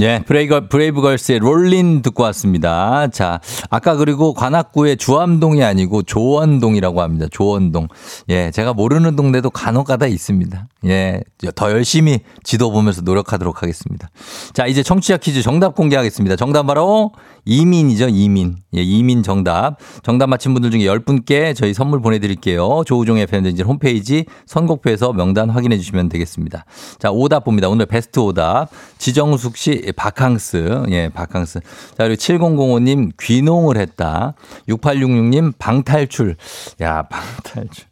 예, 0.00 0.22
브레이거, 0.24 0.68
브레이브걸스의 0.68 1.40
롤린 1.40 2.02
듣고 2.02 2.22
왔습니다. 2.24 3.08
자, 3.08 3.40
아까 3.68 3.96
그리고 3.96 4.32
관악구의 4.32 4.96
주암동이 4.96 5.64
아니고 5.64 6.02
조원동이라고 6.04 7.02
합니다. 7.02 7.26
조원동. 7.30 7.88
예, 8.28 8.52
제가 8.52 8.74
모르는 8.74 9.16
동네도 9.16 9.50
간혹 9.50 9.88
가다 9.88 10.06
있습니다. 10.06 10.68
예, 10.86 11.20
더 11.56 11.72
열심히 11.72 12.20
지도 12.44 12.70
보면서 12.70 13.02
노력하도록 13.02 13.60
하겠습니다. 13.62 14.08
자, 14.52 14.66
이제 14.66 14.84
청취자 14.84 15.16
퀴즈 15.16 15.42
정답 15.42 15.74
공개하겠습니다. 15.74 16.36
정답 16.36 16.64
바로 16.64 17.12
이민이죠, 17.44 18.08
이민. 18.10 18.56
예, 18.76 18.82
이민 18.82 19.22
정답. 19.22 19.78
정답 20.02 20.28
맞힌 20.28 20.52
분들 20.52 20.70
중에 20.70 20.82
10분께 20.82 21.56
저희 21.56 21.74
선물 21.74 22.00
보내드릴게요. 22.00 22.82
조우종의 22.86 23.26
팬데진 23.26 23.64
홈페이지 23.64 24.26
선곡표에서 24.46 25.12
명단 25.12 25.50
확인해 25.50 25.78
주시면 25.78 26.08
되겠습니다. 26.10 26.66
자, 26.98 27.10
오답 27.10 27.44
봅니다. 27.44 27.68
오늘 27.68 27.86
베스트 27.86 28.20
오답. 28.20 28.68
지정숙 28.98 29.56
씨, 29.56 29.82
바캉스. 29.92 30.84
예, 30.90 31.08
바캉스. 31.08 31.60
자, 31.60 31.94
그리고 31.98 32.14
7005님, 32.14 33.12
귀농을 33.20 33.76
했다. 33.76 34.34
6866님, 34.68 35.52
방탈출. 35.58 36.36
야, 36.82 37.02
방탈출. 37.02 37.84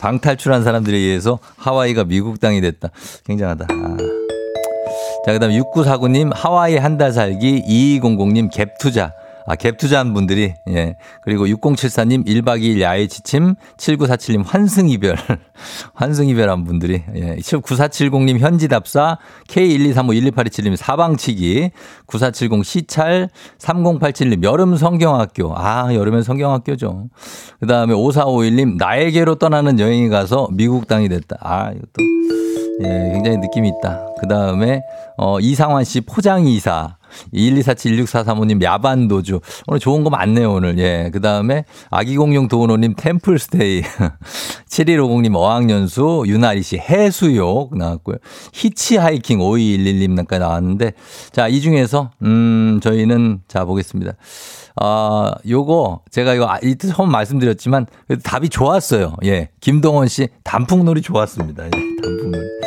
방탈출한 0.00 0.64
사람들에 0.64 0.96
의해서 0.96 1.38
하와이가 1.56 2.04
미국 2.04 2.40
땅이 2.40 2.60
됐다. 2.60 2.88
굉장하다. 3.26 3.66
아. 3.70 3.96
자, 5.24 5.32
그 5.32 5.38
다음에 5.38 5.58
6949님, 5.58 6.32
하와이 6.34 6.76
한 6.76 6.98
달 6.98 7.12
살기, 7.12 7.62
2200님, 8.00 8.50
갭 8.52 8.70
투자. 8.80 9.12
아, 9.46 9.56
갭 9.56 9.78
투자한 9.78 10.14
분들이, 10.14 10.54
예. 10.68 10.96
그리고 11.22 11.46
6074님, 11.46 12.26
1박 12.26 12.62
2일 12.62 12.80
야외 12.80 13.06
지침, 13.06 13.54
7947님, 13.76 14.44
환승이별. 14.46 15.16
환승이별한 15.94 16.64
분들이, 16.64 17.02
예. 17.14 17.36
9470님, 17.36 18.38
현지답사, 18.38 19.18
K123512827님, 19.48 20.76
사방치기, 20.76 21.70
9470 22.06 22.64
시찰, 22.64 23.28
3087님, 23.58 24.42
여름 24.44 24.76
성경학교. 24.76 25.54
아, 25.56 25.94
여름엔 25.94 26.22
성경학교죠. 26.22 27.08
그 27.60 27.66
다음에 27.66 27.94
5451님, 27.94 28.76
나에게로 28.76 29.36
떠나는 29.36 29.78
여행이 29.80 30.08
가서 30.08 30.48
미국 30.52 30.86
땅이 30.86 31.08
됐다. 31.08 31.36
아, 31.40 31.70
이것도. 31.70 32.02
예, 32.84 33.12
굉장히 33.12 33.38
느낌이 33.38 33.68
있다. 33.68 34.06
그 34.20 34.28
다음에, 34.28 34.82
어, 35.16 35.40
이상환 35.40 35.84
씨 35.84 36.00
포장이사. 36.00 36.96
124716435님 37.34 38.62
야반도주. 38.62 39.40
오늘 39.66 39.80
좋은 39.80 40.04
거 40.04 40.10
많네요, 40.10 40.52
오늘. 40.52 40.78
예. 40.78 41.10
그 41.12 41.20
다음에 41.20 41.64
아기공룡 41.90 42.48
도우노님 42.48 42.94
템플스테이. 42.96 43.82
7150님 44.68 45.34
어학연수. 45.36 46.24
유나리 46.26 46.62
씨 46.62 46.78
해수욕 46.78 47.76
나왔고요. 47.76 48.16
히치하이킹 48.52 49.38
5211님까지 49.38 50.38
나왔는데. 50.38 50.92
자, 51.32 51.48
이 51.48 51.60
중에서, 51.60 52.10
음, 52.22 52.80
저희는 52.82 53.40
자, 53.48 53.64
보겠습니다. 53.64 54.12
아, 54.76 55.34
요거 55.48 56.00
제가 56.10 56.34
이거 56.34 56.46
아, 56.48 56.58
이때 56.62 56.88
처음 56.88 57.10
말씀드렸지만 57.10 57.86
답이 58.24 58.48
좋았어요. 58.48 59.16
예. 59.24 59.50
김동원 59.60 60.08
씨 60.08 60.28
단풍놀이 60.44 61.02
좋았습니다. 61.02 61.66
예. 61.66 61.70
단풍놀이. 61.70 62.61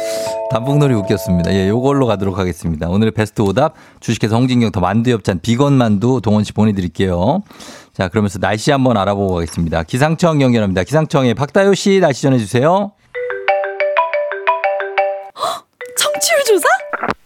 단풍놀이 0.55 0.93
웃겼습니다. 0.93 1.53
예, 1.53 1.67
요걸로 1.67 2.05
가도록 2.07 2.37
하겠습니다. 2.37 2.87
오늘의 2.87 3.11
베스트 3.11 3.41
오답 3.41 3.73
주식회사 3.99 4.37
홍진경 4.37 4.71
더 4.71 4.79
만두엽찬 4.79 5.41
비건 5.41 5.73
만두 5.73 6.21
동원 6.23 6.45
씨 6.45 6.53
보내드릴게요. 6.53 7.43
자, 7.93 8.07
그러면서 8.07 8.39
날씨 8.39 8.71
한번 8.71 8.95
알아보고 8.95 9.35
가겠습니다. 9.35 9.83
기상청 9.83 10.41
연결합니다. 10.41 10.83
기상청에 10.83 11.33
박다효 11.33 11.73
씨 11.73 11.99
날씨 11.99 12.21
전해주세요. 12.21 12.91
청취율 15.97 16.43
조사? 16.45 16.67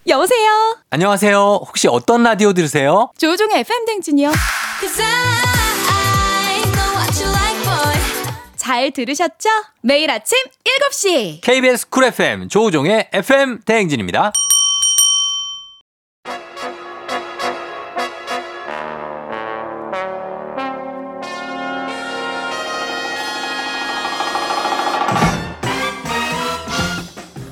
여보세요? 0.08 0.78
안녕하세요. 0.90 1.66
혹시 1.68 1.88
어떤 1.88 2.24
라디오 2.24 2.54
들으세요? 2.54 3.12
조종의 3.20 3.60
FM 3.60 3.86
댕진이요. 3.86 4.32
Cause 4.80 5.04
I 5.04 5.69
잘 8.70 8.92
들으셨죠? 8.92 9.50
매일 9.82 10.12
아침 10.12 10.38
7시. 10.92 11.42
KBS 11.42 11.90
쿨 11.90 12.04
FM 12.04 12.50
조우종의 12.50 13.10
FM 13.12 13.62
대행진입니다. 13.66 14.32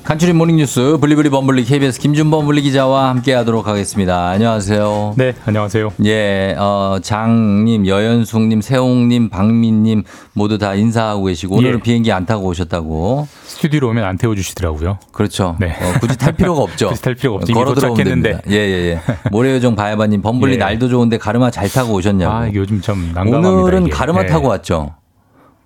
간추린 0.08 0.36
모닝뉴스 0.36 0.96
블리블리 1.02 1.28
범블리 1.28 1.64
KBS 1.64 2.00
김준범 2.00 2.46
블리 2.46 2.62
기자와 2.62 3.10
함께하도록 3.10 3.66
하겠습니다. 3.68 4.28
안녕하세요. 4.28 5.12
네, 5.18 5.34
안녕하세요. 5.44 5.92
예, 6.06 6.56
어, 6.58 6.96
장님, 7.02 7.86
여연숙님, 7.86 8.62
세홍님, 8.62 9.28
박민님 9.28 10.04
모두 10.32 10.56
다 10.56 10.74
인사하고 10.74 11.24
계시고 11.24 11.56
오늘은 11.56 11.80
예. 11.80 11.82
비행기 11.82 12.10
안 12.10 12.24
타고 12.24 12.46
오셨다고. 12.46 13.28
스튜디오로 13.44 13.90
오면 13.90 14.02
안 14.02 14.16
태워주시더라고요. 14.16 14.98
그렇죠. 15.12 15.56
네. 15.60 15.72
어, 15.78 15.98
굳이 16.00 16.16
탈 16.16 16.32
필요가 16.32 16.62
없죠. 16.62 16.88
굳이 16.88 17.02
탈 17.02 17.14
필요가 17.14 17.36
없죠. 17.40 17.52
걸어 17.52 17.74
들어오면. 17.74 18.02
됩니다. 18.02 18.40
예, 18.48 18.54
예, 18.54 18.92
예. 18.92 19.00
모래요정 19.30 19.76
바야바님, 19.76 20.22
범블리 20.22 20.54
예. 20.54 20.56
날도 20.56 20.88
좋은데 20.88 21.18
가르마 21.18 21.50
잘 21.50 21.68
타고 21.68 21.92
오셨냐고. 21.92 22.32
아, 22.32 22.46
이게 22.46 22.58
요즘 22.58 22.80
좀 22.80 23.12
난감합니다. 23.14 23.50
오늘은 23.50 23.86
이게. 23.88 23.90
가르마 23.94 24.22
네. 24.22 24.28
타고 24.28 24.48
왔죠. 24.48 24.94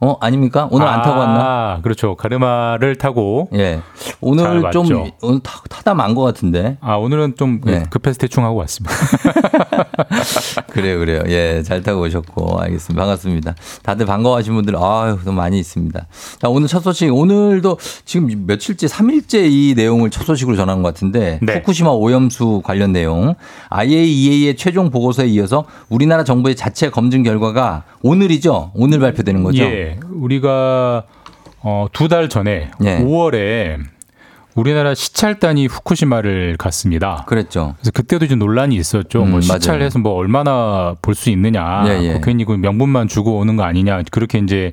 어, 0.04 0.16
아닙니까? 0.20 0.66
오늘 0.72 0.88
안 0.88 1.00
타고 1.02 1.20
왔나? 1.20 1.40
아, 1.40 1.78
그렇죠. 1.80 2.16
가르마를 2.16 2.96
타고. 2.96 3.48
예. 3.54 3.80
잘 4.02 4.14
오늘 4.20 4.70
좀. 4.72 5.10
오늘 5.22 5.40
타, 5.40 5.62
타다 5.70 5.94
만 5.94 6.16
것 6.16 6.22
같은데. 6.22 6.76
아, 6.80 6.96
오늘은 6.96 7.36
좀 7.36 7.60
네. 7.64 7.84
급해서 7.88 8.18
대충 8.18 8.44
하고 8.44 8.56
왔습니다. 8.58 8.92
그래요, 10.72 10.98
그래요. 10.98 11.22
예, 11.28 11.62
잘 11.62 11.82
타고 11.84 12.00
오셨고, 12.02 12.60
알겠습니다. 12.62 13.00
반갑습니다. 13.00 13.54
다들 13.84 14.04
반가워하신 14.06 14.54
분들, 14.54 14.74
아유, 14.76 15.18
너무 15.24 15.36
많이 15.36 15.60
있습니다. 15.60 16.06
자, 16.40 16.48
오늘 16.48 16.66
첫 16.66 16.80
소식, 16.80 17.14
오늘도 17.14 17.78
지금 18.04 18.28
며칠째, 18.46 18.88
3일째 18.88 19.48
이 19.50 19.74
내용을 19.76 20.10
첫 20.10 20.24
소식으로 20.24 20.56
전한 20.56 20.82
것 20.82 20.88
같은데, 20.88 21.38
네. 21.42 21.54
후쿠시마 21.54 21.90
오염수 21.90 22.62
관련 22.64 22.92
내용, 22.92 23.36
IAEA의 23.68 24.56
최종 24.56 24.90
보고서에 24.90 25.26
이어서 25.28 25.64
우리나라 25.88 26.24
정부의 26.24 26.56
자체 26.56 26.90
검증 26.90 27.22
결과가 27.22 27.84
오늘이죠? 28.02 28.72
오늘 28.74 28.98
발표되는 28.98 29.44
거죠? 29.44 29.62
예. 29.62 29.91
우리가 30.12 31.04
어, 31.64 31.86
두 31.92 32.08
달 32.08 32.28
전에 32.28 32.70
예. 32.84 32.98
5월에 32.98 33.78
우리나라 34.54 34.94
시찰단이 34.94 35.66
후쿠시마를 35.66 36.56
갔습니다. 36.58 37.24
그랬죠. 37.26 37.74
그래서 37.78 37.90
그때도 37.92 38.26
좀 38.26 38.38
논란이 38.38 38.74
있었죠. 38.76 39.22
음, 39.22 39.30
뭐. 39.30 39.40
시찰해서 39.40 39.98
뭐 39.98 40.12
얼마나 40.12 40.94
볼 41.00 41.14
수 41.14 41.30
있느냐. 41.30 41.84
예, 41.86 42.02
예. 42.02 42.12
뭐 42.12 42.20
괜히 42.20 42.44
그 42.44 42.52
명분만 42.52 43.08
주고 43.08 43.38
오는 43.38 43.56
거 43.56 43.62
아니냐. 43.62 44.02
그렇게 44.10 44.38
이제 44.38 44.72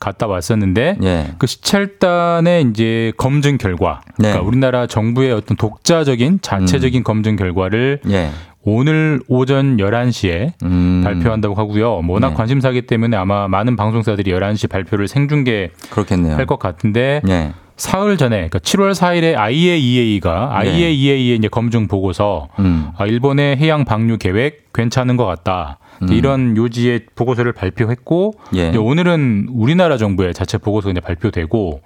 갔다 0.00 0.26
왔었는데 0.26 0.96
예. 1.04 1.26
그 1.38 1.46
시찰단의 1.46 2.70
이제 2.70 3.12
검증 3.18 3.56
결과, 3.56 4.00
네. 4.18 4.30
그러니까 4.30 4.40
우리나라 4.44 4.88
정부의 4.88 5.32
어떤 5.32 5.56
독자적인 5.56 6.40
자체적인 6.42 7.04
검증 7.04 7.36
결과를 7.36 8.00
예. 8.10 8.30
오늘 8.62 9.20
오전 9.28 9.78
11시에 9.78 10.52
음. 10.64 11.00
발표한다고 11.02 11.54
하고요. 11.54 12.02
뭐 12.02 12.14
워낙 12.14 12.30
네. 12.30 12.34
관심사기 12.34 12.82
때문에 12.82 13.16
아마 13.16 13.48
많은 13.48 13.76
방송사들이 13.76 14.30
11시 14.32 14.68
발표를 14.68 15.08
생중계 15.08 15.70
그렇겠네요. 15.90 16.36
할것 16.36 16.58
같은데 16.58 17.22
예. 17.28 17.52
사흘 17.76 18.18
전에 18.18 18.36
그러니까 18.36 18.58
7월 18.58 18.92
4일에 18.92 19.36
IAEA가 19.36 20.60
네. 20.62 20.70
IAEA의 20.70 21.36
이제 21.36 21.48
검증 21.48 21.88
보고서 21.88 22.48
음. 22.58 22.90
아, 22.98 23.06
일본의 23.06 23.56
해양 23.56 23.86
방류 23.86 24.18
계획 24.18 24.72
괜찮은 24.74 25.16
것 25.16 25.24
같다. 25.24 25.78
음. 26.02 26.12
이런 26.12 26.56
요지의 26.56 27.06
보고서를 27.14 27.52
발표했고 27.52 28.34
예. 28.54 28.76
오늘은 28.76 29.48
우리나라 29.50 29.96
정부의 29.96 30.34
자체 30.34 30.58
보고서가 30.58 30.92
이제 30.92 31.00
발표되고 31.00 31.80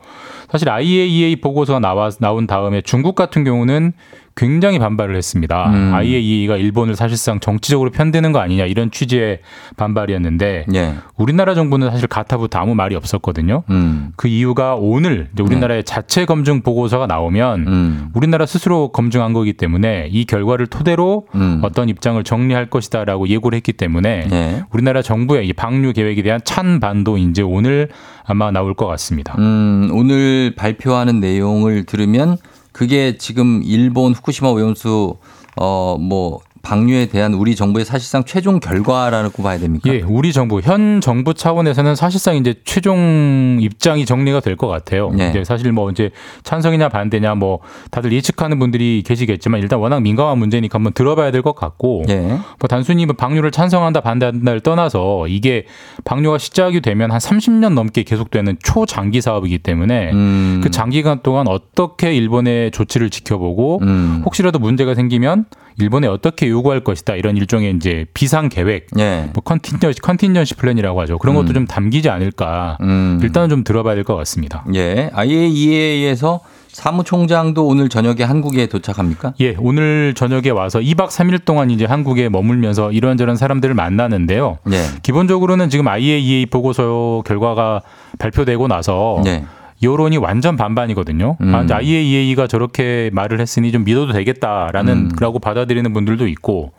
사실 0.51 0.69
IAEA 0.69 1.37
보고서가 1.37 1.79
나와 1.79 2.11
나온 2.19 2.47
다음에 2.49 2.81
중국 2.81 3.15
같은 3.15 3.45
경우는 3.45 3.93
굉장히 4.37 4.79
반발을 4.79 5.17
했습니다. 5.17 5.71
음. 5.71 5.95
IAEA가 5.95 6.57
일본을 6.57 6.97
사실상 6.97 7.39
정치적으로 7.39 7.91
편드는 7.91 8.33
거 8.33 8.41
아니냐 8.41 8.65
이런 8.67 8.91
취지의 8.91 9.41
반발이었는데 9.77 10.67
예. 10.75 10.95
우리나라 11.17 11.55
정부는 11.55 11.91
사실 11.91 12.09
가타부터 12.09 12.59
아무 12.59 12.75
말이 12.75 12.97
없었거든요. 12.97 13.63
음. 13.71 14.13
그 14.17 14.27
이유가 14.27 14.75
오늘 14.75 15.29
우리나라의 15.39 15.85
자체 15.85 16.25
검증 16.25 16.63
보고서가 16.63 17.07
나오면 17.07 17.67
음. 17.67 18.09
우리나라 18.15 18.45
스스로 18.45 18.89
검증한 18.89 19.33
거기 19.33 19.53
때문에 19.53 20.09
이 20.11 20.25
결과를 20.25 20.67
토대로 20.67 21.27
음. 21.37 21.61
어떤 21.63 21.89
입장을 21.89 22.23
정리할 22.25 22.67
것이다라고 22.71 23.29
예고를 23.29 23.57
했기 23.57 23.73
때문에 23.73 24.29
예. 24.33 24.63
우리나라 24.71 25.01
정부의 25.01 25.47
이 25.47 25.53
방류 25.53 25.93
계획에 25.93 26.23
대한 26.23 26.41
찬반도 26.45 27.19
이제 27.19 27.43
오늘 27.43 27.89
아마 28.27 28.51
나올 28.51 28.75
것 28.75 28.87
같습니다. 28.87 29.35
음, 29.39 29.91
오늘 29.93 30.55
발표하는 30.57 31.21
내용을 31.21 31.85
들으면 31.85 32.39
그게 32.75 33.17
지금 33.19 33.63
일본 33.65 34.15
후쿠시마 34.15 34.49
오염수 34.51 35.17
어뭐 35.57 36.41
방류에 36.65 37.07
대한 37.07 37.35
우리 37.35 37.55
정부의 37.55 37.85
사실상 37.85 38.25
최종 38.25 38.59
결과라고 38.59 39.43
봐야 39.43 39.59
됩니까? 39.59 39.93
예, 39.93 40.01
우리 40.01 40.33
정부 40.33 40.61
현 40.61 41.01
정부 41.01 41.35
차원에서는 41.35 41.95
사실상 41.95 42.37
이제 42.37 42.55
최종 42.65 43.59
입장이 43.61 44.07
정리가 44.07 44.41
될 44.41 44.55
것 44.57 44.69
같아요. 44.69 45.11
네. 45.11 45.31
이제 45.31 45.45
사실 45.45 45.71
뭐 45.73 45.91
이제 45.91 46.11
찬성이냐 46.45 46.89
반대냐 46.89 47.35
뭐 47.35 47.59
다들 47.91 48.13
예측하는 48.13 48.59
분들이 48.59 49.03
계시겠지만 49.05 49.61
일단 49.61 49.79
워낙 49.81 50.01
민감한 50.01 50.39
문제니까 50.39 50.77
한번 50.79 50.93
들어봐야 50.93 51.31
될 51.31 51.43
것 51.43 51.55
같고 51.55 52.05
예. 52.09 52.21
뭐 52.21 52.69
단순히 52.69 53.05
뭐 53.05 53.15
방류를 53.15 53.51
찬성한다 53.51 54.01
반대한다를 54.01 54.61
떠나서 54.61 55.29
이게 55.29 55.67
방류가 56.05 56.39
시작이 56.39 56.81
되면 56.81 57.11
한 57.11 57.19
30년 57.19 57.75
넘게 57.75 58.05
계속되는 58.05 58.57
초장기 58.63 59.21
사업이기 59.21 59.59
때문에 59.59 60.13
음. 60.13 60.61
그 60.63 60.71
장기간 60.71 61.21
동안 61.23 61.47
어떻게 61.49 62.15
일본의 62.15 62.71
조치를 62.71 63.11
지켜보고 63.11 63.81
음. 63.83 64.23
혹시라도 64.25 64.59
문제가 64.59 64.95
생기면 64.95 65.45
일본에 65.79 66.07
어떻게 66.07 66.49
요구할 66.49 66.81
것이다 66.81 67.15
이런 67.17 67.37
일종의 67.37 67.75
이제 67.77 68.07
비상 68.15 68.49
계획 68.49 68.87
예. 68.99 69.31
뭐 69.35 69.43
contingency 69.43 70.01
contingency 70.01 70.55
plan이라고 70.55 71.01
하죠. 71.03 71.19
그런 71.19 71.35
것도 71.35 71.49
음. 71.49 71.55
좀 71.55 71.67
담기지 71.67 72.09
않을까. 72.11 72.79
음. 72.81 73.19
일단은 73.23 73.49
좀 73.49 73.65
들어봐야 73.65 73.95
될 73.95 74.05
것 74.05 74.15
같습니다. 74.17 74.65
예. 74.75 75.11
IAEA에서 75.15 76.41
사무총장도 76.69 77.67
오늘 77.67 77.89
저녁에 77.89 78.25
한국에 78.25 78.67
도착합니까? 78.67 79.35
예, 79.41 79.55
오늘 79.61 80.13
저녁에 80.15 80.51
와서 80.51 80.81
2박 80.81 81.09
3일 81.09 81.45
동안 81.45 81.71
이제 81.71 81.85
한국에 81.85 82.29
머물면서 82.29 82.91
이런저런 82.93 83.37
사람들을 83.37 83.75
만나는데요. 83.75 84.59
예. 84.73 84.85
기본적으로는 85.03 85.71
지금 85.71 85.87
IAEA 85.89 86.47
보고서 86.47 87.23
결과가 87.27 87.83
발표되고 88.19 88.67
나서 88.69 89.23
예. 89.27 89.45
여론이 89.85 90.17
완전 90.17 90.57
반반이거든요. 90.57 91.37
음. 91.41 91.55
아, 91.55 91.63
이제 91.63 91.75
IAEA가 91.75 92.47
저렇게 92.47 93.11
말을 93.13 93.41
했으니 93.41 93.73
좀 93.73 93.85
믿어도 93.85 94.13
되겠다라는 94.13 94.93
음. 94.93 95.11
라고 95.21 95.39
받아들이는 95.39 95.93
분들도 95.93 96.27
있고 96.29 96.73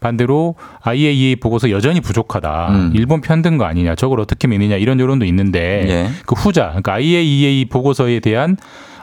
반대로 0.00 0.54
IAEA 0.82 1.36
보고서 1.36 1.70
여전히 1.70 2.00
부족하다. 2.00 2.68
음. 2.70 2.92
일본 2.94 3.20
편든 3.20 3.58
거 3.58 3.64
아니냐. 3.64 3.94
저걸 3.94 4.20
어떻게 4.20 4.48
믿느냐 4.48 4.76
이런 4.76 5.00
여론도 5.00 5.24
있는데 5.26 5.86
예. 5.88 6.10
그 6.26 6.34
후자 6.34 6.66
그러니까 6.68 6.94
IAEA 6.94 7.66
보고서에 7.66 8.20
대한 8.20 8.56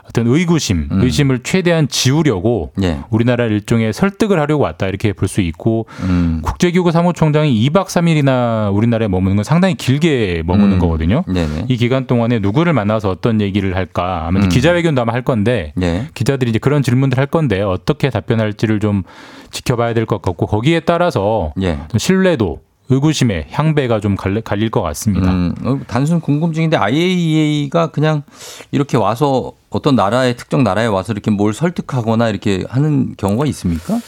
어떤 0.07 0.27
의구심, 0.27 0.89
음. 0.91 1.01
의심을 1.01 1.39
최대한 1.43 1.87
지우려고 1.87 2.71
예. 2.83 2.99
우리나라 3.09 3.45
일종의 3.45 3.93
설득을 3.93 4.39
하려고 4.39 4.63
왔다 4.63 4.87
이렇게 4.87 5.13
볼 5.13 5.27
수 5.27 5.41
있고 5.41 5.87
음. 6.01 6.41
국제기구 6.43 6.91
사무총장이 6.91 7.67
2박 7.69 7.85
3일이나 7.87 8.73
우리나라에 8.75 9.07
머무는 9.07 9.37
건 9.37 9.43
상당히 9.43 9.75
길게 9.75 10.43
머무는 10.45 10.73
음. 10.73 10.79
거거든요. 10.79 11.23
네네. 11.27 11.65
이 11.69 11.77
기간 11.77 12.05
동안에 12.05 12.39
누구를 12.39 12.73
만나서 12.73 13.09
어떤 13.09 13.41
얘기를 13.41 13.75
할까? 13.75 14.27
아마 14.27 14.41
음. 14.41 14.49
기자회견도 14.49 15.01
아마 15.01 15.13
할 15.13 15.21
건데 15.23 15.73
예. 15.81 16.07
기자들이 16.13 16.49
이제 16.51 16.59
그런 16.59 16.83
질문들 16.83 17.17
할 17.17 17.25
건데 17.25 17.61
어떻게 17.61 18.09
답변할지를 18.09 18.79
좀 18.79 19.03
지켜봐야 19.51 19.93
될 19.93 20.05
것 20.05 20.21
같고 20.21 20.45
거기에 20.47 20.81
따라서 20.81 21.53
예. 21.61 21.77
좀 21.87 21.97
신뢰도, 21.97 22.59
의구심의 22.93 23.47
향배가 23.51 23.99
좀 23.99 24.15
갈릴, 24.15 24.69
것 24.69 24.81
같습니다. 24.81 25.31
음, 25.31 25.53
어, 25.63 25.79
단순 25.87 26.19
궁금증인데 26.19 26.77
IAEA가 26.77 27.87
그냥 27.87 28.23
이렇게 28.71 28.97
와서 28.97 29.53
어떤 29.69 29.95
나라의 29.95 30.37
특정 30.37 30.63
나라에 30.63 30.85
와서 30.85 31.13
이렇게 31.13 31.31
뭘 31.31 31.53
설득하거나 31.53 32.29
이렇게 32.29 32.63
하는 32.69 33.15
경우가 33.17 33.45
있습니까? 33.47 33.99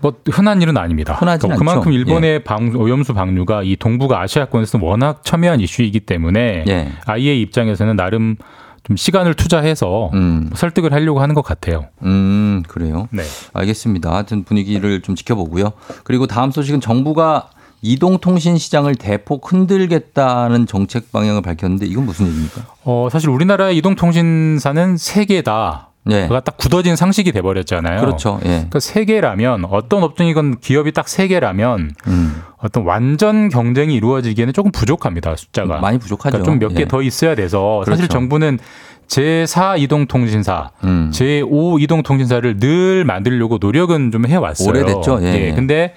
뭐 0.00 0.12
흔한 0.30 0.60
일은 0.60 0.76
아닙니다. 0.76 1.14
흔하진 1.14 1.48
그러니까 1.48 1.58
그만큼 1.58 1.88
않죠. 1.88 1.92
예. 1.92 1.94
일본의 1.94 2.44
방, 2.44 2.72
오염수 2.76 3.14
방류가 3.14 3.62
이 3.62 3.76
동북아 3.76 4.20
아시아권에서 4.20 4.78
워낙 4.82 5.24
첨예한 5.24 5.60
이슈이기 5.60 6.00
때문에 6.00 6.64
예. 6.68 6.92
IA 7.06 7.40
입장에서는 7.40 7.96
나름 7.96 8.36
좀 8.82 8.96
시간을 8.96 9.32
투자해서 9.32 10.10
음. 10.12 10.50
설득을 10.54 10.92
하려고 10.92 11.20
하는 11.20 11.34
것 11.34 11.42
같아요. 11.42 11.86
음, 12.02 12.62
그래요. 12.68 13.08
네. 13.10 13.22
알겠습니다. 13.54 14.12
하여튼 14.12 14.44
분위기를 14.44 15.00
좀 15.00 15.14
지켜보고요. 15.14 15.72
그리고 16.04 16.26
다음 16.26 16.50
소식은 16.50 16.82
정부가 16.82 17.48
이동통신 17.84 18.56
시장을 18.56 18.94
대폭 18.94 19.52
흔들겠다는 19.52 20.66
정책 20.66 21.12
방향을 21.12 21.42
밝혔는데 21.42 21.84
이건 21.86 22.06
무슨 22.06 22.26
얘기입니까? 22.26 22.62
어, 22.84 23.08
사실 23.12 23.28
우리나라의 23.28 23.76
이동통신사는 23.76 24.96
세 24.96 25.26
개다 25.26 25.90
네. 26.06 26.26
그가 26.28 26.40
딱 26.40 26.56
굳어진 26.56 26.96
상식이 26.96 27.32
돼 27.32 27.40
버렸잖아요. 27.42 28.00
그렇죠. 28.00 28.38
예. 28.44 28.48
그러니까 28.48 28.80
세 28.80 29.04
개라면 29.04 29.64
어떤 29.70 30.02
업종이건 30.02 30.60
기업이 30.60 30.92
딱 30.92 31.08
세 31.08 31.28
개라면 31.28 31.92
음. 32.06 32.42
어떤 32.58 32.84
완전 32.84 33.48
경쟁이 33.50 33.94
이루어지기에는 33.94 34.52
조금 34.54 34.72
부족합니다 34.72 35.36
숫자가 35.36 35.78
많이 35.80 35.98
부족하죠. 35.98 36.42
좀몇개 36.42 36.82
예. 36.82 36.84
더 36.86 37.02
있어야 37.02 37.34
돼서 37.34 37.82
사실 37.86 38.06
그렇죠. 38.08 38.12
정부는 38.18 38.58
제4 39.06 39.78
이동통신사, 39.80 40.70
음. 40.84 41.10
제5 41.12 41.80
이동통신사를 41.82 42.58
늘 42.58 43.04
만들려고 43.04 43.58
노력은 43.60 44.10
좀 44.10 44.26
해왔어요. 44.26 44.68
오래됐죠. 44.68 45.18
예, 45.22 45.48
예. 45.48 45.52
근데 45.54 45.94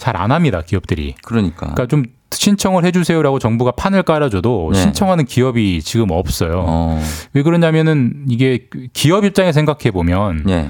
잘 0.00 0.16
안 0.16 0.32
합니다 0.32 0.62
기업들이. 0.66 1.14
그러니까. 1.22 1.60
그러니까 1.60 1.86
좀 1.86 2.04
신청을 2.32 2.84
해주세요라고 2.84 3.38
정부가 3.38 3.72
판을 3.72 4.02
깔아줘도 4.02 4.70
네. 4.72 4.80
신청하는 4.80 5.24
기업이 5.24 5.82
지금 5.82 6.10
없어요. 6.10 6.64
어. 6.66 7.02
왜 7.34 7.42
그러냐면은 7.42 8.24
이게 8.28 8.66
기업 8.92 9.24
입장에 9.24 9.52
생각해 9.52 9.90
보면 9.92 10.44
예. 10.48 10.68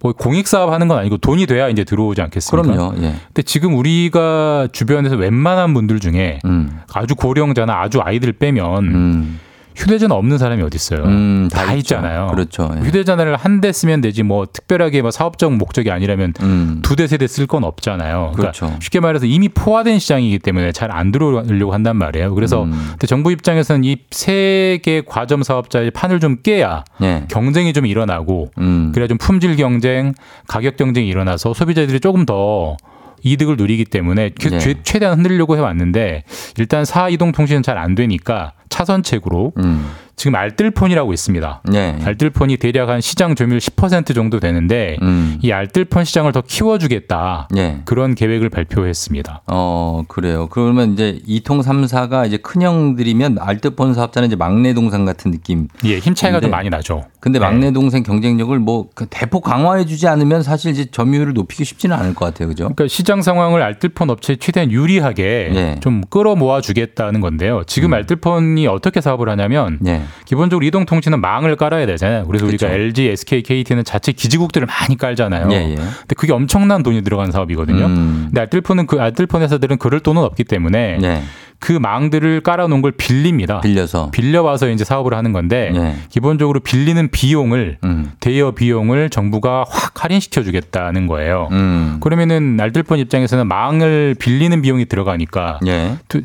뭐 0.00 0.12
공익 0.12 0.46
사업 0.46 0.70
하는 0.72 0.86
건 0.88 0.98
아니고 0.98 1.18
돈이 1.18 1.46
돼야 1.46 1.68
이제 1.68 1.84
들어오지 1.84 2.20
않겠습니까? 2.22 2.72
그럼요. 2.72 2.94
예. 3.02 3.14
근데 3.26 3.42
지금 3.42 3.74
우리가 3.76 4.68
주변에서 4.72 5.16
웬만한 5.16 5.74
분들 5.74 6.00
중에 6.00 6.40
음. 6.44 6.80
아주 6.92 7.14
고령자나 7.14 7.80
아주 7.80 8.00
아이들 8.00 8.32
빼면 8.32 8.84
음. 8.84 9.40
휴대전화 9.78 10.14
없는 10.16 10.38
사람이 10.38 10.62
어디 10.62 10.74
있어요? 10.76 11.04
음, 11.04 11.48
다, 11.52 11.66
다. 11.66 11.72
있잖아요. 11.74 12.26
그렇죠. 12.32 12.70
예. 12.76 12.80
휴대전화를 12.80 13.36
한 13.36 13.60
대 13.60 13.72
쓰면 13.72 14.00
되지 14.00 14.22
뭐 14.22 14.46
특별하게 14.52 15.02
뭐 15.02 15.10
사업적 15.10 15.52
목적이 15.54 15.90
아니라면 15.90 16.32
음. 16.42 16.80
두대 16.82 17.06
세 17.06 17.16
대 17.16 17.26
쓸 17.26 17.46
건 17.46 17.64
없잖아요. 17.64 18.32
그러니까 18.34 18.52
그렇죠. 18.52 18.76
쉽게 18.80 19.00
말해서 19.00 19.26
이미 19.26 19.48
포화된 19.48 19.98
시장이기 19.98 20.38
때문에 20.40 20.72
잘 20.72 20.90
안 20.92 21.10
들어오려고 21.12 21.72
한단 21.72 21.96
말이에요. 21.96 22.34
그래서 22.34 22.64
음. 22.64 22.92
정부 23.06 23.30
입장에서는 23.32 23.84
이 23.84 23.96
세 24.12 24.78
개 24.82 25.02
과점 25.06 25.42
사업자의 25.42 25.90
판을 25.92 26.20
좀 26.20 26.36
깨야 26.42 26.84
예. 27.02 27.24
경쟁이 27.28 27.72
좀 27.72 27.86
일어나고 27.86 28.50
음. 28.58 28.90
그래야 28.94 29.06
좀 29.08 29.16
품질 29.18 29.56
경쟁, 29.56 30.12
가격 30.46 30.76
경쟁이 30.76 31.08
일어나서 31.08 31.54
소비자들이 31.54 32.00
조금 32.00 32.26
더 32.26 32.76
이득을 33.24 33.56
누리기 33.56 33.84
때문에 33.86 34.30
그 34.40 34.48
네. 34.50 34.58
최- 34.58 34.74
최대한 34.84 35.18
흔들려고 35.18 35.56
해왔는데 35.56 36.22
일단 36.58 36.84
사이동 36.84 37.32
통신은 37.32 37.62
잘 37.62 37.76
안 37.78 37.94
되니까 37.96 38.52
차선책으로 38.78 39.52
음. 39.58 39.90
지금 40.14 40.34
알뜰폰이라고 40.34 41.12
있습니다. 41.12 41.62
예. 41.74 41.96
알뜰폰이 42.04 42.56
대략 42.56 42.88
한 42.88 43.00
시장 43.00 43.36
점유율 43.36 43.60
10% 43.60 44.14
정도 44.14 44.40
되는데 44.40 44.96
음. 45.02 45.38
이 45.42 45.52
알뜰폰 45.52 46.04
시장을 46.04 46.32
더 46.32 46.42
키워주겠다 46.42 47.48
예. 47.56 47.78
그런 47.84 48.14
계획을 48.16 48.48
발표했습니다. 48.48 49.42
어, 49.46 50.02
그래요. 50.08 50.48
그러면 50.50 50.92
이제 50.92 51.20
이통 51.26 51.62
삼사가 51.62 52.26
이제 52.26 52.36
큰형들이면 52.36 53.38
알뜰폰 53.40 53.94
사업자는 53.94 54.26
이제 54.26 54.36
막내 54.36 54.74
동생 54.74 55.04
같은 55.04 55.30
느낌. 55.30 55.68
예, 55.84 55.98
힘 55.98 56.14
차이가 56.14 56.40
좀 56.40 56.50
많이 56.50 56.68
나죠. 56.68 57.04
근데 57.20 57.40
네. 57.40 57.44
막내 57.44 57.72
동생 57.72 58.04
경쟁력을 58.04 58.56
뭐그 58.58 59.06
대폭 59.10 59.42
강화해 59.42 59.84
주지 59.84 60.06
않으면 60.06 60.42
사실 60.42 60.70
이제 60.70 60.84
점유율을 60.84 61.32
높이기 61.32 61.64
쉽지는 61.64 61.96
않을 61.96 62.14
것 62.14 62.26
같아요. 62.26 62.48
그죠? 62.48 62.64
그러니까 62.64 62.86
시장 62.86 63.22
상황을 63.22 63.60
알뜰폰 63.60 64.08
업체에 64.10 64.36
최대한 64.36 64.70
유리하게 64.70 65.50
예. 65.54 65.76
좀 65.80 66.02
끌어모아 66.08 66.60
주겠다는 66.60 67.20
건데요. 67.20 67.62
지금 67.66 67.92
알뜰폰이 67.92 68.68
어떻게 68.68 69.00
사업을 69.00 69.28
하냐면 69.30 69.78
예. 69.86 70.02
기본적으로 70.26 70.64
이동 70.64 70.86
통신은 70.86 71.20
망을 71.20 71.56
깔아야 71.56 71.86
되잖아요. 71.86 72.26
그래서 72.26 72.46
우리가 72.46 72.68
그쵸. 72.68 72.80
LG, 72.80 73.08
SK, 73.08 73.42
KT는 73.42 73.84
자체 73.84 74.12
기지국들을 74.12 74.66
많이 74.66 74.96
깔잖아요. 74.96 75.48
예, 75.50 75.70
예. 75.70 75.74
근데 75.74 76.14
그게 76.16 76.32
엄청난 76.32 76.84
돈이 76.84 77.02
들어가는 77.02 77.32
사업이거든요. 77.32 77.86
음. 77.86 78.22
근데 78.26 78.42
알뜰폰은 78.42 78.86
그 78.86 79.00
알뜰폰 79.00 79.42
회사들은 79.42 79.78
그럴 79.78 80.00
돈은 80.00 80.22
없기 80.22 80.44
때문에 80.44 80.98
예. 81.02 81.22
그 81.60 81.72
망들을 81.72 82.40
깔아놓은 82.42 82.82
걸 82.82 82.92
빌립니다. 82.92 83.60
빌려서. 83.60 84.10
빌려와서 84.12 84.70
이제 84.70 84.84
사업을 84.84 85.14
하는 85.14 85.32
건데 85.32 85.72
예. 85.74 85.96
기본적으로 86.08 86.60
빌리는 86.60 87.07
비용을 87.08 87.78
음. 87.84 88.12
대여 88.20 88.52
비용을 88.52 89.10
정부가 89.10 89.64
확 89.68 90.04
할인시켜 90.04 90.42
주겠다는 90.42 91.06
거예요. 91.06 91.48
음. 91.52 91.98
그러면은 92.00 92.58
알뜰폰 92.60 92.98
입장에서는 92.98 93.46
망을 93.46 94.14
빌리는 94.18 94.62
비용이 94.62 94.86
들어가니까 94.86 95.58
예. 95.66 95.96
투- 96.08 96.22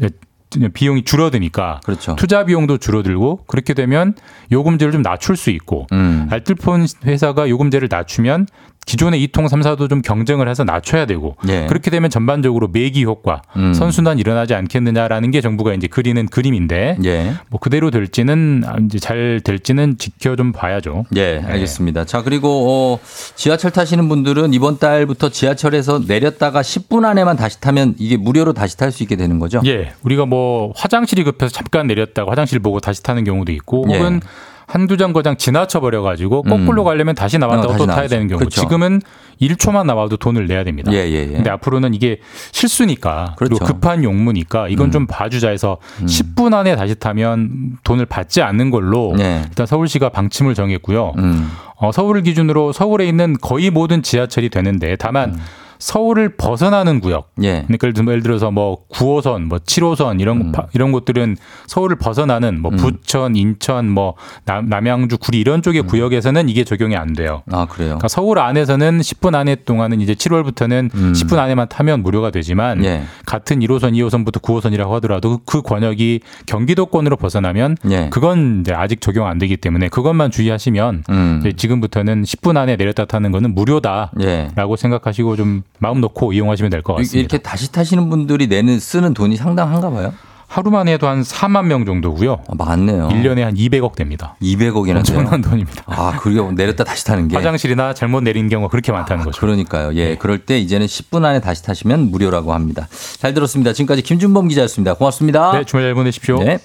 비용이 0.73 1.03
줄어드니까 1.03 1.81
그렇죠. 1.83 2.15
투자 2.15 2.45
비용도 2.45 2.77
줄어들고 2.77 3.45
그렇게 3.47 3.73
되면 3.73 4.13
요금제를 4.51 4.91
좀 4.91 5.01
낮출 5.01 5.35
수 5.35 5.49
있고 5.49 5.87
음. 5.91 6.27
알뜰폰 6.29 6.85
회사가 7.05 7.49
요금제를 7.49 7.87
낮추면 7.89 8.45
기존의 8.85 9.21
이통 9.23 9.47
삼사도 9.47 9.87
좀 9.87 10.01
경쟁을 10.01 10.47
해서 10.47 10.63
낮춰야 10.63 11.05
되고 11.05 11.35
예. 11.47 11.65
그렇게 11.67 11.89
되면 11.89 12.09
전반적으로 12.09 12.67
매기 12.67 13.03
효과, 13.05 13.41
음. 13.55 13.73
선순환 13.73 14.19
일어나지 14.19 14.53
않겠느냐라는 14.53 15.31
게 15.31 15.41
정부가 15.41 15.73
이제 15.73 15.87
그리는 15.87 16.25
그림인데 16.27 16.97
예. 17.05 17.33
뭐 17.49 17.59
그대로 17.59 17.91
될지는 17.91 18.63
아, 18.65 18.75
이제 18.83 18.99
잘 18.99 19.41
될지는 19.43 19.97
지켜 19.97 20.35
좀 20.35 20.51
봐야죠. 20.51 21.05
예, 21.15 21.41
알겠습니다. 21.45 22.05
자, 22.05 22.21
그리고 22.21 22.49
어, 22.69 22.99
지하철 23.35 23.71
타시는 23.71 24.09
분들은 24.09 24.53
이번 24.53 24.79
달부터 24.79 25.29
지하철에서 25.29 26.01
내렸다가 26.07 26.61
10분 26.61 27.05
안에만 27.05 27.37
다시 27.37 27.59
타면 27.59 27.95
이게 27.97 28.17
무료로 28.17 28.53
다시 28.53 28.77
탈 28.77 28.91
수 28.91 29.01
있게 29.03 29.15
되는 29.15 29.39
거죠? 29.39 29.59
예, 29.65 29.93
우리가 30.03 30.25
뭐 30.25 30.71
화장실이 30.75 31.23
급해서 31.23 31.51
잠깐 31.51 31.87
내렸다가 31.87 32.29
화장실 32.31 32.59
보고 32.59 32.79
다시 32.79 33.01
타는 33.01 33.23
경우도 33.23 33.51
있고 33.53 33.85
예. 33.89 33.97
혹은 33.97 34.21
한두 34.67 34.97
정거장 34.97 35.37
지나쳐 35.37 35.79
버려 35.79 36.01
가지고 36.01 36.43
거꾸로 36.43 36.83
가려면 36.83 37.15
다시 37.15 37.37
나왔다가 37.37 37.73
어, 37.73 37.77
또 37.77 37.85
타야. 37.85 38.07
되는 38.07 38.27
경우. 38.27 38.39
그렇죠. 38.39 38.61
지금은 38.61 39.01
1초만 39.41 39.85
나와도 39.85 40.17
돈을 40.17 40.47
내야 40.47 40.63
됩니다. 40.63 40.91
예, 40.93 40.97
예, 40.97 41.13
예. 41.13 41.25
근데 41.27 41.49
앞으로는 41.49 41.93
이게 41.93 42.19
실수니까 42.51 43.35
그리고 43.37 43.57
그렇죠. 43.57 43.73
급한 43.73 44.03
용무니까 44.03 44.67
이건 44.69 44.91
좀 44.91 45.05
봐주자 45.07 45.49
해서 45.49 45.77
10분 46.01 46.53
안에 46.53 46.75
다시 46.75 46.95
타면 46.95 47.77
돈을 47.83 48.05
받지 48.05 48.41
않는 48.41 48.71
걸로 48.71 49.13
예. 49.19 49.41
일단 49.45 49.65
서울시가 49.65 50.09
방침을 50.09 50.53
정했고요. 50.55 51.13
음. 51.17 51.51
어, 51.75 51.91
서울을 51.91 52.23
기준으로 52.23 52.71
서울에 52.71 53.05
있는 53.05 53.35
거의 53.41 53.69
모든 53.69 54.03
지하철이 54.03 54.49
되는데 54.49 54.95
다만 54.97 55.37
서울을 55.83 56.29
벗어나는 56.37 57.01
구역. 57.01 57.31
예. 57.43 57.65
그러니까 57.67 57.89
예를 57.89 58.23
들어서 58.23 58.51
뭐 58.51 58.85
9호선, 58.93 59.43
뭐 59.47 59.57
7호선 59.59 60.21
이런 60.21 60.37
음. 60.39 60.51
파- 60.53 60.67
이런 60.73 60.93
곳들은 60.93 61.35
서울을 61.67 61.97
벗어나는 61.97 62.61
뭐 62.61 62.71
부천, 62.71 63.35
인천, 63.35 63.89
뭐 63.89 64.13
남, 64.45 64.67
남양주, 64.69 65.17
구리 65.17 65.41
이런 65.41 65.61
쪽의 65.61 65.81
구역에서는 65.81 66.47
이게 66.47 66.63
적용이 66.63 66.95
안 66.95 67.11
돼요. 67.11 67.43
아, 67.51 67.65
그래요? 67.65 67.89
그러니까 67.89 68.07
서울 68.07 68.39
안에서는 68.39 68.99
10분 68.99 69.35
안에 69.35 69.55
동안은 69.55 69.99
이제 69.99 70.13
7월부터는 70.13 70.89
10분 70.91 71.37
안에만 71.37 71.67
타면 71.67 72.01
무료가 72.01 72.31
되지만 72.31 72.79
음. 72.79 72.85
예. 72.85 73.03
같은 73.25 73.59
1호선, 73.59 73.91
2호선부터 73.93 74.41
9호선이라고 74.41 74.89
하더라도 74.91 75.41
그 75.45 75.61
권역이 75.61 76.21
경기도권으로 76.45 77.17
벗어나면 77.17 77.75
예. 77.91 78.07
그건 78.09 78.61
이제 78.61 78.73
아직 78.73 79.01
적용 79.01 79.27
안 79.27 79.37
되기 79.37 79.57
때문에 79.57 79.89
그것만 79.89 80.31
주의하시면 80.31 81.03
음. 81.09 81.51
지금부터는 81.57 82.23
10분 82.23 82.55
안에 82.55 82.77
내렸다 82.77 83.03
타는 83.03 83.33
거는 83.33 83.53
무료다라고 83.53 84.21
예. 84.23 84.49
생각하시고 84.77 85.35
좀 85.35 85.63
마음 85.79 86.01
놓고 86.01 86.33
이용하시면 86.33 86.69
될 86.69 86.81
것 86.81 86.93
같습니다. 86.95 87.19
이렇게 87.19 87.37
다시 87.39 87.71
타시는 87.71 88.09
분들이 88.09 88.47
내는 88.47 88.79
쓰는 88.79 89.13
돈이 89.13 89.35
상당한가 89.37 89.89
봐요? 89.89 90.13
하루만 90.47 90.87
해도 90.87 91.07
한 91.07 91.23
4만 91.23 91.65
명 91.65 91.83
정도고요. 91.83 92.43
아, 92.47 92.53
많네요. 92.55 93.07
1년에 93.07 93.39
한 93.41 93.55
200억 93.55 93.95
됩니다. 93.95 94.35
200억이나 94.39 94.97
엄청난 94.97 95.41
돈입니다. 95.41 95.83
아, 95.87 96.15
그게 96.19 96.39
내렸다 96.51 96.83
다시 96.83 97.03
타는 97.05 97.27
게. 97.27 97.35
화장실이나 97.35 97.95
잘못 97.95 98.21
내린 98.21 98.49
경우가 98.49 98.69
그렇게 98.69 98.91
많다는 98.91 99.25
거죠. 99.25 99.41
그러니까요. 99.41 99.95
예. 99.95 100.15
그럴 100.15 100.45
때 100.45 100.59
이제는 100.59 100.85
10분 100.85 101.25
안에 101.25 101.41
다시 101.41 101.63
타시면 101.63 102.11
무료라고 102.11 102.53
합니다. 102.53 102.87
잘 103.17 103.33
들었습니다. 103.33 103.73
지금까지 103.73 104.03
김준범 104.03 104.47
기자였습니다. 104.49 104.93
고맙습니다. 104.93 105.53
네, 105.53 105.63
주말 105.63 105.85
잘 105.87 105.95
보내십시오. 105.95 106.37
네. 106.43 106.59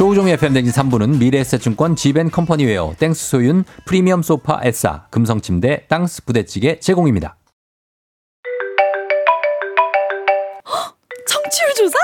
조우종의 0.00 0.32
FM댕진 0.32 0.72
3부는 0.72 1.18
미래에셋증권 1.18 1.94
지벤컴퍼니웨어, 1.94 2.94
땡스 2.98 3.28
소윤, 3.28 3.64
프리미엄 3.84 4.22
소파 4.22 4.58
에싸, 4.64 5.04
금성침대, 5.10 5.88
땅스 5.88 6.24
부대찌개 6.24 6.80
제공입니다. 6.80 7.36
청취율 11.26 11.74
조사? 11.76 11.98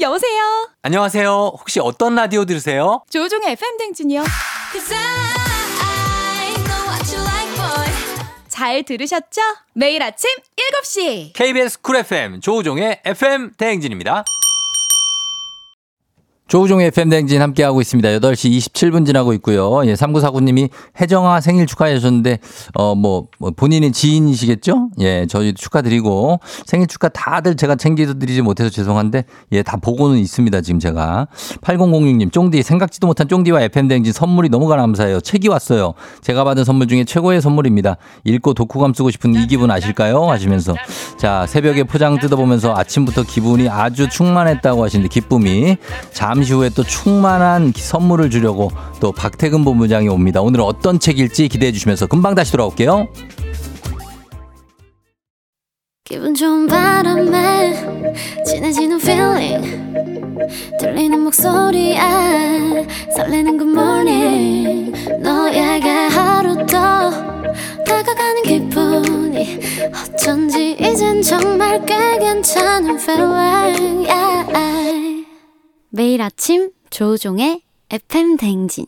여보세요. 0.00 0.70
안녕하세요. 0.80 1.28
혹시 1.58 1.78
어떤 1.78 2.14
라디오 2.14 2.46
들으세요? 2.46 3.02
조종의 3.10 3.52
FM 3.52 3.76
댕진이요. 3.80 4.24
Cause 4.72 4.94
I 4.94 6.54
know 6.64 6.88
what 6.88 7.14
you 7.14 7.22
like, 7.22 7.54
boy. 7.54 7.92
잘 8.48 8.82
들으셨죠? 8.82 9.42
매일 9.74 10.02
아침 10.02 10.30
7시. 10.82 11.34
KBS 11.34 11.82
쿨 11.82 11.96
FM 11.96 12.40
조우종의 12.40 13.02
FM 13.04 13.52
대행진입니다. 13.58 14.24
조우종의 16.48 16.86
FM 16.88 17.08
대행진 17.08 17.42
함께하고 17.42 17.80
있습니다. 17.80 18.08
8시 18.08 18.56
27분 18.56 19.04
지나고 19.04 19.32
있고요. 19.34 19.84
예, 19.86 19.94
3949님이 19.94 20.70
혜정아 21.00 21.40
생일 21.40 21.66
축하해 21.66 21.96
주셨는데, 21.96 22.38
어, 22.74 22.94
뭐, 22.94 23.26
뭐 23.40 23.50
본인이 23.50 23.90
지인이시겠죠? 23.90 24.90
예, 25.00 25.26
저희 25.28 25.54
축하드리고, 25.54 26.38
생일 26.64 26.86
축하 26.86 27.08
다들 27.08 27.56
제가 27.56 27.74
챙겨드리지 27.74 28.42
못해서 28.42 28.70
죄송한데, 28.70 29.24
예, 29.52 29.62
다 29.64 29.76
보고는 29.76 30.18
있습니다. 30.18 30.60
지금 30.60 30.78
제가. 30.78 31.26
8006님, 31.62 32.30
쫑디, 32.30 32.62
생각지도 32.62 33.08
못한 33.08 33.26
쫑디와 33.26 33.62
FM 33.62 33.88
대행진 33.88 34.12
선물이 34.12 34.48
너무 34.48 34.68
감사해요. 34.68 35.20
책이 35.20 35.48
왔어요. 35.48 35.94
제가 36.20 36.44
받은 36.44 36.62
선물 36.62 36.86
중에 36.86 37.02
최고의 37.02 37.40
선물입니다. 37.40 37.96
읽고 38.22 38.54
독후감 38.54 38.94
쓰고 38.94 39.10
싶은 39.10 39.34
이 39.34 39.48
기분 39.48 39.72
아실까요? 39.72 40.30
하시면서. 40.30 40.74
자, 41.18 41.44
새벽에 41.48 41.82
포장 41.82 42.20
뜯어보면서 42.20 42.76
아침부터 42.76 43.24
기분이 43.24 43.68
아주 43.68 44.08
충만했다고 44.08 44.84
하시는데, 44.84 45.08
기쁨이. 45.08 45.76
잠 46.12 46.35
잠시 46.36 46.52
후에 46.52 46.68
또 46.68 46.82
충만한 46.82 47.72
선물을 47.74 48.28
주려고 48.28 48.70
또 49.00 49.10
박태근 49.10 49.64
본부장이 49.64 50.06
옵니다. 50.08 50.42
오늘 50.42 50.60
어떤 50.60 50.98
책일지 50.98 51.48
기대해 51.48 51.72
주시면서 51.72 52.06
금방 52.06 52.34
다시 52.34 52.52
돌아올게요. 52.52 53.08
기분 56.04 56.34
좋은 56.34 56.66
바람에 56.66 57.72
진해지는 58.44 59.00
feeling 59.00 59.96
들리는 60.78 61.20
목소리에 61.20 61.96
설레는 63.16 63.56
good 63.56 63.72
morning 63.72 64.92
너에게 65.22 65.88
하루 65.88 66.54
더 66.66 67.10
다가가는 67.82 68.42
기분이 68.42 69.58
어쩐지 70.14 70.76
이젠 70.78 71.22
정말 71.22 71.82
꽤 71.86 72.18
괜찮은 72.18 73.00
feeling 73.00 74.06
yeah. 74.06 75.25
매일 75.96 76.20
아침 76.20 76.72
조종의 76.90 77.62
FM 77.88 78.36
댕진 78.36 78.84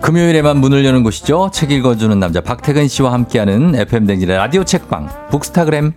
금요일에만 0.00 0.56
문을 0.56 0.86
여는 0.86 1.02
곳이죠. 1.02 1.50
책 1.52 1.70
읽어주는 1.70 2.18
남자 2.18 2.40
박태근 2.40 2.88
씨와 2.88 3.12
함께하는 3.12 3.74
FM 3.74 4.06
댕진의 4.06 4.38
라디오 4.38 4.64
책방 4.64 5.28
북스타그램. 5.30 5.92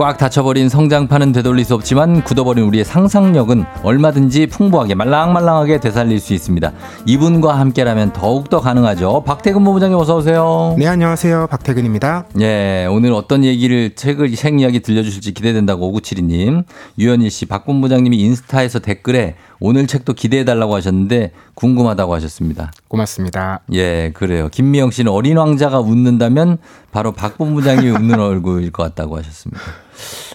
꽉 0.00 0.16
닫혀버린 0.16 0.70
성장판은 0.70 1.32
되돌릴 1.32 1.62
수 1.62 1.74
없지만 1.74 2.24
굳어버린 2.24 2.64
우리의 2.64 2.86
상상력은 2.86 3.66
얼마든지 3.82 4.46
풍부하게 4.46 4.94
말랑말랑하게 4.94 5.78
되살릴 5.78 6.20
수 6.20 6.32
있습니다. 6.32 6.72
이분과 7.04 7.58
함께라면 7.58 8.14
더욱더 8.14 8.62
가능하죠. 8.62 9.24
박태근 9.26 9.62
본부장님 9.62 9.98
어서 9.98 10.16
오세요. 10.16 10.74
네, 10.78 10.86
안녕하세요. 10.86 11.48
박태근입니다. 11.50 12.24
예, 12.40 12.86
오늘 12.90 13.12
어떤 13.12 13.44
얘기를 13.44 13.94
책을 13.94 14.34
책 14.36 14.58
이야기 14.58 14.80
들려주실지 14.80 15.34
기대된다고 15.34 15.92
5972님, 15.92 16.64
유현일 16.98 17.30
씨, 17.30 17.44
박 17.44 17.66
본부장님이 17.66 18.16
인스타에서 18.16 18.78
댓글에 18.78 19.34
오늘 19.60 19.86
책도 19.86 20.14
기대해 20.14 20.44
달라고 20.44 20.74
하셨는데 20.74 21.32
궁금하다고 21.54 22.14
하셨습니다. 22.14 22.72
고맙습니다. 22.88 23.60
예, 23.74 24.10
그래요. 24.14 24.48
김미영 24.48 24.90
씨는 24.90 25.12
어린 25.12 25.36
왕자가 25.36 25.80
웃는다면 25.80 26.58
바로 26.90 27.12
박 27.12 27.36
본부장님이 27.36 27.90
웃는 27.90 28.18
얼굴일 28.20 28.72
것 28.72 28.82
같다고 28.82 29.18
하셨습니다. 29.18 29.60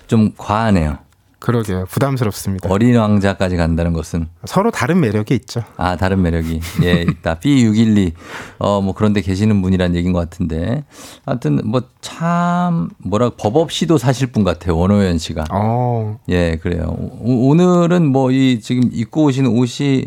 좀 0.07 0.31
과하네요. 0.37 0.99
그러게요. 1.45 1.85
부담스럽습니다. 1.89 2.67
어린 2.71 2.95
왕자까지 2.97 3.55
간다는 3.55 3.93
것은 3.93 4.27
서로 4.45 4.71
다른 4.71 4.99
매력이 4.99 5.33
있죠. 5.35 5.63
아, 5.77 5.95
다른 5.95 6.21
매력이. 6.23 6.59
예, 6.83 7.01
있다. 7.03 7.35
B612. 7.39 8.13
어, 8.57 8.81
뭐 8.81 8.93
그런데 8.95 9.21
계시는 9.21 9.61
분이란 9.61 9.95
얘기인 9.95 10.11
것 10.11 10.19
같은데. 10.19 10.83
하여튼 11.25 11.61
뭐 11.63 11.81
참, 12.01 12.89
뭐라, 12.97 13.29
법 13.37 13.57
없이도 13.57 13.97
사실 13.99 14.27
분 14.31 14.43
같아요. 14.43 14.75
원호연 14.75 15.19
씨가. 15.19 15.45
어. 15.51 16.19
예, 16.29 16.57
그래요. 16.57 16.87
오, 17.21 17.49
오늘은 17.49 18.05
뭐 18.07 18.25
이 18.31 18.59
지금 18.59 18.89
입고 18.91 19.25
오신 19.25 19.45
옷이 19.45 20.05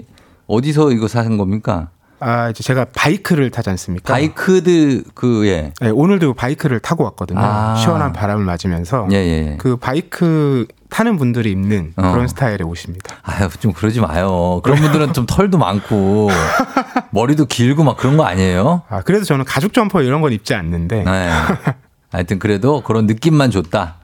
어디서 0.49 0.91
이거 0.93 1.07
사신 1.09 1.39
겁니까? 1.39 1.91
아, 2.21 2.51
이제 2.51 2.63
제가 2.63 2.87
바이크를 2.95 3.51
타지 3.51 3.71
않습니까? 3.71 4.13
바이크드 4.13 5.05
그, 5.15 5.47
예. 5.47 5.73
네, 5.81 5.91
오늘도 5.91 6.35
바이크를 6.35 6.81
타고 6.81 7.05
왔거든요. 7.05 7.41
아. 7.41 7.77
시원한 7.77 8.13
바람을 8.13 8.45
맞으면서. 8.45 9.09
예, 9.13 9.17
예. 9.17 9.57
그 9.59 9.77
바이크 9.77 10.67
타는 10.91 11.17
분들이 11.17 11.51
입는 11.53 11.93
어. 11.97 12.13
그런 12.13 12.29
스타일의 12.29 12.63
옷입니다. 12.63 13.17
아유, 13.23 13.49
좀 13.61 13.73
그러지 13.73 14.01
마요. 14.01 14.61
그런 14.65 14.79
분들은 14.79 15.13
좀 15.13 15.27
털도 15.27 15.59
많고, 15.59 16.31
머리도 17.11 17.47
길고 17.47 17.85
막 17.85 17.97
그런 17.97 18.17
거 18.17 18.25
아니에요? 18.25 18.83
아, 18.89 19.03
그래도 19.03 19.25
저는 19.25 19.45
가죽 19.45 19.73
점퍼 19.73 20.03
이런 20.03 20.21
건 20.21 20.33
입지 20.33 20.55
않는데. 20.55 21.05
네. 21.05 21.31
하여튼 22.11 22.39
그래도 22.39 22.81
그런 22.83 23.07
느낌만 23.07 23.51
줬다. 23.51 23.97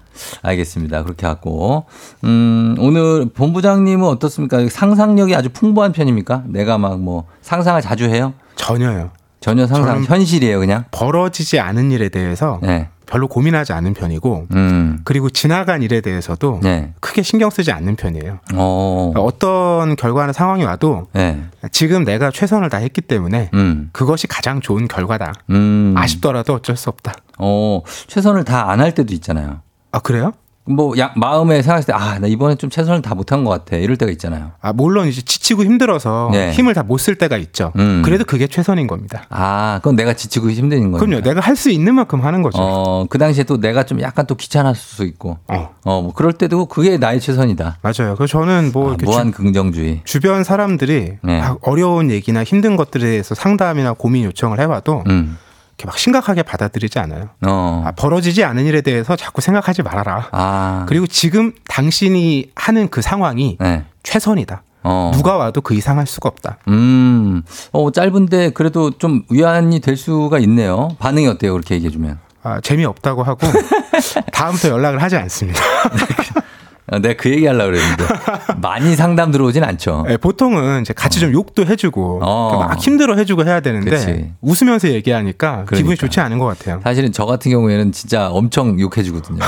알겠습니다. 0.43 1.03
그렇게 1.03 1.27
하고. 1.27 1.85
음, 2.25 2.77
오늘 2.79 3.27
본부장님은 3.35 4.07
어떻습니까? 4.07 4.67
상상력이 4.69 5.35
아주 5.35 5.49
풍부한 5.51 5.93
편입니까? 5.93 6.45
내가 6.47 6.79
막 6.79 6.99
뭐 6.99 7.25
상상을 7.43 7.81
자주 7.83 8.05
해요? 8.05 8.33
전혀요. 8.57 9.11
전혀 9.41 9.67
상상, 9.67 10.05
현실이에요, 10.05 10.59
그냥? 10.61 10.85
벌어지지 10.91 11.61
않은 11.61 11.91
일에 11.91 12.09
대해서 12.09 12.61
네. 12.63 12.89
별로 13.05 13.29
고민하지 13.29 13.75
않은 13.75 13.93
편이고, 13.93 14.47
음. 14.55 15.01
그리고 15.05 15.29
지나간 15.29 15.83
일에 15.83 16.01
대해서도 16.01 16.61
네. 16.63 16.95
크게 17.01 17.23
신경 17.23 17.51
쓰지 17.51 17.71
않는 17.73 17.97
편이에요. 17.97 18.39
어. 18.55 19.13
어떤 19.17 19.97
결과나 19.97 20.33
상황이 20.33 20.65
와도 20.65 21.09
네. 21.13 21.43
지금 21.73 22.05
내가 22.05 22.31
최선을 22.31 22.71
다했기 22.71 23.03
때문에 23.03 23.51
음. 23.53 23.91
그것이 23.93 24.27
가장 24.29 24.63
좋은 24.63 24.89
결과다. 24.89 25.35
음. 25.51 25.95
아쉽더라도 25.99 26.55
어쩔 26.55 26.77
수 26.77 26.89
없다. 26.89 27.13
어, 27.39 27.83
최선을 28.07 28.45
다 28.45 28.71
안 28.71 28.81
할 28.81 28.95
때도 28.95 29.13
있잖아요. 29.15 29.61
아 29.95 30.01
그래요? 30.01 30.33
뭐, 30.67 30.97
야, 30.99 31.13
마음에 31.15 31.61
생각했을 31.61 31.89
때, 31.89 31.93
아, 31.93 32.19
나 32.19 32.27
이번에 32.27 32.55
좀 32.55 32.71
최선을 32.71 33.03
다 33.03 33.15
못한 33.15 33.45
것 33.45 33.51
같아. 33.51 33.77
이럴 33.77 33.99
때가 33.99 34.11
있잖아요. 34.13 34.53
아 34.63 34.73
물론 34.73 35.07
이제 35.09 35.21
지치고 35.21 35.63
힘들어서 35.63 36.31
네. 36.33 36.53
힘을 36.53 36.73
다 36.73 36.83
못 36.83 36.97
쓸 37.01 37.17
때가 37.17 37.37
있죠. 37.37 37.71
음. 37.77 38.01
그래도 38.03 38.25
그게 38.25 38.47
최선인 38.47 38.87
겁니다. 38.87 39.25
아, 39.29 39.79
그건 39.83 39.95
내가 39.95 40.15
지치고 40.15 40.51
힘든 40.51 40.91
거예요. 40.91 41.05
그럼요. 41.05 41.21
내가 41.23 41.41
할 41.43 41.55
수 41.55 41.69
있는 41.71 41.95
만큼 41.95 42.25
하는 42.25 42.41
거죠. 42.43 42.57
어, 42.63 43.05
그 43.11 43.19
당시에 43.19 43.45
또 43.45 43.61
내가 43.61 43.85
좀 43.85 44.01
약간 44.01 44.27
또 44.27 44.37
귀찮았을 44.37 44.81
수 44.81 45.05
있고. 45.05 45.37
어. 45.49 45.69
어, 45.85 46.01
뭐 46.01 46.15
그럴 46.15 46.33
때도 46.33 46.65
그게 46.67 46.97
나의 46.97 47.21
최선이다. 47.21 47.79
맞아요. 47.83 48.15
그래서 48.17 48.27
저는 48.27 48.71
뭐 48.73 48.87
아, 48.87 48.89
이렇게 48.95 49.05
무한 49.05 49.33
긍정주의. 49.33 50.01
주, 50.05 50.19
변 50.21 50.45
사람들이 50.45 51.19
네. 51.23 51.41
막 51.41 51.59
어려운 51.61 52.11
얘기나 52.11 52.43
힘든 52.43 52.77
것들에 52.77 53.03
대해서 53.05 53.35
상담이나 53.35 53.93
고민 53.93 54.25
요청을 54.25 54.59
해봐도 54.61 55.05
음. 55.09 55.37
이렇게 55.77 55.87
막 55.87 55.99
심각하게 55.99 56.43
받아들이지 56.43 56.99
않아요. 57.01 57.31
어. 57.47 57.83
아, 57.87 57.93
벌어지지 57.93 58.45
않은 58.45 58.65
일에 58.65 58.81
대해서 58.81 59.17
자꾸 59.17 59.41
생각하지 59.41 59.83
말아라. 59.83 60.29
아. 60.33 60.87
그리고 60.89 61.07
지금 61.07 61.53
당신이 61.69 62.51
하는 62.55 62.89
그 62.89 63.03
상황이 63.03 63.57
네. 63.61 63.85
최선이다. 64.03 64.63
어. 64.85 65.11
누가 65.15 65.37
와도 65.37 65.61
그 65.63 65.75
이상 65.75 65.99
할 65.99 66.07
수가 66.07 66.29
없다. 66.29 66.59
음. 66.69 67.43
어, 67.73 67.91
짧은데 67.91 68.51
그래도 68.51 68.91
좀 68.93 69.23
위안이 69.31 69.81
될 69.81 69.97
수가 69.97 70.39
있네요. 70.41 70.91
반응이 70.99 71.27
어때요? 71.27 71.53
그렇게 71.53 71.75
얘기해주면. 71.77 72.19
아, 72.43 72.61
재미없다고 72.61 73.23
하고 73.23 73.47
다음부터 74.33 74.69
연락을 74.69 75.03
하지 75.03 75.17
않습니다. 75.17 75.61
아, 76.87 76.99
내가 76.99 77.15
그 77.21 77.31
얘기 77.31 77.47
하려고 77.47 77.71
그랬는데. 77.73 78.05
많이 78.61 78.95
상담 78.95 79.31
들어오진 79.31 79.65
않죠. 79.65 80.05
네, 80.07 80.17
보통은 80.17 80.83
이제 80.83 80.93
같이 80.93 81.19
좀 81.19 81.33
욕도 81.33 81.65
해주고 81.65 82.21
어. 82.23 82.59
막 82.59 82.79
힘들어 82.79 83.17
해주고 83.17 83.45
해야 83.45 83.61
되는데 83.61 83.91
그치. 83.91 84.31
웃으면서 84.43 84.89
얘기하니까 84.89 85.65
기분이 85.65 85.83
그러니까. 85.83 86.01
좋지 86.07 86.21
않은 86.21 86.39
것 86.39 86.47
같아요. 86.47 86.81
사실은 86.83 87.13
저 87.13 87.25
같은 87.25 87.51
경우에는 87.51 87.93
진짜 87.93 88.29
엄청 88.31 88.79
욕해주거든요. 88.79 89.39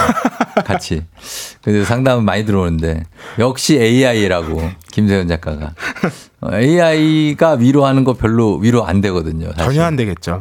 같이. 0.64 1.02
그래서 1.62 1.84
상담은 1.84 2.24
많이 2.24 2.44
들어오는데 2.46 3.02
역시 3.38 3.78
AI라고 3.78 4.62
김세현 4.96 5.28
작가가 5.28 5.74
AI가 6.50 7.52
위로하는 7.52 8.02
거 8.02 8.14
별로 8.14 8.56
위로 8.56 8.86
안 8.86 9.02
되거든요. 9.02 9.48
사실. 9.54 9.64
전혀 9.64 9.84
안 9.84 9.94
되겠죠. 9.94 10.40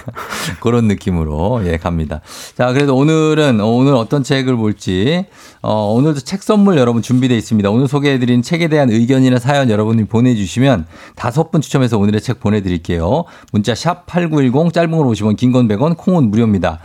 그런 0.60 0.86
느낌으로 0.88 1.60
예 1.66 1.76
갑니다. 1.76 2.22
자 2.56 2.72
그래도 2.72 2.96
오늘은 2.96 3.60
어, 3.60 3.66
오늘 3.66 3.94
어떤 3.94 4.22
책을 4.22 4.56
볼지 4.56 5.26
어, 5.60 5.92
오늘도 5.92 6.20
책 6.20 6.42
선물 6.42 6.78
여러분 6.78 7.02
준비되어 7.02 7.36
있습니다. 7.36 7.68
오늘 7.68 7.86
소개해드린 7.86 8.40
책에 8.40 8.68
대한 8.68 8.88
의견이나 8.90 9.38
사연 9.38 9.68
여러분이 9.68 10.04
보내주시면 10.06 10.86
다섯 11.14 11.50
분 11.50 11.60
추첨해서 11.60 11.98
오늘의 11.98 12.22
책 12.22 12.40
보내드릴게요. 12.40 13.24
문자 13.52 13.74
샵 13.74 14.06
#8910 14.06 14.72
짧은 14.72 14.90
걸 14.90 15.06
50원, 15.06 15.36
긴 15.36 15.52
건 15.52 15.68
100원, 15.68 15.98
콩은 15.98 16.30
무료입니다. 16.30 16.78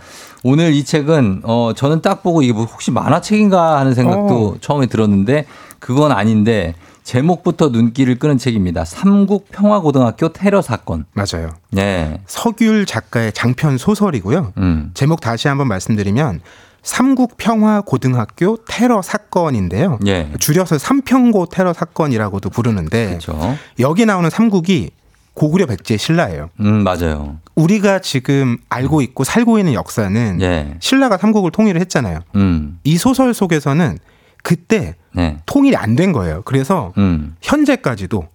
오늘 0.43 0.74
이 0.74 0.84
책은 0.84 1.41
어 1.45 1.72
저는 1.74 2.01
딱 2.01 2.22
보고 2.22 2.41
이게 2.41 2.51
뭐 2.51 2.66
혹시 2.66 2.91
만화책인가 2.91 3.80
하는 3.80 3.93
생각도 3.93 4.47
어. 4.49 4.55
처음에 4.60 4.88
들었는데 4.88 5.45
그건 5.80 6.12
아닌데 6.12 6.76
제목부터 7.08 7.70
눈길을 7.70 8.20
끄는 8.20 8.38
책입니다. 8.38 8.84
삼국 8.84 9.47
평화고등학교 9.49 10.28
테러 10.34 10.62
사건. 10.62 11.05
맞아요. 11.14 11.51
네. 11.72 12.20
서귤 12.28 12.86
작가의 12.86 13.32
장편 13.32 13.78
소설이고요. 13.78 14.51
음. 14.58 14.91
제목 14.93 15.22
다시 15.22 15.47
한번 15.47 15.70
말씀드리면 15.70 16.41
삼국 16.84 17.38
평화 17.38 17.80
고등학교 17.80 18.58
테러 18.68 19.01
사건인데요. 19.01 19.99
예. 20.05 20.30
줄여서 20.38 20.80
삼평고 20.80 21.45
테러 21.45 21.72
사건이라고도 21.72 22.49
부르는데 22.49 23.08
그렇죠. 23.08 23.58
여기 23.80 24.05
나오는 24.05 24.30
삼국이 24.30 24.91
고구려 25.34 25.66
백제 25.66 25.95
신라예요. 25.95 26.49
음, 26.60 26.84
맞아요. 26.84 27.38
우리가 27.55 27.99
지금 27.99 28.58
알고 28.68 29.01
있고 29.01 29.24
살고 29.24 29.60
있는 29.60 29.74
역사는 29.74 30.41
예. 30.41 30.76
신라가 30.82 31.18
삼국을 31.18 31.51
통일을 31.51 31.80
했잖아요. 31.80 32.20
음. 32.36 32.80
이 32.84 32.97
소설 32.97 33.34
속에서는 33.34 33.97
그때 34.44 34.96
네. 35.14 35.38
통일이 35.46 35.76
안 35.76 35.96
된 35.96 36.12
거예요. 36.14 36.42
그래서 36.46 36.94
음. 36.98 37.36
현재까지도 37.42 38.28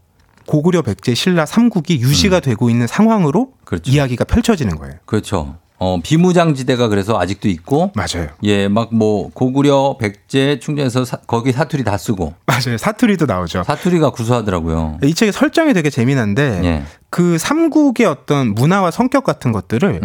고구려 0.47 0.83
백제 0.83 1.15
신라 1.15 1.47
삼국이 1.47 2.01
유지가 2.01 2.41
되고 2.41 2.69
있는 2.69 2.87
상황으로 2.87 3.53
이야기가 3.87 4.25
펼쳐지는 4.25 4.77
거예요. 4.77 4.95
그렇죠. 5.05 5.57
어, 5.79 5.99
비무장지대가 6.03 6.87
그래서 6.89 7.19
아직도 7.19 7.49
있고. 7.49 7.91
맞아요. 7.97 8.29
예, 8.45 8.69
막 8.69 8.91
뭐 8.93 9.31
고구려, 9.33 9.97
백제, 9.99 10.61
충전에서 10.61 11.05
사- 11.05 11.17
거기 11.27 11.51
사투리 11.51 11.83
다 11.83 11.97
쓰고. 11.99 12.35
맞아요. 12.47 12.79
사투리도 12.79 13.27
나오죠. 13.27 13.65
사투리가 13.65 14.11
구수하더라고요. 14.11 14.99
이 15.03 15.13
책의 15.15 15.33
설정이 15.33 15.73
되게 15.75 15.91
재미난데 15.91 16.61
예. 16.65 16.83
그 17.11 17.37
삼국의 17.39 18.07
어떤 18.07 18.55
문화와 18.55 18.91
성격 18.93 19.25
같은 19.25 19.51
것들을 19.53 20.01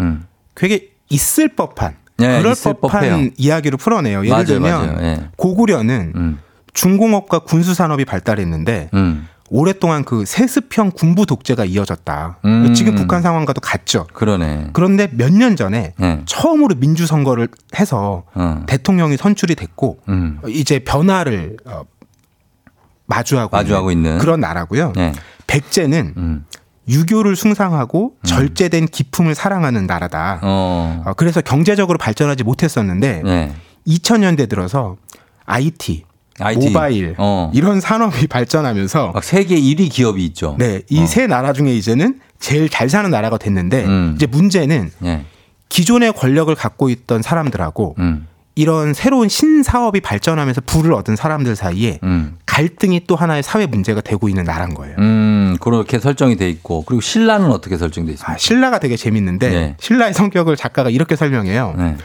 되게 0.56 0.90
있을 1.10 1.50
법한 1.56 1.96
음. 2.20 2.24
예, 2.24 2.40
그럴 2.40 2.56
법한 2.56 2.80
법해요. 3.02 3.30
이야기로 3.38 3.78
풀어내요. 3.78 4.20
예를 4.20 4.30
맞아요, 4.30 4.46
들면 4.46 4.96
맞아요. 4.96 4.98
예. 5.08 5.30
고구려는 5.38 6.38
중공업과 6.74 7.40
군수 7.40 7.74
산업이 7.74 8.06
발달했는데 8.06 8.90
음. 8.94 9.28
오랫동안 9.50 10.04
그 10.04 10.26
세습형 10.26 10.92
군부 10.92 11.26
독재가 11.26 11.64
이어졌다. 11.66 12.40
음. 12.44 12.74
지금 12.74 12.96
북한 12.96 13.22
상황과도 13.22 13.62
같죠. 13.62 14.06
그러네. 14.14 14.72
그런데 14.74 15.08
몇 15.14 15.32
년 15.32 15.56
전에 15.56 15.94
예. 16.02 16.22
처음으로 16.26 16.76
민주 16.76 17.06
선거를 17.08 17.48
해서 17.80 18.24
어. 18.34 18.64
대통령이 18.68 19.16
선출이 19.18 19.56
됐고 19.56 20.00
음. 20.10 20.40
이제 20.48 20.80
변화를 20.80 21.58
어, 21.66 21.84
마주하고, 23.06 23.56
마주하고 23.56 23.92
있는. 23.92 24.18
그런 24.18 24.40
나라고요. 24.42 24.92
예. 24.98 25.14
백제는 25.48 26.14
음. 26.18 26.46
유교를 26.88 27.36
숭상하고 27.36 28.14
절제된 28.24 28.88
기품을 28.88 29.36
사랑하는 29.36 29.88
나라다. 29.88 30.40
어. 30.42 31.04
어, 31.06 31.14
그래서 31.14 31.42
경제적으로 31.42 31.98
발전하지 31.98 32.44
못했었는데 32.44 33.22
네. 33.24 33.54
2000년대 33.88 34.50
들어서 34.50 34.98
IT, 35.46 36.06
IT. 36.40 36.68
모바일 36.68 37.16
어. 37.18 37.52
이런 37.54 37.82
산업이 37.82 38.28
발전하면서 38.28 39.12
막 39.14 39.24
세계 39.24 39.56
1위 39.60 39.90
기업이 39.92 40.24
있죠. 40.28 40.56
네, 40.60 40.82
이세 40.90 41.28
나라 41.28 41.54
중에 41.54 41.74
이제는 41.74 42.20
제일 42.40 42.70
잘 42.70 42.90
사는 42.90 43.10
나라가 43.10 43.38
됐는데 43.38 43.86
이제 44.16 44.26
문제는 44.28 44.92
예. 45.04 45.26
기존의 45.70 46.14
권력을 46.14 46.54
갖고 46.54 46.90
있던 46.90 47.22
사람들하고 47.22 47.96
음. 48.00 48.28
이런 48.58 48.96
새로운 48.96 49.30
신사업이 49.30 50.02
발전하면서 50.02 50.62
부를 50.66 50.94
얻은 50.94 51.16
사람들 51.16 51.56
사이에 51.56 52.00
음. 52.02 52.38
갈등이 52.48 53.02
또 53.06 53.16
하나의 53.16 53.44
사회 53.44 53.68
문제가 53.68 54.02
되고 54.02 54.28
있는 54.28 54.46
나라인 54.46 54.74
거예요. 54.74 54.96
음, 54.98 55.58
그렇게 55.62 56.00
설정이 56.00 56.38
돼 56.38 56.50
있고. 56.50 56.84
그리고 56.86 57.00
신라는 57.02 57.52
어떻게 57.52 57.78
설정돼 57.78 58.14
있습니까? 58.14 58.34
아, 58.34 58.38
신라가 58.38 58.80
되게 58.80 58.98
재밌는데 58.98 59.50
네. 59.50 59.76
신라의 59.80 60.16
성격을 60.16 60.56
작가가 60.56 60.90
이렇게 60.90 61.16
설명해요. 61.16 61.96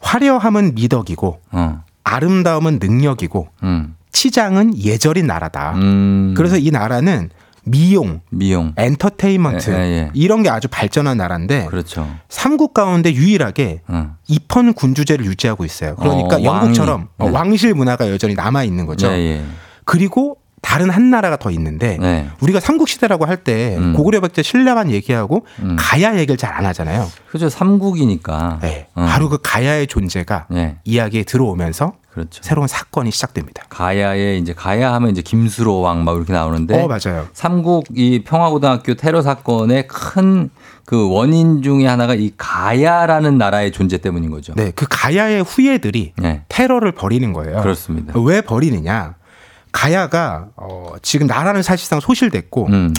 화려함은 0.00 0.74
미덕이고 0.74 1.40
어. 1.52 1.84
아름다움은 2.02 2.78
능력이고 2.80 3.48
음. 3.62 3.94
치장은 4.10 4.78
예절인 4.82 5.26
나라다. 5.26 5.74
음. 5.74 6.32
그래서 6.34 6.56
이 6.56 6.70
나라는 6.70 7.28
미용, 7.70 8.20
미용, 8.30 8.72
엔터테인먼트 8.76 9.70
예, 9.70 9.74
예, 9.76 9.80
예. 9.80 10.10
이런 10.14 10.42
게 10.42 10.50
아주 10.50 10.68
발전한 10.68 11.16
나라인데 11.18 11.66
그렇죠. 11.66 12.08
삼국 12.28 12.74
가운데 12.74 13.12
유일하게 13.12 13.82
어. 13.88 14.16
입헌 14.28 14.74
군주제를 14.74 15.24
유지하고 15.24 15.64
있어요. 15.64 15.96
그러니까 15.96 16.36
어, 16.36 16.42
영국처럼 16.42 17.08
왕이. 17.18 17.30
네. 17.30 17.36
왕실 17.38 17.74
문화가 17.74 18.10
여전히 18.10 18.34
남아 18.34 18.64
있는 18.64 18.86
거죠. 18.86 19.08
예, 19.08 19.12
예. 19.12 19.42
그리고 19.84 20.36
다른 20.62 20.90
한 20.90 21.08
나라가 21.10 21.36
더 21.38 21.50
있는데 21.52 21.96
네. 21.98 22.28
우리가 22.40 22.60
삼국 22.60 22.86
시대라고 22.88 23.24
할때 23.24 23.76
음. 23.78 23.94
고구려 23.94 24.20
백제 24.20 24.42
신라만 24.42 24.90
얘기하고 24.90 25.46
음. 25.60 25.76
가야 25.78 26.14
얘기를 26.18 26.36
잘 26.36 26.50
안 26.52 26.66
하잖아요. 26.66 27.10
그죠. 27.30 27.48
삼국이니까. 27.48 28.58
네. 28.60 28.86
어. 28.94 29.06
바로 29.08 29.28
그 29.30 29.38
가야의 29.42 29.86
존재가 29.86 30.46
네. 30.50 30.76
이야기에 30.84 31.22
들어오면서 31.22 31.94
그렇죠. 32.12 32.40
새로운 32.42 32.66
사건이 32.68 33.10
시작됩니다. 33.10 33.64
가야에 33.68 34.36
이제 34.36 34.52
가야 34.52 34.92
하면 34.94 35.10
이제 35.10 35.22
김수로 35.22 35.80
왕 35.80 36.04
막 36.04 36.16
이렇게 36.16 36.32
나오는데 36.32 36.82
어 36.82 36.88
맞아요. 36.88 37.28
삼국 37.32 37.86
이 37.94 38.22
평화고등학교 38.24 38.94
테러 38.94 39.22
사건의 39.22 39.86
큰 39.86 40.50
그 40.90 41.08
원인 41.08 41.62
중에 41.62 41.86
하나가 41.86 42.16
이 42.16 42.32
가야라는 42.36 43.38
나라의 43.38 43.70
존재 43.70 43.98
때문인 43.98 44.28
거죠. 44.28 44.54
네, 44.56 44.72
그 44.74 44.86
가야의 44.90 45.44
후예들이 45.44 46.14
네. 46.16 46.42
테러를 46.48 46.90
벌이는 46.90 47.32
거예요. 47.32 47.60
그렇습니다. 47.62 48.12
왜 48.18 48.40
벌이느냐? 48.40 49.14
가야가 49.70 50.48
어, 50.56 50.94
지금 51.00 51.28
나라는 51.28 51.62
사실상 51.62 52.00
소실됐고 52.00 52.66
음. 52.70 52.92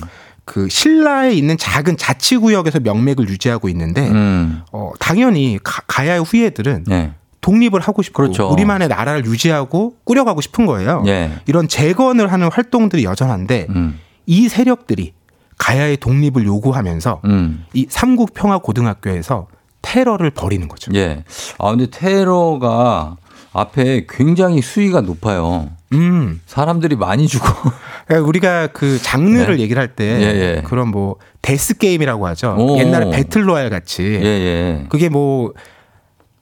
그 0.45 0.69
신라에 0.69 1.33
있는 1.33 1.57
작은 1.57 1.97
자치구역에서 1.97 2.79
명맥을 2.79 3.27
유지하고 3.27 3.67
있는데 3.67 4.07
음. 4.09 4.61
어, 4.71 4.91
당연히 4.97 5.59
가, 5.61 6.07
야의 6.07 6.23
후예들은 6.23 6.85
네. 6.87 7.13
독립을 7.41 7.79
하고 7.79 8.01
싶고 8.01 8.23
그렇죠. 8.23 8.49
우리만의 8.49 8.87
나라를 8.87 9.25
유지하고 9.25 9.95
꾸려가고 10.03 10.41
싶은 10.41 10.65
거예요. 10.65 11.03
예. 11.07 11.31
이런 11.47 11.67
재건을 11.67 12.31
하는 12.31 12.49
활동들이 12.51 13.03
여전한데 13.03 13.67
음. 13.69 13.99
이 14.27 14.47
세력들이 14.47 15.13
가야의 15.57 15.97
독립을 15.97 16.45
요구하면서 16.45 17.21
음. 17.25 17.65
이 17.73 17.87
삼국 17.89 18.33
평화 18.33 18.59
고등학교에서 18.59 19.47
테러를 19.81 20.29
벌이는 20.31 20.67
거죠. 20.67 20.91
예. 20.95 21.23
아 21.57 21.71
근데 21.71 21.87
테러가 21.87 23.17
앞에 23.53 24.05
굉장히 24.07 24.61
수위가 24.61 25.01
높아요. 25.01 25.69
음. 25.93 26.39
사람들이 26.45 26.95
많이 26.95 27.27
죽어. 27.27 27.45
그러니까 28.07 28.27
우리가 28.27 28.67
그 28.67 28.97
장르를 29.01 29.57
네. 29.57 29.63
얘기를 29.63 29.81
할때 29.81 30.03
예, 30.05 30.57
예. 30.57 30.61
그런 30.63 30.89
뭐 30.89 31.17
death 31.41 31.77
game이라고 31.77 32.27
하죠. 32.27 32.55
오. 32.57 32.77
옛날에 32.77 33.09
배틀 33.09 33.47
로얄 33.47 33.69
같이 33.69 34.03
예, 34.03 34.25
예. 34.25 34.85
그게 34.89 35.09
뭐 35.09 35.53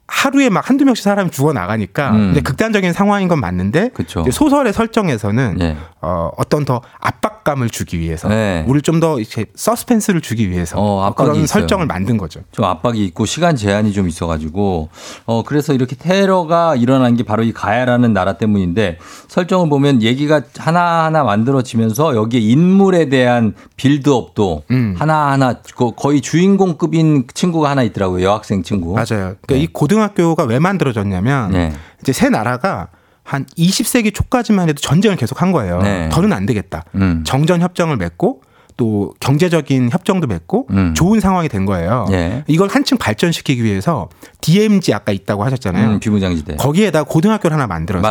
하루에 0.10 0.50
막 0.50 0.68
한두 0.68 0.86
명씩 0.86 1.04
사람이 1.04 1.30
죽어 1.32 1.54
나가니까 1.54 2.12
음. 2.12 2.32
이제 2.32 2.42
극단적인 2.42 2.94
상황인 2.94 3.28
건 3.28 3.40
맞는데 3.40 3.92
소설의 4.32 4.74
설정에서는 4.74 5.58
예. 5.62 5.78
어, 6.02 6.32
어떤 6.38 6.66
더 6.66 6.82
압박감을 7.00 7.70
주기 7.70 8.00
위해서 8.00 8.28
네. 8.28 8.64
우리를 8.66 8.82
좀더 8.82 9.20
이렇게 9.20 9.46
서스펜스를 9.54 10.22
주기 10.22 10.50
위해서 10.50 10.78
어, 10.80 11.14
그런 11.14 11.36
있어요. 11.36 11.48
설정을 11.48 11.86
만든 11.86 12.18
거죠. 12.18 12.42
좀 12.52 12.66
압박이 12.66 13.04
있고 13.06 13.26
시간 13.26 13.56
제한이 13.56 13.94
좀 13.94 14.08
있어가지고 14.08 14.90
어 15.26 15.44
그래서 15.44 15.74
이렇게 15.74 15.96
테러가 15.96 16.76
일어난 16.76 17.16
게 17.16 17.24
바로 17.24 17.44
이 17.44 17.52
가야라는 17.52 18.14
나라 18.14 18.34
때문인데 18.34 18.98
설정을 19.28 19.70
보면 19.70 20.02
얘기가 20.02 20.42
하나 20.58 21.04
하나 21.06 21.24
만들어지면서 21.24 22.16
여기에 22.16 22.40
인물에 22.40 23.10
대한 23.10 23.54
빌드업도 23.76 24.64
음. 24.72 24.96
하나 24.98 25.32
하나 25.32 25.56
거의 25.96 26.22
주인공급인 26.22 27.26
친구가 27.34 27.70
하나 27.70 27.84
있더라고요 27.84 28.26
여학생 28.26 28.64
친구. 28.64 28.94
맞아요. 28.94 29.36
그러니까 29.42 29.56
이 29.56 29.68
고등 29.68 29.99
학교가 30.00 30.44
왜 30.44 30.60
만들어졌냐면 30.60 31.52
네. 31.52 31.74
이제 32.02 32.14
새 32.14 32.30
나라가 32.30 32.90
한 33.24 33.46
20세기 33.58 34.14
초까지만 34.14 34.70
해도 34.70 34.80
전쟁을 34.82 35.16
계속 35.18 35.42
한 35.42 35.52
거예요. 35.52 35.82
네. 35.82 36.10
더는 36.10 36.34
안 36.34 36.46
되겠다. 36.46 36.84
음. 36.96 37.24
정전 37.26 37.62
협정을 37.62 37.98
맺고 37.98 38.42
또 38.80 39.14
경제적인 39.20 39.90
협정도 39.92 40.26
맺고 40.26 40.68
음. 40.72 40.94
좋은 40.96 41.20
상황이 41.20 41.50
된 41.50 41.66
거예요. 41.66 42.06
예. 42.12 42.46
이걸 42.48 42.70
한층 42.70 42.98
발전시키기 42.98 43.62
위해서 43.62 44.08
DMZ 44.40 44.94
아까 44.94 45.12
있다고 45.12 45.44
하셨잖아요. 45.44 45.90
음, 45.90 46.00
비무장지대. 46.00 46.56
거기에다 46.56 47.04
고등학교를 47.04 47.54
하나 47.56 47.68
만들어서. 47.68 48.08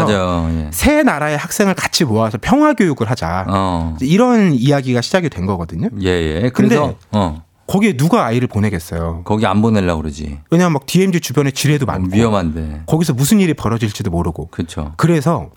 예. 0.50 0.68
세 0.70 1.02
나라의 1.02 1.38
학생을 1.38 1.72
같이 1.72 2.04
모아서 2.04 2.36
평화 2.38 2.74
교육을 2.74 3.10
하자. 3.10 3.46
어. 3.48 3.96
이런 4.02 4.52
이야기가 4.52 5.00
시작이 5.00 5.30
된 5.30 5.46
거거든요. 5.46 5.88
예, 6.02 6.08
예. 6.10 6.50
근데 6.50 6.76
그래서 6.76 6.94
어. 7.12 7.42
거기에 7.68 7.96
누가 7.96 8.24
아이를 8.24 8.48
보내겠어요. 8.48 9.22
거기 9.24 9.46
안 9.46 9.62
보내려고 9.62 10.00
그러지. 10.02 10.40
왜냐하면 10.50 10.72
막 10.72 10.86
DMZ 10.86 11.20
주변에 11.20 11.50
지뢰도 11.50 11.86
많고 11.86 12.08
위험한데. 12.16 12.82
거기서 12.86 13.12
무슨 13.12 13.40
일이 13.40 13.54
벌어질지도 13.54 14.10
모르고. 14.10 14.48
그렇죠. 14.48 14.94
그래서 14.96 15.50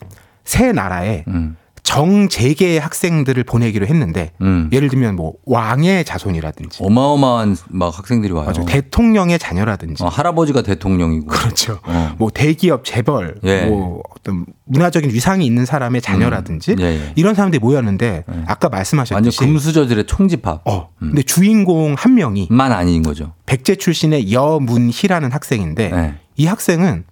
세 0.43 0.74
나라에 0.74 1.24
음. 1.30 1.55
정재계의 1.84 2.80
학생들을 2.80 3.44
보내기로 3.44 3.88
했는데 3.88 4.32
음. 4.42 4.70
예를 4.72 4.90
들면 4.90 5.16
뭐 5.16 5.34
왕의 5.46 6.06
자손이라든지 6.06 6.80
어마어마한 6.84 7.58
막 7.70 7.98
학생들이 7.98 8.32
와요. 8.34 8.52
맞아요. 8.54 8.66
대통령의 8.66 9.40
자녀라든지 9.40 10.04
어, 10.04 10.08
할아버지가 10.08 10.62
대통령이고. 10.62 11.26
그렇죠. 11.28 11.80
어. 11.84 12.16
뭐 12.18 12.30
대기업 12.32 12.86
재벌, 12.86 13.40
예. 13.44 13.66
뭐 13.66 14.04
어떤 14.16 14.46
문화적인 14.66 15.10
위상이 15.12 15.46
있는 15.46 15.66
사람의 15.66 16.02
자녀라든지 16.02 16.74
음. 16.74 16.80
예, 16.80 16.86
예. 16.86 17.14
이런 17.16 17.36
사람들이 17.36 17.60
모였는데 17.60 18.24
아까 18.46 18.68
완전 18.68 18.72
말씀하셨듯이 18.72 19.40
금수저들의 19.40 20.06
총집합. 20.06 20.62
어, 20.66 20.90
근데 21.00 21.24
주인공 21.24 21.96
한 21.98 22.14
명이 22.16 22.48
만 22.52 22.72
아닌 22.72 23.02
거죠. 23.02 23.34
백제 23.46 23.76
출신의 23.76 24.32
여문희라는 24.32 25.32
학생인데 25.32 25.90
네. 25.90 26.14
이 26.38 26.46
학생은 26.46 27.06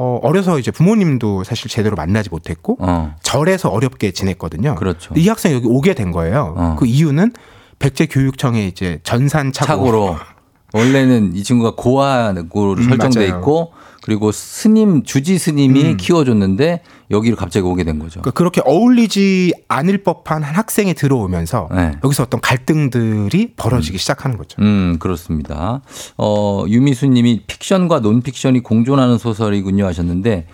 어, 0.00 0.20
어려서 0.22 0.60
이제 0.60 0.70
부모님도 0.70 1.42
사실 1.42 1.68
제대로 1.68 1.96
만나지 1.96 2.30
못했고 2.30 2.76
어. 2.80 3.14
절에서 3.22 3.68
어렵게 3.68 4.12
지냈거든요. 4.12 4.76
그렇죠. 4.76 5.12
이 5.16 5.28
학생 5.28 5.50
이 5.50 5.54
여기 5.56 5.66
오게 5.66 5.94
된 5.94 6.12
거예요. 6.12 6.54
어. 6.56 6.76
그 6.78 6.86
이유는 6.86 7.32
백제 7.80 8.06
교육청에 8.06 8.64
이제 8.66 9.00
전산 9.02 9.52
착오로 9.52 10.16
원래는 10.72 11.34
이 11.34 11.42
친구가 11.42 11.72
고아로 11.76 12.42
음, 12.72 12.82
설정돼 12.82 13.20
맞아요. 13.28 13.38
있고 13.38 13.72
그리고 14.02 14.32
스님 14.32 15.02
주지 15.02 15.38
스님이 15.38 15.84
음. 15.84 15.96
키워줬는데 15.96 16.82
여기로 17.10 17.36
갑자기 17.36 17.66
오게 17.66 17.84
된 17.84 17.98
거죠. 17.98 18.20
그러니까 18.20 18.30
그렇게 18.32 18.62
어울리지 18.64 19.52
않을 19.68 19.98
법한 20.02 20.42
한 20.42 20.54
학생이 20.54 20.94
들어오면서 20.94 21.68
네. 21.74 21.92
여기서 22.04 22.22
어떤 22.22 22.40
갈등들이 22.40 23.52
벌어지기 23.56 23.98
시작하는 23.98 24.36
거죠. 24.36 24.60
음, 24.62 24.96
그렇습니다. 24.98 25.80
어, 26.16 26.64
유미수 26.68 27.06
님이 27.06 27.42
픽션과 27.46 28.00
논픽션이 28.00 28.60
공존하는 28.60 29.18
소설이군요 29.18 29.86
하셨는데 29.86 30.46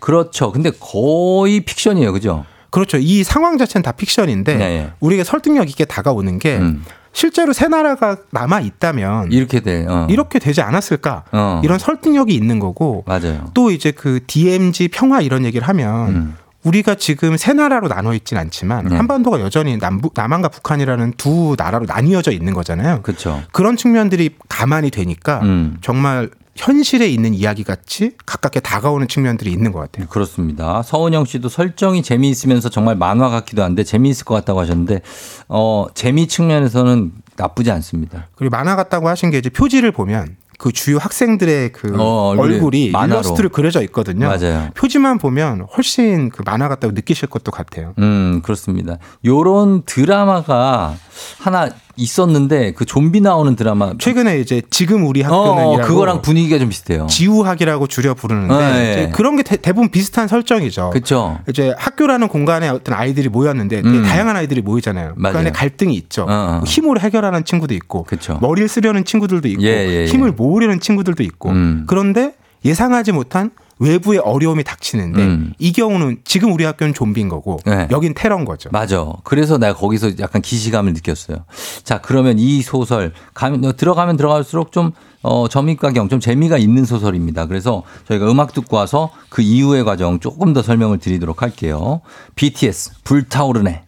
그렇죠. 0.00 0.52
근데 0.52 0.70
거의 0.78 1.60
픽션이에요. 1.60 2.12
그죠? 2.12 2.44
그렇죠. 2.70 2.98
이 2.98 3.22
상황 3.22 3.56
자체는 3.56 3.82
다 3.84 3.92
픽션인데 3.92 4.56
네, 4.56 4.64
예. 4.64 4.90
우리가 4.98 5.22
설득력 5.22 5.70
있게 5.70 5.84
다가오는 5.84 6.40
게 6.40 6.58
음. 6.58 6.84
실제로 7.14 7.52
새 7.52 7.68
나라가 7.68 8.16
남아 8.32 8.60
있다면 8.60 9.32
이렇게 9.32 9.60
돼. 9.60 9.86
어. 9.88 10.06
이렇게 10.10 10.38
되지 10.38 10.60
않았을까? 10.60 11.24
어. 11.32 11.60
이런 11.64 11.78
설득력이 11.78 12.34
있는 12.34 12.58
거고 12.58 13.04
맞아요. 13.06 13.50
또 13.54 13.70
이제 13.70 13.92
그 13.92 14.20
DMZ 14.26 14.88
평화 14.88 15.20
이런 15.20 15.44
얘기를 15.44 15.66
하면 15.66 16.08
음. 16.08 16.36
우리가 16.64 16.96
지금 16.96 17.36
세 17.36 17.52
나라로 17.52 17.88
나눠 17.88 18.14
있진 18.14 18.36
않지만 18.36 18.86
네. 18.86 18.96
한반도가 18.96 19.40
여전히 19.40 19.78
남북 19.78 20.14
남한과 20.16 20.48
북한이라는 20.48 21.14
두 21.16 21.54
나라로 21.56 21.86
나뉘어져 21.86 22.32
있는 22.32 22.52
거잖아요. 22.52 23.02
그렇죠. 23.02 23.42
그런 23.52 23.76
측면들이 23.76 24.30
가만히 24.48 24.90
되니까 24.90 25.40
음. 25.42 25.76
정말 25.82 26.30
현실에 26.56 27.08
있는 27.08 27.34
이야기 27.34 27.64
같이 27.64 28.12
가깝게 28.26 28.60
다가오는 28.60 29.08
측면들이 29.08 29.50
있는 29.50 29.72
것 29.72 29.80
같아요. 29.80 30.06
그렇습니다. 30.08 30.82
서은영 30.82 31.24
씨도 31.24 31.48
설정이 31.48 32.02
재미있으면서 32.02 32.68
정말 32.68 32.94
만화 32.96 33.28
같기도 33.28 33.62
한데 33.62 33.82
재미있을 33.84 34.24
것 34.24 34.34
같다고 34.34 34.60
하셨는데 34.60 35.02
어 35.48 35.86
재미 35.94 36.28
측면에서는 36.28 37.12
나쁘지 37.36 37.70
않습니다. 37.72 38.28
그리고 38.36 38.56
만화 38.56 38.76
같다고 38.76 39.08
하신 39.08 39.30
게 39.30 39.38
이제 39.38 39.50
표지를 39.50 39.90
보면 39.92 40.36
그 40.56 40.70
주요 40.72 40.98
학생들의 40.98 41.72
그 41.72 41.94
어, 41.98 42.34
얼굴이. 42.38 42.84
일러스트로 42.86 43.48
그려져 43.48 43.82
있거든요. 43.82 44.28
맞아요. 44.28 44.70
표지만 44.74 45.18
보면 45.18 45.66
훨씬 45.76 46.30
그 46.30 46.42
만화 46.44 46.68
같다고 46.68 46.92
느끼실 46.92 47.28
것도 47.28 47.50
같아요. 47.50 47.94
음, 47.98 48.40
그렇습니다. 48.42 48.98
요런 49.24 49.82
드라마가 49.84 50.94
하나 51.38 51.68
있었는데 51.96 52.72
그 52.72 52.84
좀비 52.84 53.20
나오는 53.20 53.54
드라마 53.56 53.92
최근에 53.98 54.40
이제 54.40 54.62
지금 54.70 55.06
우리 55.06 55.22
어, 55.22 55.26
학교는 55.26 55.86
그거랑 55.86 56.22
분위기가 56.22 56.58
좀 56.58 56.68
비슷해요. 56.68 57.06
지우학이라고 57.08 57.86
줄여 57.86 58.14
부르는데 58.14 58.54
어, 58.54 58.76
예. 58.76 58.92
이제 58.92 59.10
그런 59.14 59.36
게 59.36 59.42
대, 59.42 59.56
대부분 59.56 59.90
비슷한 59.90 60.28
설정이죠. 60.28 60.90
그렇죠. 60.90 61.38
이제 61.48 61.74
학교라는 61.78 62.28
공간에 62.28 62.68
어떤 62.68 62.94
아이들이 62.94 63.28
모였는데 63.28 63.82
음. 63.84 64.02
다양한 64.02 64.36
아이들이 64.36 64.62
모이잖아요. 64.62 65.14
맞아요. 65.16 65.32
그 65.32 65.38
안에 65.38 65.52
갈등이 65.52 65.94
있죠. 65.94 66.22
어, 66.22 66.26
어. 66.28 66.52
뭐 66.56 66.64
힘으로 66.64 67.00
해결하는 67.00 67.44
친구도 67.44 67.74
있고, 67.74 68.04
그쵸. 68.04 68.38
머리를 68.40 68.68
쓰려는 68.68 69.04
친구들도 69.04 69.48
있고, 69.48 69.62
예, 69.62 69.68
예, 69.68 70.02
예. 70.02 70.06
힘을 70.06 70.32
모으려는 70.32 70.80
친구들도 70.80 71.22
있고. 71.22 71.50
음. 71.50 71.84
그런데 71.86 72.34
예상하지 72.64 73.12
못한 73.12 73.50
외부의 73.78 74.20
어려움이 74.20 74.64
닥치는데 74.64 75.22
음. 75.22 75.52
이 75.58 75.72
경우는 75.72 76.18
지금 76.24 76.52
우리 76.52 76.64
학교는 76.64 76.94
좀비인 76.94 77.28
거고 77.28 77.58
네. 77.66 77.88
여긴 77.90 78.14
테러인 78.14 78.44
거죠. 78.44 78.70
맞아. 78.72 79.04
그래서 79.24 79.58
내가 79.58 79.74
거기서 79.74 80.18
약간 80.20 80.42
기시감을 80.42 80.92
느꼈어요. 80.92 81.44
자, 81.82 82.00
그러면 82.00 82.38
이 82.38 82.62
소설 82.62 83.12
가면 83.34 83.64
어, 83.64 83.76
들어가면 83.76 84.16
들어갈수록 84.16 84.72
좀 84.72 84.92
어, 85.22 85.48
점입가경 85.48 86.08
좀 86.08 86.20
재미가 86.20 86.58
있는 86.58 86.84
소설입니다. 86.84 87.46
그래서 87.46 87.82
저희가 88.08 88.30
음악 88.30 88.52
듣고 88.52 88.76
와서 88.76 89.10
그 89.28 89.42
이후의 89.42 89.84
과정 89.84 90.20
조금 90.20 90.52
더 90.52 90.62
설명을 90.62 90.98
드리도록 90.98 91.42
할게요. 91.42 92.00
BTS 92.36 93.02
불타오르네. 93.04 93.84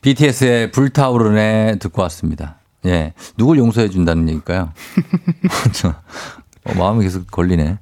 BTS의 0.00 0.72
불타오르네 0.72 1.76
듣고 1.78 2.02
왔습니다. 2.02 2.56
예. 2.86 3.12
누굴 3.36 3.58
용서해 3.58 3.90
준다는 3.90 4.28
얘기일까요? 4.28 4.72
저, 5.72 5.88
어, 5.88 6.74
마음이 6.74 7.04
계속 7.04 7.30
걸리네. 7.30 7.78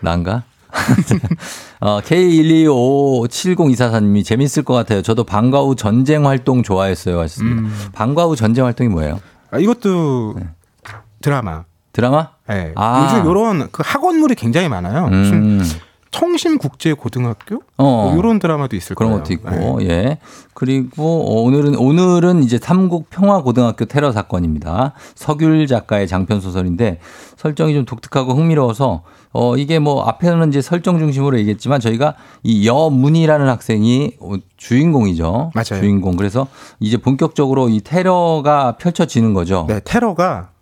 난가? 0.00 0.44
어, 1.80 2.00
K1257024사님이 2.00 4.24
재밌을 4.24 4.62
것 4.62 4.74
같아요. 4.74 5.02
저도 5.02 5.24
방과 5.24 5.60
후 5.60 5.74
전쟁 5.76 6.26
활동 6.26 6.62
좋아했어요. 6.62 7.18
하셨습니다. 7.20 7.62
음. 7.62 7.74
방과 7.92 8.24
후 8.24 8.36
전쟁 8.36 8.66
활동이 8.66 8.88
뭐예요? 8.88 9.20
아, 9.50 9.58
이것도 9.58 10.36
드라마. 11.20 11.64
드라마? 11.92 12.28
네. 12.48 12.72
아. 12.76 13.04
요즘 13.04 13.30
이런 13.30 13.68
그 13.70 13.82
학원물이 13.84 14.36
굉장히 14.36 14.68
많아요. 14.68 15.06
음. 15.06 15.62
청심국제고등학교 16.10 17.56
어. 17.76 18.10
뭐 18.12 18.16
이런 18.18 18.38
드라마도 18.38 18.76
있을 18.76 18.96
그런 18.96 19.12
거예요. 19.12 19.22
것도 19.22 19.32
있고, 19.32 19.82
예. 19.84 20.18
그리고 20.54 21.04
어, 21.04 21.42
오늘은, 21.42 21.76
오늘은 21.76 22.42
이제 22.42 22.58
삼국 22.60 23.08
평화 23.10 23.42
고등학교 23.42 23.84
테러 23.84 24.12
사건입니다. 24.12 24.92
서귤 25.14 25.66
작가의 25.66 26.08
장편 26.08 26.40
소설인데 26.40 26.98
설정이 27.36 27.74
좀 27.74 27.84
독특하고 27.84 28.34
흥미로워서 28.34 29.02
어, 29.32 29.56
이게 29.56 29.78
뭐 29.78 30.02
앞에는 30.02 30.48
이제 30.48 30.60
설정 30.60 30.98
중심으로 30.98 31.38
얘기했지만 31.38 31.80
저희가 31.80 32.14
이 32.42 32.66
여문이라는 32.66 33.48
학생이 33.48 34.12
어, 34.20 34.34
주인공이죠. 34.56 35.52
맞아요. 35.54 35.80
주인공. 35.80 36.16
그래서 36.16 36.48
이제 36.80 36.96
본격적으로 36.96 37.68
이 37.68 37.80
테러가 37.80 38.76
펼쳐지는 38.78 39.32
거죠. 39.32 39.66
네, 39.68 39.80
테러가 39.84 40.48
그 40.52 40.59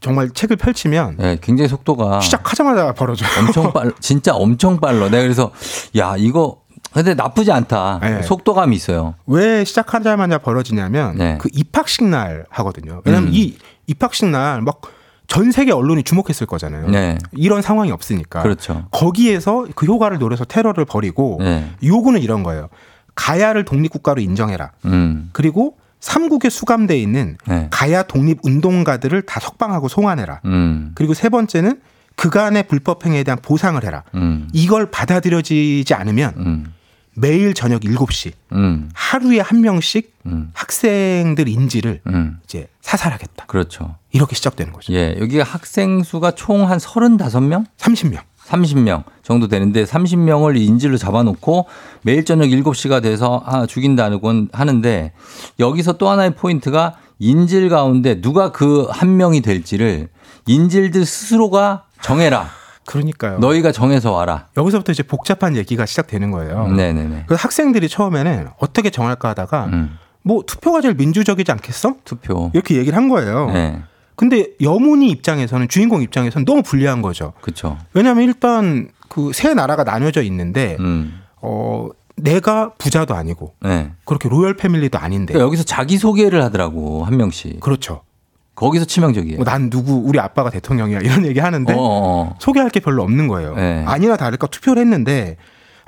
정말 0.00 0.30
책을 0.30 0.56
펼치면 0.56 1.16
네, 1.18 1.38
굉장히 1.40 1.68
속도가 1.68 2.20
시작하자마자 2.20 2.92
벌어져요. 2.94 3.28
엄청 3.38 3.70
빨, 3.74 3.92
진짜 4.00 4.34
엄청 4.34 4.78
빨라. 4.78 5.08
내가 5.08 5.22
그래서 5.22 5.50
야 5.96 6.14
이거 6.16 6.60
근데 6.92 7.14
나쁘지 7.14 7.52
않다. 7.52 7.98
네. 8.02 8.22
속도감이 8.22 8.74
있어요. 8.74 9.14
왜 9.26 9.64
시작하자마자 9.64 10.38
벌어지냐면 10.38 11.16
네. 11.16 11.38
그 11.40 11.48
입학식 11.52 12.04
날 12.04 12.46
하거든요. 12.50 13.02
왜냐하면 13.04 13.30
음. 13.30 13.34
이 13.34 13.56
입학식 13.86 14.28
날 14.28 14.62
막 14.62 14.80
전 15.30 15.52
세계 15.52 15.72
언론이 15.72 16.04
주목했을 16.04 16.46
거잖아요. 16.46 16.88
네. 16.88 17.18
이런 17.32 17.60
상황이 17.60 17.92
없으니까. 17.92 18.42
그렇죠. 18.42 18.86
거기에서 18.90 19.66
그 19.74 19.84
효과를 19.84 20.16
노려서 20.18 20.46
테러를 20.46 20.86
벌이고 20.86 21.36
네. 21.42 21.70
요구는 21.84 22.22
이런 22.22 22.42
거예요. 22.42 22.70
가야를 23.14 23.66
독립국가로 23.66 24.22
인정해라. 24.22 24.70
음. 24.86 25.28
그리고 25.34 25.76
삼국에 26.00 26.48
수감돼 26.50 26.98
있는 26.98 27.36
네. 27.46 27.68
가야 27.70 28.02
독립 28.04 28.38
운동가들을 28.42 29.22
다 29.22 29.40
석방하고 29.40 29.88
송환해라. 29.88 30.40
음. 30.44 30.92
그리고 30.94 31.14
세 31.14 31.28
번째는 31.28 31.80
그간의 32.16 32.64
불법 32.68 33.04
행위에 33.06 33.22
대한 33.24 33.38
보상을 33.40 33.82
해라. 33.84 34.02
음. 34.14 34.48
이걸 34.52 34.90
받아들여지지 34.90 35.94
않으면 35.94 36.34
음. 36.38 36.74
매일 37.14 37.52
저녁 37.54 37.82
7시 37.82 38.32
음. 38.52 38.90
하루에 38.94 39.40
한 39.40 39.60
명씩 39.60 40.14
음. 40.26 40.50
학생들 40.52 41.48
인지를 41.48 42.00
음. 42.06 42.38
이제 42.44 42.68
사살하겠다. 42.80 43.46
그렇죠. 43.46 43.96
이렇게 44.12 44.34
시작되는 44.36 44.72
거죠. 44.72 44.92
예. 44.92 45.16
여기가 45.18 45.42
학생 45.44 46.02
수가 46.04 46.32
총 46.32 46.68
한 46.68 46.78
35명? 46.78 47.64
30명. 47.76 48.20
30명 48.48 49.04
정도 49.22 49.46
되는데 49.48 49.84
30명을 49.84 50.56
인질로 50.60 50.96
잡아놓고 50.96 51.66
매일 52.02 52.24
저녁 52.24 52.46
7시가 52.46 53.02
돼서 53.02 53.42
아, 53.44 53.66
죽인다는 53.66 54.20
건 54.20 54.48
하는데 54.52 55.12
여기서 55.60 55.94
또 55.98 56.08
하나의 56.08 56.34
포인트가 56.34 56.94
인질 57.18 57.68
가운데 57.68 58.20
누가 58.20 58.52
그 58.52 58.86
한 58.90 59.16
명이 59.16 59.40
될지를 59.42 60.08
인질들 60.46 61.04
스스로가 61.04 61.84
정해라. 62.00 62.48
그러니까요. 62.86 63.38
너희가 63.38 63.70
정해서 63.70 64.12
와라. 64.12 64.46
여기서부터 64.56 64.92
이제 64.92 65.02
복잡한 65.02 65.56
얘기가 65.56 65.84
시작되는 65.84 66.30
거예요. 66.30 66.68
네네네. 66.68 67.24
그래서 67.26 67.42
학생들이 67.42 67.86
처음에는 67.88 68.48
어떻게 68.58 68.88
정할까 68.88 69.28
하다가 69.30 69.64
음. 69.66 69.98
뭐 70.22 70.42
투표가 70.46 70.80
제일 70.80 70.94
민주적이지 70.94 71.52
않겠어? 71.52 71.96
투표. 72.06 72.50
이렇게 72.54 72.76
얘기를 72.76 72.96
한 72.96 73.08
거예요. 73.10 73.50
네. 73.50 73.82
근데 74.18 74.48
여문이 74.60 75.08
입장에서는 75.10 75.68
주인공 75.68 76.02
입장에서는 76.02 76.44
너무 76.44 76.62
불리한 76.62 77.02
거죠. 77.02 77.32
그렇죠. 77.40 77.78
왜냐하면 77.94 78.24
일단 78.24 78.88
그 79.08 79.30
세 79.32 79.54
나라가 79.54 79.84
나뉘어져 79.84 80.22
있는데 80.22 80.76
음. 80.80 81.20
어 81.40 81.88
내가 82.16 82.72
부자도 82.78 83.14
아니고 83.14 83.54
네. 83.60 83.92
그렇게 84.04 84.28
로열 84.28 84.56
패밀리도 84.56 84.98
아닌데 84.98 85.32
그러니까 85.34 85.46
여기서 85.46 85.62
자기 85.62 85.98
소개를 85.98 86.42
하더라고 86.42 87.04
한 87.04 87.16
명씩. 87.16 87.60
그렇죠. 87.60 88.02
거기서 88.56 88.86
치명적이에요. 88.86 89.36
뭐난 89.36 89.70
누구 89.70 90.02
우리 90.04 90.18
아빠가 90.18 90.50
대통령이야 90.50 90.98
이런 91.00 91.24
얘기 91.24 91.38
하는데 91.38 91.72
어어. 91.72 92.34
소개할 92.40 92.70
게 92.70 92.80
별로 92.80 93.04
없는 93.04 93.28
거예요. 93.28 93.54
네. 93.54 93.84
아니나 93.86 94.16
다를까 94.16 94.48
투표를 94.48 94.82
했는데 94.82 95.36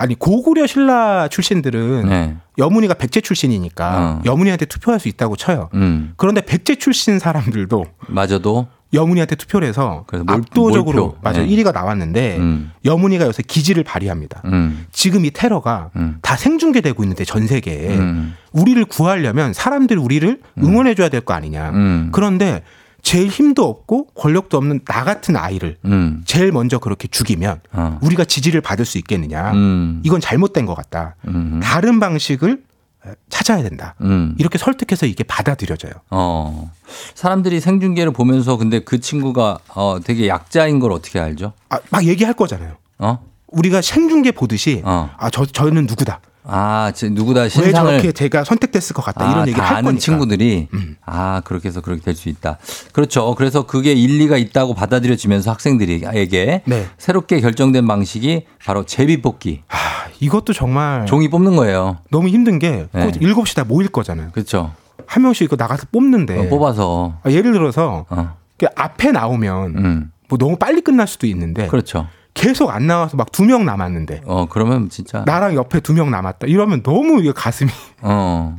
아니 0.01 0.15
고구려 0.19 0.67
신라 0.67 1.29
출신들은 1.29 2.09
네. 2.09 2.37
여문이가 2.57 2.95
백제 2.95 3.21
출신이니까 3.21 3.99
어. 3.99 4.23
여문이한테 4.25 4.65
투표할 4.65 4.99
수 4.99 5.09
있다고 5.09 5.37
쳐요. 5.37 5.69
음. 5.75 6.15
그런데 6.17 6.41
백제 6.41 6.77
출신 6.77 7.19
사람들도 7.19 7.85
마저도 8.09 8.69
여문이한테 8.95 9.37
투표를 9.37 9.69
해서 9.69 10.05
그래서 10.07 10.25
몰- 10.25 10.37
압도적으로 10.37 11.03
몰표. 11.05 11.17
맞아 11.23 11.43
요 11.43 11.45
네. 11.47 11.51
1위가 11.55 11.75
나왔는데 11.75 12.39
음. 12.39 12.73
여문이가 12.87 13.27
요새 13.27 13.43
기지를 13.47 13.85
발휘합니다. 13.85 14.41
음. 14.47 14.87
지금 14.91 15.27
이 15.27 15.31
테러가 15.31 15.91
음. 15.97 16.17
다 16.23 16.35
생중계되고 16.35 17.03
있는데 17.05 17.27
전 17.27 17.47
세계에 17.47 17.95
음. 17.99 18.35
우리를 18.53 18.83
구하려면 18.87 19.53
사람들이 19.53 20.01
우리를 20.01 20.41
응원해 20.63 20.95
줘야 20.95 21.11
될 21.11 21.21
거 21.21 21.35
아니냐. 21.35 21.71
음. 21.75 22.09
그런데 22.13 22.63
제일 23.03 23.29
힘도 23.29 23.65
없고 23.69 24.07
권력도 24.15 24.57
없는 24.57 24.81
나 24.85 25.05
같은 25.05 25.37
아이를 25.37 25.79
음. 25.85 26.23
제일 26.27 26.53
먼저 26.53 26.79
그렇게 26.79 27.09
죽이면 27.09 27.61
어. 27.73 27.99
우리가 28.03 28.25
지지를 28.25 28.61
받을 28.61 28.85
수 28.85 28.99
있겠느냐. 28.99 29.53
음. 29.53 30.01
이건 30.05 30.21
잘못된 30.21 30.67
것 30.67 30.75
같다. 30.75 31.17
음. 31.27 31.61
다른 31.63 32.01
방식을 32.01 32.63
찾아야 33.31 33.63
된다. 33.63 33.95
음. 34.03 34.35
이렇게 34.39 34.59
설득해서 34.59 35.07
이게 35.07 35.25
받아들여져요. 35.25 35.93
어. 36.11 36.71
사람들이 37.15 37.61
생중계를 37.61 38.13
보면서 38.13 38.57
근데 38.57 38.81
그 38.81 39.01
친구가 39.01 39.59
어 39.69 39.99
되게 40.05 40.29
약자인 40.29 40.81
걸 40.81 40.93
어떻게 40.93 41.19
알죠? 41.19 41.53
아, 41.71 41.79
막 41.91 42.05
얘기할 42.05 42.35
거잖아요. 42.35 42.77
어? 42.99 43.19
우리가 43.49 43.81
생중계 43.81 44.33
보듯이 44.33 44.83
어. 44.85 45.11
아, 45.17 45.31
저, 45.31 45.47
저는 45.47 45.87
누구다. 45.87 46.21
아, 46.53 46.91
제 46.95 47.09
누구다 47.09 47.43
왜 47.43 47.49
신상을 47.49 47.91
저렇게 47.93 48.13
제가 48.13 48.45
선택됐을 48.45 48.95
것 48.95 49.03
같다. 49.03 49.25
아, 49.27 49.33
이런 49.33 49.49
얘기 49.49 49.57
다할 49.57 49.77
아는 49.77 49.85
거니까. 49.85 50.01
친구들이 50.01 50.69
음. 50.75 50.97
아 51.07 51.41
그렇게 51.45 51.69
해서 51.69 51.81
그렇게 51.81 52.03
될 52.03 52.15
수 52.15 52.29
있다. 52.29 52.59
그렇죠. 52.93 53.35
그래서 53.37 53.67
그게 53.67 53.93
일리가 53.93 54.37
있다고 54.37 54.75
받아들여지면서 54.75 55.51
학생들에게 55.53 56.63
네. 56.67 56.87
새롭게 56.99 57.41
결정된 57.41 57.87
방식이 57.87 58.47
바로 58.65 58.85
제비 58.85 59.23
뽑기. 59.23 59.63
아, 59.69 59.77
이것도 60.21 60.53
정말 60.53 61.07
종이 61.07 61.29
뽑는 61.31 61.57
거예요. 61.57 61.99
너무 62.11 62.29
힘든 62.29 62.59
게 62.59 62.87
네. 62.93 63.05
꼭 63.05 63.13
7시 63.13 63.55
다 63.57 63.65
모일 63.65 63.89
거잖아요. 63.89 64.31
그렇죠. 64.33 64.73
한 65.07 65.23
명씩 65.23 65.45
이거 65.45 65.57
나가서 65.57 65.87
뽑는데 65.93 66.37
어, 66.39 66.49
뽑아서 66.49 67.15
아, 67.23 67.31
예를 67.31 67.53
들어서 67.53 68.07
어. 68.11 68.35
그 68.59 68.67
앞에 68.77 69.13
나오면 69.13 69.77
음. 69.77 70.13
뭐 70.29 70.39
너무 70.39 70.57
빨리 70.57 70.81
끝날 70.83 71.07
수도 71.09 71.27
있는데 71.27 71.67
그렇죠. 71.69 72.07
계속 72.35 72.71
안 72.71 72.87
나와서 72.87 73.17
막 73.17 73.33
두 73.33 73.45
명 73.45 73.65
남았는데 73.65 74.23
어 74.27 74.47
그러면 74.49 74.89
진짜 74.89 75.23
나랑 75.27 75.55
옆에 75.55 75.81
두 75.81 75.93
명 75.93 76.11
남았다 76.11 76.47
이러면 76.47 76.83
너무 76.83 77.21
이게 77.21 77.33
가슴이 77.33 77.71
어 78.03 78.57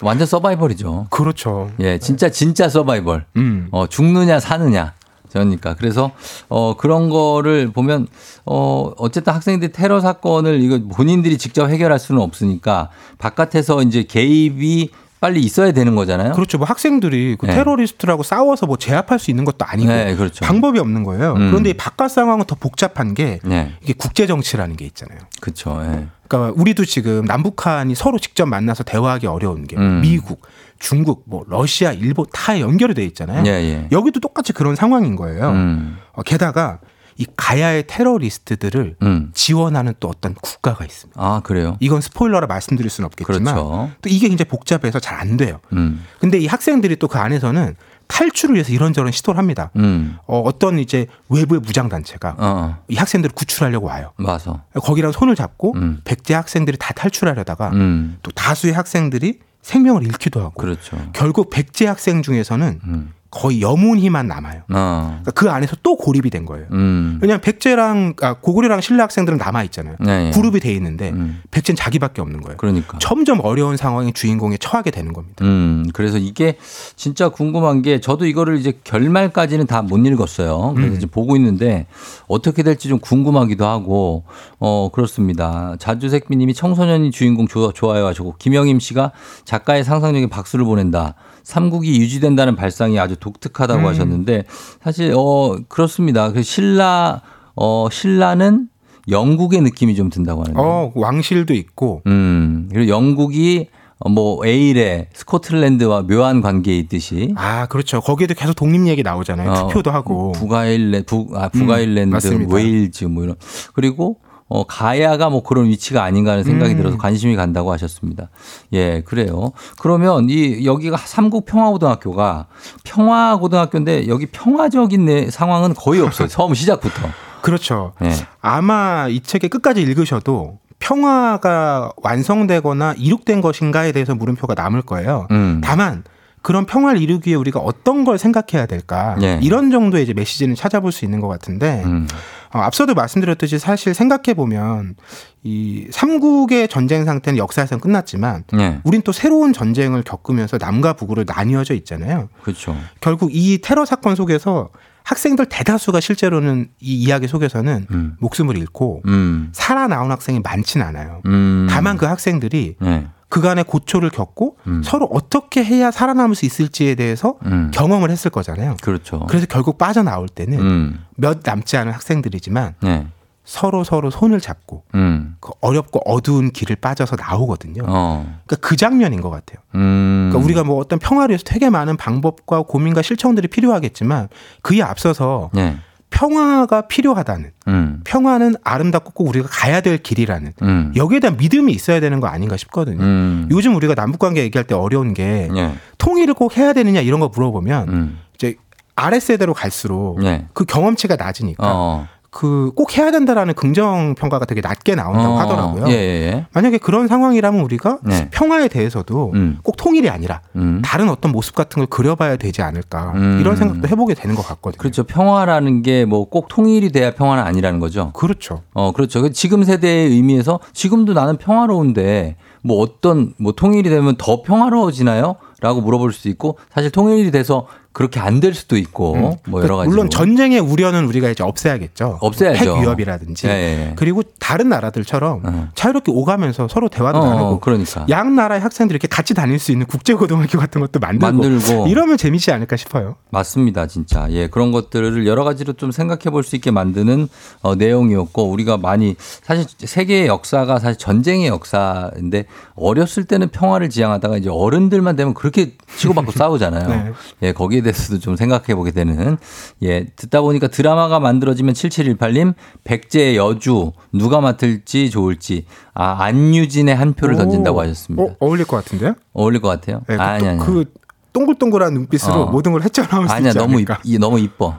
완전 0.00 0.26
서바이벌이죠. 0.26 1.08
그렇죠. 1.10 1.70
예, 1.80 1.98
진짜 1.98 2.30
진짜 2.30 2.68
서바이벌. 2.68 3.24
음. 3.36 3.68
어 3.72 3.86
죽느냐 3.88 4.38
사느냐. 4.40 4.94
그러니까 5.32 5.74
그래서 5.74 6.12
어 6.48 6.74
그런 6.76 7.10
거를 7.10 7.70
보면 7.72 8.06
어 8.46 8.92
어쨌든 8.96 9.34
학생들이 9.34 9.72
테러 9.72 10.00
사건을 10.00 10.62
이거 10.62 10.80
본인들이 10.94 11.36
직접 11.36 11.68
해결할 11.68 11.98
수는 11.98 12.22
없으니까 12.22 12.88
바깥에서 13.18 13.82
이제 13.82 14.04
개입이 14.04 14.90
빨리 15.20 15.40
있어야 15.40 15.72
되는 15.72 15.94
거잖아요. 15.94 16.32
그렇죠. 16.32 16.58
뭐 16.58 16.66
학생들이 16.66 17.36
그 17.38 17.46
네. 17.46 17.54
테러리스트라고 17.54 18.22
싸워서 18.22 18.66
뭐 18.66 18.76
제압할 18.76 19.18
수 19.18 19.30
있는 19.30 19.44
것도 19.44 19.64
아니고 19.64 19.90
네, 19.90 20.14
그렇죠. 20.14 20.44
방법이 20.44 20.78
없는 20.78 21.02
거예요. 21.04 21.32
음. 21.32 21.50
그런데 21.50 21.70
이 21.70 21.74
바깥 21.74 22.10
상황은 22.10 22.44
더 22.46 22.54
복잡한 22.54 23.14
게 23.14 23.40
네, 23.42 23.72
이게 23.82 23.94
국제 23.96 24.26
정치라는 24.26 24.76
게 24.76 24.84
있잖아요. 24.86 25.18
그렇죠. 25.40 25.80
예. 25.82 26.06
그러니까 26.28 26.60
우리도 26.60 26.84
지금 26.84 27.24
남북한이 27.24 27.94
서로 27.94 28.18
직접 28.18 28.46
만나서 28.46 28.84
대화하기 28.84 29.26
어려운 29.26 29.66
게 29.66 29.76
음. 29.76 30.00
미국, 30.02 30.42
중국, 30.78 31.24
뭐 31.26 31.44
러시아, 31.48 31.92
일본 31.92 32.26
다 32.32 32.60
연결이 32.60 32.94
돼 32.94 33.04
있잖아요. 33.06 33.44
예, 33.46 33.50
예. 33.50 33.88
여기도 33.90 34.20
똑같이 34.20 34.52
그런 34.52 34.76
상황인 34.76 35.16
거예요. 35.16 35.50
음, 35.50 35.96
어, 36.12 36.22
게다가 36.22 36.78
이 37.18 37.26
가야의 37.36 37.84
테러리스트들을 37.88 38.96
음. 39.02 39.30
지원하는 39.34 39.92
또 40.00 40.08
어떤 40.08 40.34
국가가 40.34 40.84
있습니다. 40.84 41.20
아 41.20 41.40
그래요. 41.42 41.76
이건 41.80 42.00
스포일러라 42.00 42.46
말씀드릴 42.46 42.88
수는 42.90 43.06
없겠지만 43.06 43.42
그렇죠. 43.54 43.90
또 44.00 44.08
이게 44.08 44.28
굉장히 44.28 44.48
복잡해서 44.48 44.98
잘 45.00 45.18
안 45.18 45.36
돼요. 45.36 45.58
음, 45.72 46.04
근데 46.20 46.38
이 46.38 46.46
학생들이 46.46 46.94
또 46.96 47.08
그 47.08 47.18
안에서는 47.18 47.74
탈출을 48.06 48.54
위해서 48.54 48.72
이런저런 48.72 49.10
시도를 49.12 49.36
합니다. 49.38 49.70
음, 49.76 50.16
어, 50.26 50.40
어떤 50.40 50.78
이제 50.78 51.06
외부의 51.28 51.60
무장 51.60 51.88
단체가 51.88 52.36
어, 52.38 52.78
이 52.88 52.94
학생들을 52.96 53.34
구출하려고 53.34 53.86
와요. 53.88 54.12
맞아. 54.16 54.62
거기랑 54.74 55.10
손을 55.12 55.34
잡고 55.34 55.74
음. 55.74 56.00
백제 56.04 56.34
학생들이 56.34 56.76
다 56.78 56.92
탈출하려다가 56.94 57.70
음, 57.70 58.18
또 58.22 58.30
다수의 58.30 58.72
학생들이 58.74 59.40
생명을 59.62 60.04
잃기도 60.04 60.40
하고 60.40 60.52
그렇죠. 60.52 60.96
결국 61.12 61.50
백제 61.50 61.86
학생 61.86 62.22
중에서는 62.22 62.80
음, 62.84 63.12
거의 63.30 63.60
여문희만 63.60 64.28
남아요. 64.28 64.62
어, 64.72 65.18
그러니까 65.22 65.30
그 65.32 65.50
안에서 65.50 65.76
또 65.82 65.96
고립이 65.96 66.30
된 66.30 66.46
거예요. 66.46 66.66
음, 66.72 67.18
왜냐하면 67.20 67.40
백제랑 67.40 68.14
아, 68.22 68.34
고구려랑 68.34 68.80
신라 68.80 69.04
학생들은 69.04 69.38
남아 69.38 69.64
있잖아요. 69.64 69.96
네, 70.00 70.28
예. 70.28 70.30
그룹이 70.30 70.60
돼 70.60 70.72
있는데 70.74 71.10
음, 71.10 71.42
백제는 71.50 71.76
자기밖에 71.76 72.22
없는 72.22 72.40
거예요. 72.40 72.56
그러니까. 72.56 72.98
점점 73.00 73.40
어려운 73.42 73.76
상황에 73.76 74.12
주인공에 74.12 74.58
처하게 74.58 74.90
되는 74.90 75.12
겁니다. 75.12 75.44
음, 75.44 75.86
그래서 75.92 76.18
이게 76.18 76.56
진짜 76.96 77.28
궁금한 77.28 77.82
게 77.82 78.00
저도 78.00 78.26
이거를 78.26 78.58
이제 78.58 78.78
결말까지는 78.84 79.66
다 79.66 79.82
못 79.88 79.98
읽었어요. 80.06 80.74
그래서 80.74 80.92
음. 80.92 80.96
이제 80.96 81.06
보고 81.06 81.34
있는데 81.36 81.86
어떻게 82.26 82.62
될지 82.62 82.88
좀 82.88 82.98
궁금하기도 82.98 83.64
하고, 83.66 84.24
어, 84.58 84.90
그렇습니다. 84.92 85.76
자주색비 85.78 86.36
님이 86.36 86.52
청소년이 86.54 87.10
주인공 87.10 87.48
좋아, 87.48 87.72
좋아요 87.74 88.06
하시고, 88.06 88.34
김영임 88.38 88.80
씨가 88.80 89.12
작가의 89.44 89.84
상상력에 89.84 90.26
박수를 90.28 90.64
보낸다. 90.64 91.14
삼국이 91.42 91.98
유지된다는 91.98 92.56
발상이 92.56 92.98
아주 93.00 93.16
독특하다고 93.20 93.80
음. 93.80 93.86
하셨는데, 93.86 94.44
사실, 94.82 95.12
어, 95.16 95.56
그렇습니다. 95.68 96.32
그 96.32 96.42
신라, 96.42 97.22
어, 97.56 97.88
신라는 97.90 98.68
영국의 99.08 99.62
느낌이 99.62 99.94
좀 99.94 100.10
든다고 100.10 100.42
하는데. 100.42 100.60
어, 100.60 100.92
왕실도 100.94 101.54
있고 101.54 102.02
음, 102.06 102.68
그리고 102.72 102.88
영국이 102.88 103.68
어, 103.98 104.08
뭐 104.08 104.44
에일의 104.46 105.08
스코틀랜드와 105.12 106.02
묘한 106.02 106.40
관계에 106.40 106.76
있듯이 106.78 107.34
아 107.36 107.66
그렇죠. 107.66 108.00
거기에도 108.00 108.34
계속 108.34 108.54
독립 108.54 108.86
얘기 108.86 109.02
나오잖아요. 109.02 109.50
어, 109.50 109.68
투표도 109.68 109.90
하고. 109.90 110.32
북아일랜드, 110.32 111.06
북, 111.06 111.34
아, 111.36 111.48
북아일랜드, 111.48 112.26
음. 112.28 112.52
웨일즈 112.52 113.06
뭐 113.06 113.24
이런 113.24 113.36
그리고 113.72 114.18
어, 114.50 114.64
가야가 114.64 115.28
뭐 115.28 115.42
그런 115.42 115.66
위치가 115.66 116.02
아닌가 116.04 116.32
하는 116.32 116.42
생각이 116.44 116.72
음. 116.72 116.76
들어서 116.78 116.96
관심이 116.96 117.36
간다고 117.36 117.70
하셨습니다. 117.72 118.30
예, 118.72 119.02
그래요. 119.02 119.52
그러면 119.78 120.28
이 120.30 120.64
여기가 120.64 120.96
삼국 120.96 121.44
평화고등학교가 121.44 122.46
평화고등학교인데 122.84 124.08
여기 124.08 124.26
평화적인 124.26 125.04
내- 125.04 125.30
상황은 125.30 125.74
거의 125.74 126.00
없어요. 126.00 126.28
처음 126.28 126.54
시작부터. 126.54 127.08
그렇죠. 127.42 127.92
예. 128.02 128.10
아마 128.40 129.06
이 129.08 129.20
책의 129.20 129.50
끝까지 129.50 129.82
읽으셔도 129.82 130.58
평화가 130.78 131.92
완성되거나 132.02 132.94
이룩된 132.96 133.40
것인가에 133.40 133.92
대해서 133.92 134.14
물음표가 134.14 134.54
남을 134.54 134.82
거예요. 134.82 135.26
음. 135.30 135.60
다만 135.62 136.04
그런 136.40 136.66
평화를 136.66 137.02
이루기 137.02 137.30
위해 137.30 137.36
우리가 137.36 137.60
어떤 137.60 138.04
걸 138.04 138.16
생각해야 138.16 138.66
될까 138.66 139.16
예. 139.22 139.38
이런 139.42 139.70
정도의 139.70 140.04
이제 140.04 140.14
메시지는 140.14 140.54
찾아볼 140.54 140.92
수 140.92 141.04
있는 141.04 141.20
것 141.20 141.28
같은데 141.28 141.82
음. 141.84 142.08
어, 142.52 142.58
앞서도 142.60 142.94
말씀드렸듯이 142.94 143.58
사실 143.58 143.94
생각해 143.94 144.34
보면 144.34 144.94
이 145.42 145.86
삼국의 145.90 146.68
전쟁 146.68 147.04
상태는 147.04 147.38
역사에서는 147.38 147.80
끝났지만 147.80 148.44
예. 148.58 148.80
우린 148.84 149.02
또 149.02 149.12
새로운 149.12 149.52
전쟁을 149.52 150.02
겪으면서 150.02 150.58
남과 150.58 150.94
북으로 150.94 151.24
나뉘어져 151.26 151.74
있잖아요. 151.74 152.28
그렇죠. 152.42 152.76
결국 153.00 153.30
이 153.32 153.58
테러 153.62 153.84
사건 153.84 154.14
속에서 154.16 154.70
학생들 155.04 155.46
대다수가 155.46 156.00
실제로는 156.00 156.68
이 156.80 156.96
이야기 156.96 157.28
속에서는 157.28 157.86
음. 157.90 158.16
목숨을 158.18 158.58
잃고 158.58 159.02
음. 159.06 159.48
살아나온 159.52 160.10
학생이 160.10 160.40
많지는 160.40 160.84
않아요. 160.86 161.22
음. 161.24 161.66
다만 161.70 161.96
그 161.96 162.04
학생들이 162.04 162.76
예. 162.82 163.06
그간의 163.28 163.64
고초를 163.64 164.10
겪고 164.10 164.56
음. 164.66 164.82
서로 164.82 165.06
어떻게 165.12 165.62
해야 165.62 165.90
살아남을 165.90 166.34
수 166.34 166.46
있을지에 166.46 166.94
대해서 166.94 167.36
음. 167.44 167.70
경험을 167.72 168.10
했을 168.10 168.30
거잖아요. 168.30 168.76
그렇죠. 168.82 169.26
그래서 169.28 169.46
결국 169.46 169.78
빠져나올 169.78 170.28
때는 170.28 170.58
음. 170.58 171.04
몇 171.16 171.40
남지 171.44 171.76
않은 171.76 171.92
학생들이지만 171.92 172.74
예. 172.84 173.06
서로 173.44 173.82
서로 173.82 174.10
손을 174.10 174.40
잡고 174.40 174.84
음. 174.94 175.36
그 175.40 175.52
어렵고 175.62 176.00
어두운 176.04 176.50
길을 176.50 176.76
빠져서 176.76 177.16
나오거든요. 177.16 177.82
어. 177.86 178.40
그러니까 178.46 178.56
그 178.68 178.76
장면인 178.76 179.22
것 179.22 179.30
같아요. 179.30 179.58
음. 179.74 180.28
그러니까 180.30 180.44
우리가 180.44 180.64
뭐 180.64 180.76
어떤 180.76 180.98
평화를 180.98 181.32
위해서 181.32 181.44
되게 181.46 181.70
많은 181.70 181.96
방법과 181.96 182.62
고민과 182.62 183.00
실천들이 183.02 183.48
필요하겠지만 183.48 184.28
그에 184.62 184.82
앞서서 184.82 185.50
예. 185.56 185.78
평화가 186.10 186.82
필요하다는 186.82 187.50
음. 187.68 188.00
평화는 188.04 188.56
아름답고 188.64 189.12
꼭 189.12 189.28
우리가 189.28 189.48
가야 189.50 189.80
될 189.80 189.98
길이라는 189.98 190.52
음. 190.62 190.92
여기에 190.96 191.20
대한 191.20 191.36
믿음이 191.36 191.72
있어야 191.72 192.00
되는 192.00 192.20
거 192.20 192.26
아닌가 192.26 192.56
싶거든요. 192.56 193.02
음. 193.02 193.48
요즘 193.50 193.74
우리가 193.76 193.94
남북 193.94 194.18
관계 194.18 194.42
얘기할 194.42 194.66
때 194.66 194.74
어려운 194.74 195.14
게 195.14 195.48
예. 195.54 195.74
통일을 195.98 196.34
꼭 196.34 196.56
해야 196.56 196.72
되느냐 196.72 197.00
이런 197.00 197.20
거 197.20 197.28
물어보면 197.28 197.88
음. 197.88 198.18
이제 198.34 198.56
아래 198.96 199.20
세대로 199.20 199.54
갈수록 199.54 200.22
예. 200.24 200.46
그 200.54 200.64
경험치가 200.64 201.16
낮으니까 201.16 201.64
어. 201.66 202.08
그 202.30 202.70
꼭 202.76 202.96
해야 202.98 203.10
된다라는 203.10 203.54
긍정 203.54 204.14
평가가 204.14 204.44
되게 204.44 204.60
낮게 204.60 204.94
나온다고 204.94 205.34
어. 205.34 205.38
하더라고요. 205.38 205.84
예, 205.88 205.92
예, 205.92 206.46
만약에 206.52 206.76
그런 206.78 207.08
상황이라면 207.08 207.60
우리가 207.62 207.98
네. 208.04 208.28
평화에 208.30 208.68
대해서도 208.68 209.32
음. 209.34 209.58
꼭 209.62 209.76
통일이 209.76 210.10
아니라 210.10 210.42
음. 210.54 210.82
다른 210.84 211.08
어떤 211.08 211.32
모습 211.32 211.54
같은 211.54 211.80
걸 211.80 211.86
그려봐야 211.86 212.36
되지 212.36 212.60
않을까 212.62 213.12
음. 213.16 213.38
이런 213.40 213.56
생각도 213.56 213.88
해보게 213.88 214.12
되는 214.14 214.34
것 214.36 214.46
같거든요. 214.46 214.78
그렇죠. 214.78 215.04
평화라는 215.04 215.82
게 215.82 216.04
뭐 216.04 216.26
꼭 216.30 216.48
통일이 216.48 216.92
돼야 216.92 217.14
평화는 217.14 217.42
아니라는 217.42 217.80
거죠. 217.80 218.12
그렇죠. 218.12 218.60
어, 218.74 218.92
그렇죠. 218.92 219.22
그 219.22 219.32
지금 219.32 219.64
세대의 219.64 220.10
의미에서 220.10 220.60
지금도 220.74 221.14
나는 221.14 221.38
평화로운데 221.38 222.36
뭐 222.62 222.78
어떤 222.82 223.32
뭐 223.38 223.52
통일이 223.52 223.88
되면 223.88 224.16
더 224.18 224.42
평화로워지나요? 224.42 225.36
라고 225.60 225.80
물어볼 225.80 226.12
수도 226.12 226.28
있고 226.28 226.58
사실 226.72 226.90
통일이 226.90 227.30
돼서 227.30 227.66
그렇게 227.92 228.20
안 228.20 228.38
될 228.38 228.54
수도 228.54 228.76
있고 228.76 229.14
음. 229.14 229.20
뭐 229.48 229.60
여러 229.60 229.74
그러니까 229.74 229.76
가지 229.78 229.88
물론 229.88 230.08
전쟁의 230.10 230.60
우려는 230.60 231.06
우리가 231.06 231.30
이제 231.30 231.42
없애야겠죠. 231.42 232.18
없애야죠. 232.20 232.76
핵 232.76 232.80
위협이라든지 232.80 233.48
예, 233.48 233.50
예. 233.50 233.92
그리고 233.96 234.22
다른 234.38 234.68
나라들처럼 234.68 235.40
어. 235.44 235.68
자유롭게 235.74 236.12
오가면서 236.12 236.68
서로 236.68 236.88
대화도 236.88 237.18
어, 237.18 237.26
나누고 237.26 237.58
그러니까 237.58 238.06
양 238.08 238.36
나라의 238.36 238.60
학생들이 238.60 238.94
이렇게 238.94 239.08
같이 239.08 239.34
다닐 239.34 239.58
수 239.58 239.72
있는 239.72 239.86
국제 239.86 240.14
고등학교 240.14 240.58
같은 240.58 240.80
것도 240.80 241.00
만들고, 241.00 241.32
만들고 241.42 241.88
이러면 241.88 242.16
재미있지 242.18 242.52
않을까 242.52 242.76
싶어요. 242.76 243.16
맞습니다, 243.30 243.88
진짜. 243.88 244.28
예, 244.30 244.46
그런 244.46 244.70
것들을 244.70 245.26
여러 245.26 245.42
가지로 245.42 245.72
좀 245.72 245.90
생각해 245.90 246.30
볼 246.30 246.44
수 246.44 246.54
있게 246.54 246.70
만드는 246.70 247.28
어, 247.62 247.74
내용이었고, 247.74 248.48
우리가 248.48 248.76
많이, 248.76 249.16
사실 249.42 249.66
세계의 249.76 250.28
역사가 250.28 250.78
사실 250.78 250.98
전쟁의 250.98 251.48
역사인데, 251.48 252.44
어렸을 252.76 253.24
때는 253.24 253.48
평화를 253.48 253.90
지향하다가 253.90 254.36
이제 254.36 254.48
어른들만 254.50 255.16
되면 255.16 255.34
그 255.34 255.47
렇게 255.48 255.76
치고받고 255.96 256.32
싸우잖아요. 256.38 256.88
네. 256.88 257.12
예, 257.42 257.52
거기에 257.52 257.80
대해서도 257.82 258.20
좀 258.20 258.36
생각해 258.36 258.74
보게 258.74 258.90
되는, 258.90 259.36
예, 259.82 260.06
듣다 260.16 260.40
보니까 260.40 260.68
드라마가 260.68 261.20
만들어지면 261.20 261.74
7718님, 261.74 262.54
백제의 262.84 263.36
여주, 263.36 263.92
누가 264.12 264.40
맡을지 264.40 265.10
좋을지, 265.10 265.64
아, 265.94 266.22
안유진의 266.24 266.94
한 266.94 267.12
표를 267.14 267.36
던진다고 267.36 267.78
오. 267.78 267.82
하셨습니다. 267.82 268.22
어, 268.22 268.36
어울릴 268.38 268.64
것 268.66 268.76
같은데요? 268.76 269.14
어울릴 269.32 269.60
것 269.60 269.68
같아요? 269.68 270.02
네, 270.08 270.16
그, 270.16 270.22
아니, 270.22 270.46
아니. 270.46 270.58
그 270.60 270.84
동글동글한 271.32 271.92
눈빛으로 271.94 272.42
어. 272.42 272.50
모든 272.50 272.72
걸 272.72 272.82
헤쳐나올 272.84 273.28
수 273.28 273.34
아니야 273.34 273.50
있지 273.50 273.58
너무 273.58 273.74
않을까. 273.74 274.00
이, 274.04 274.18
너무 274.18 274.38
이뻐. 274.38 274.78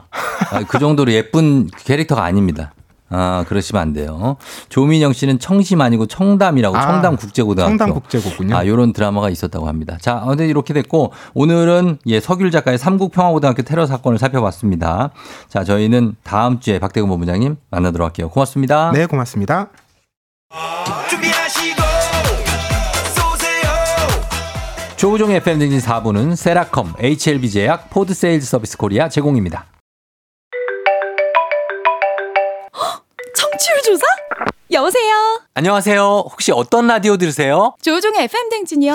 아, 0.50 0.64
그 0.68 0.78
정도로 0.78 1.12
예쁜 1.12 1.68
캐릭터가 1.84 2.24
아닙니다. 2.24 2.72
아, 3.10 3.44
그러시면 3.48 3.82
안 3.82 3.92
돼요. 3.92 4.36
조민영 4.68 5.12
씨는 5.12 5.38
청심 5.40 5.80
아니고 5.80 6.06
청담이라고 6.06 6.76
아, 6.76 6.80
청담 6.80 7.16
국제고등학교. 7.16 7.70
청담 7.70 7.92
국제고군요. 7.94 8.56
아, 8.56 8.66
요런 8.66 8.92
드라마가 8.92 9.28
있었다고 9.30 9.66
합니다. 9.68 9.98
자, 10.00 10.22
근데 10.26 10.46
이렇게 10.46 10.72
됐고 10.72 11.12
오늘은 11.34 11.98
예, 12.06 12.20
서귤 12.20 12.50
작가의 12.50 12.78
삼국평화고등학교 12.78 13.62
테러 13.62 13.86
사건을 13.86 14.18
살펴봤습니다. 14.18 15.10
자, 15.48 15.64
저희는 15.64 16.14
다음 16.22 16.60
주에 16.60 16.78
박태근 16.78 17.08
본부장님 17.08 17.56
만나도록 17.70 18.06
할게요. 18.06 18.28
고맙습니다. 18.30 18.92
네, 18.92 19.06
고맙습니다. 19.06 19.68
준비하시고 21.08 21.82
쏘세요 23.14 23.70
조우종 24.96 25.30
FM 25.32 25.58
댕진 25.58 25.80
4부는 25.80 26.36
세라컴, 26.36 26.94
HLB 26.98 27.50
제약, 27.50 27.90
포드 27.90 28.14
세일즈 28.14 28.46
서비스 28.46 28.76
코리아 28.76 29.08
제공입니다. 29.08 29.66
조사? 33.84 34.04
여보세요? 34.70 35.40
안녕하세요. 35.54 36.24
혹시 36.30 36.52
어떤 36.52 36.86
라디오 36.86 37.16
들으세요? 37.16 37.74
조우종의 37.82 38.24
FM 38.24 38.50
댕진이요. 38.50 38.94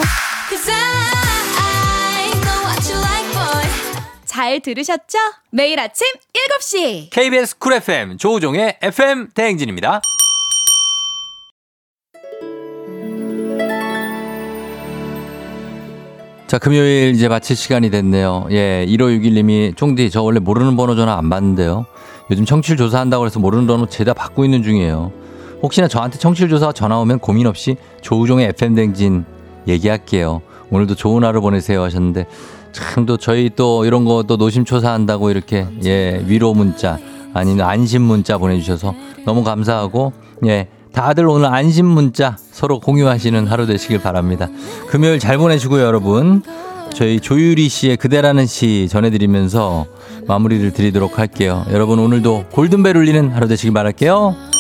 잘 4.26 4.60
들으셨죠? 4.60 5.18
매일 5.52 5.80
아침 5.80 6.08
7시. 6.60 7.10
KBS 7.10 7.58
쿨 7.58 7.74
FM 7.74 8.18
조우종의 8.18 8.78
FM 8.82 9.30
대행진입니다. 9.34 10.02
자, 16.48 16.60
금요일 16.60 17.16
이제 17.16 17.28
마칠 17.28 17.56
시간이 17.56 17.90
됐네요. 17.90 18.48
예, 18.52 18.86
1561님이 18.88 19.76
쫑디 19.76 20.12
저 20.12 20.22
원래 20.22 20.40
모르는 20.40 20.76
번호 20.76 20.96
전화 20.96 21.18
안 21.18 21.30
받는데요. 21.30 21.88
요즘 22.32 22.46
청취율 22.46 22.78
조사한다고 22.78 23.26
해서 23.26 23.40
모르는 23.40 23.68
번호 23.68 23.86
죄다 23.86 24.14
받고 24.14 24.46
있는 24.46 24.64
중이에요. 24.64 25.12
혹시나 25.62 25.88
저한테 25.88 26.18
청취율 26.18 26.50
조사 26.50 26.72
전화 26.72 26.98
오면 27.00 27.20
고민 27.20 27.48
없이 27.48 27.78
조우종의 28.02 28.48
FM 28.50 28.76
댕진 28.76 29.26
얘기할게요. 29.68 30.42
오늘도 30.72 30.96
좋은 30.96 31.24
하루 31.24 31.42
보내세요 31.42 31.84
하셨는데 31.84 32.26
참 32.72 33.06
또 33.06 33.18
저희 33.18 33.50
또 33.56 33.86
이런 33.86 34.04
거 34.06 34.24
또 34.24 34.36
노심초사한다고 34.38 35.30
이렇게 35.30 35.68
예 35.86 36.22
위로 36.28 36.54
문자 36.54 36.98
아니면 37.34 37.68
안심 37.68 38.02
문자 38.02 38.38
보내주셔서 38.38 38.94
너무 39.26 39.44
감사하고 39.44 40.12
예 40.46 40.68
다들 40.92 41.28
오늘 41.28 41.48
안심 41.48 41.86
문자 41.86 42.36
서로 42.52 42.80
공유하시는 42.80 43.48
하루 43.48 43.66
되시길 43.68 44.02
바랍니다. 44.02 44.50
금요일 44.88 45.20
잘 45.20 45.38
보내시고요 45.38 45.84
여러분. 45.84 46.42
저희 46.94 47.20
조유리 47.20 47.68
씨의 47.68 47.98
그대라는 47.98 48.46
시 48.46 48.88
전해드리면서 48.90 49.86
마무리를 50.28 50.72
드리도록 50.72 51.20
할게요. 51.20 51.66
여러분 51.72 52.00
오늘도 52.00 52.46
골든벨 52.52 52.98
울리는 52.98 53.30
하루 53.32 53.48
되시길 53.48 53.74
바랄게요. 53.74 54.55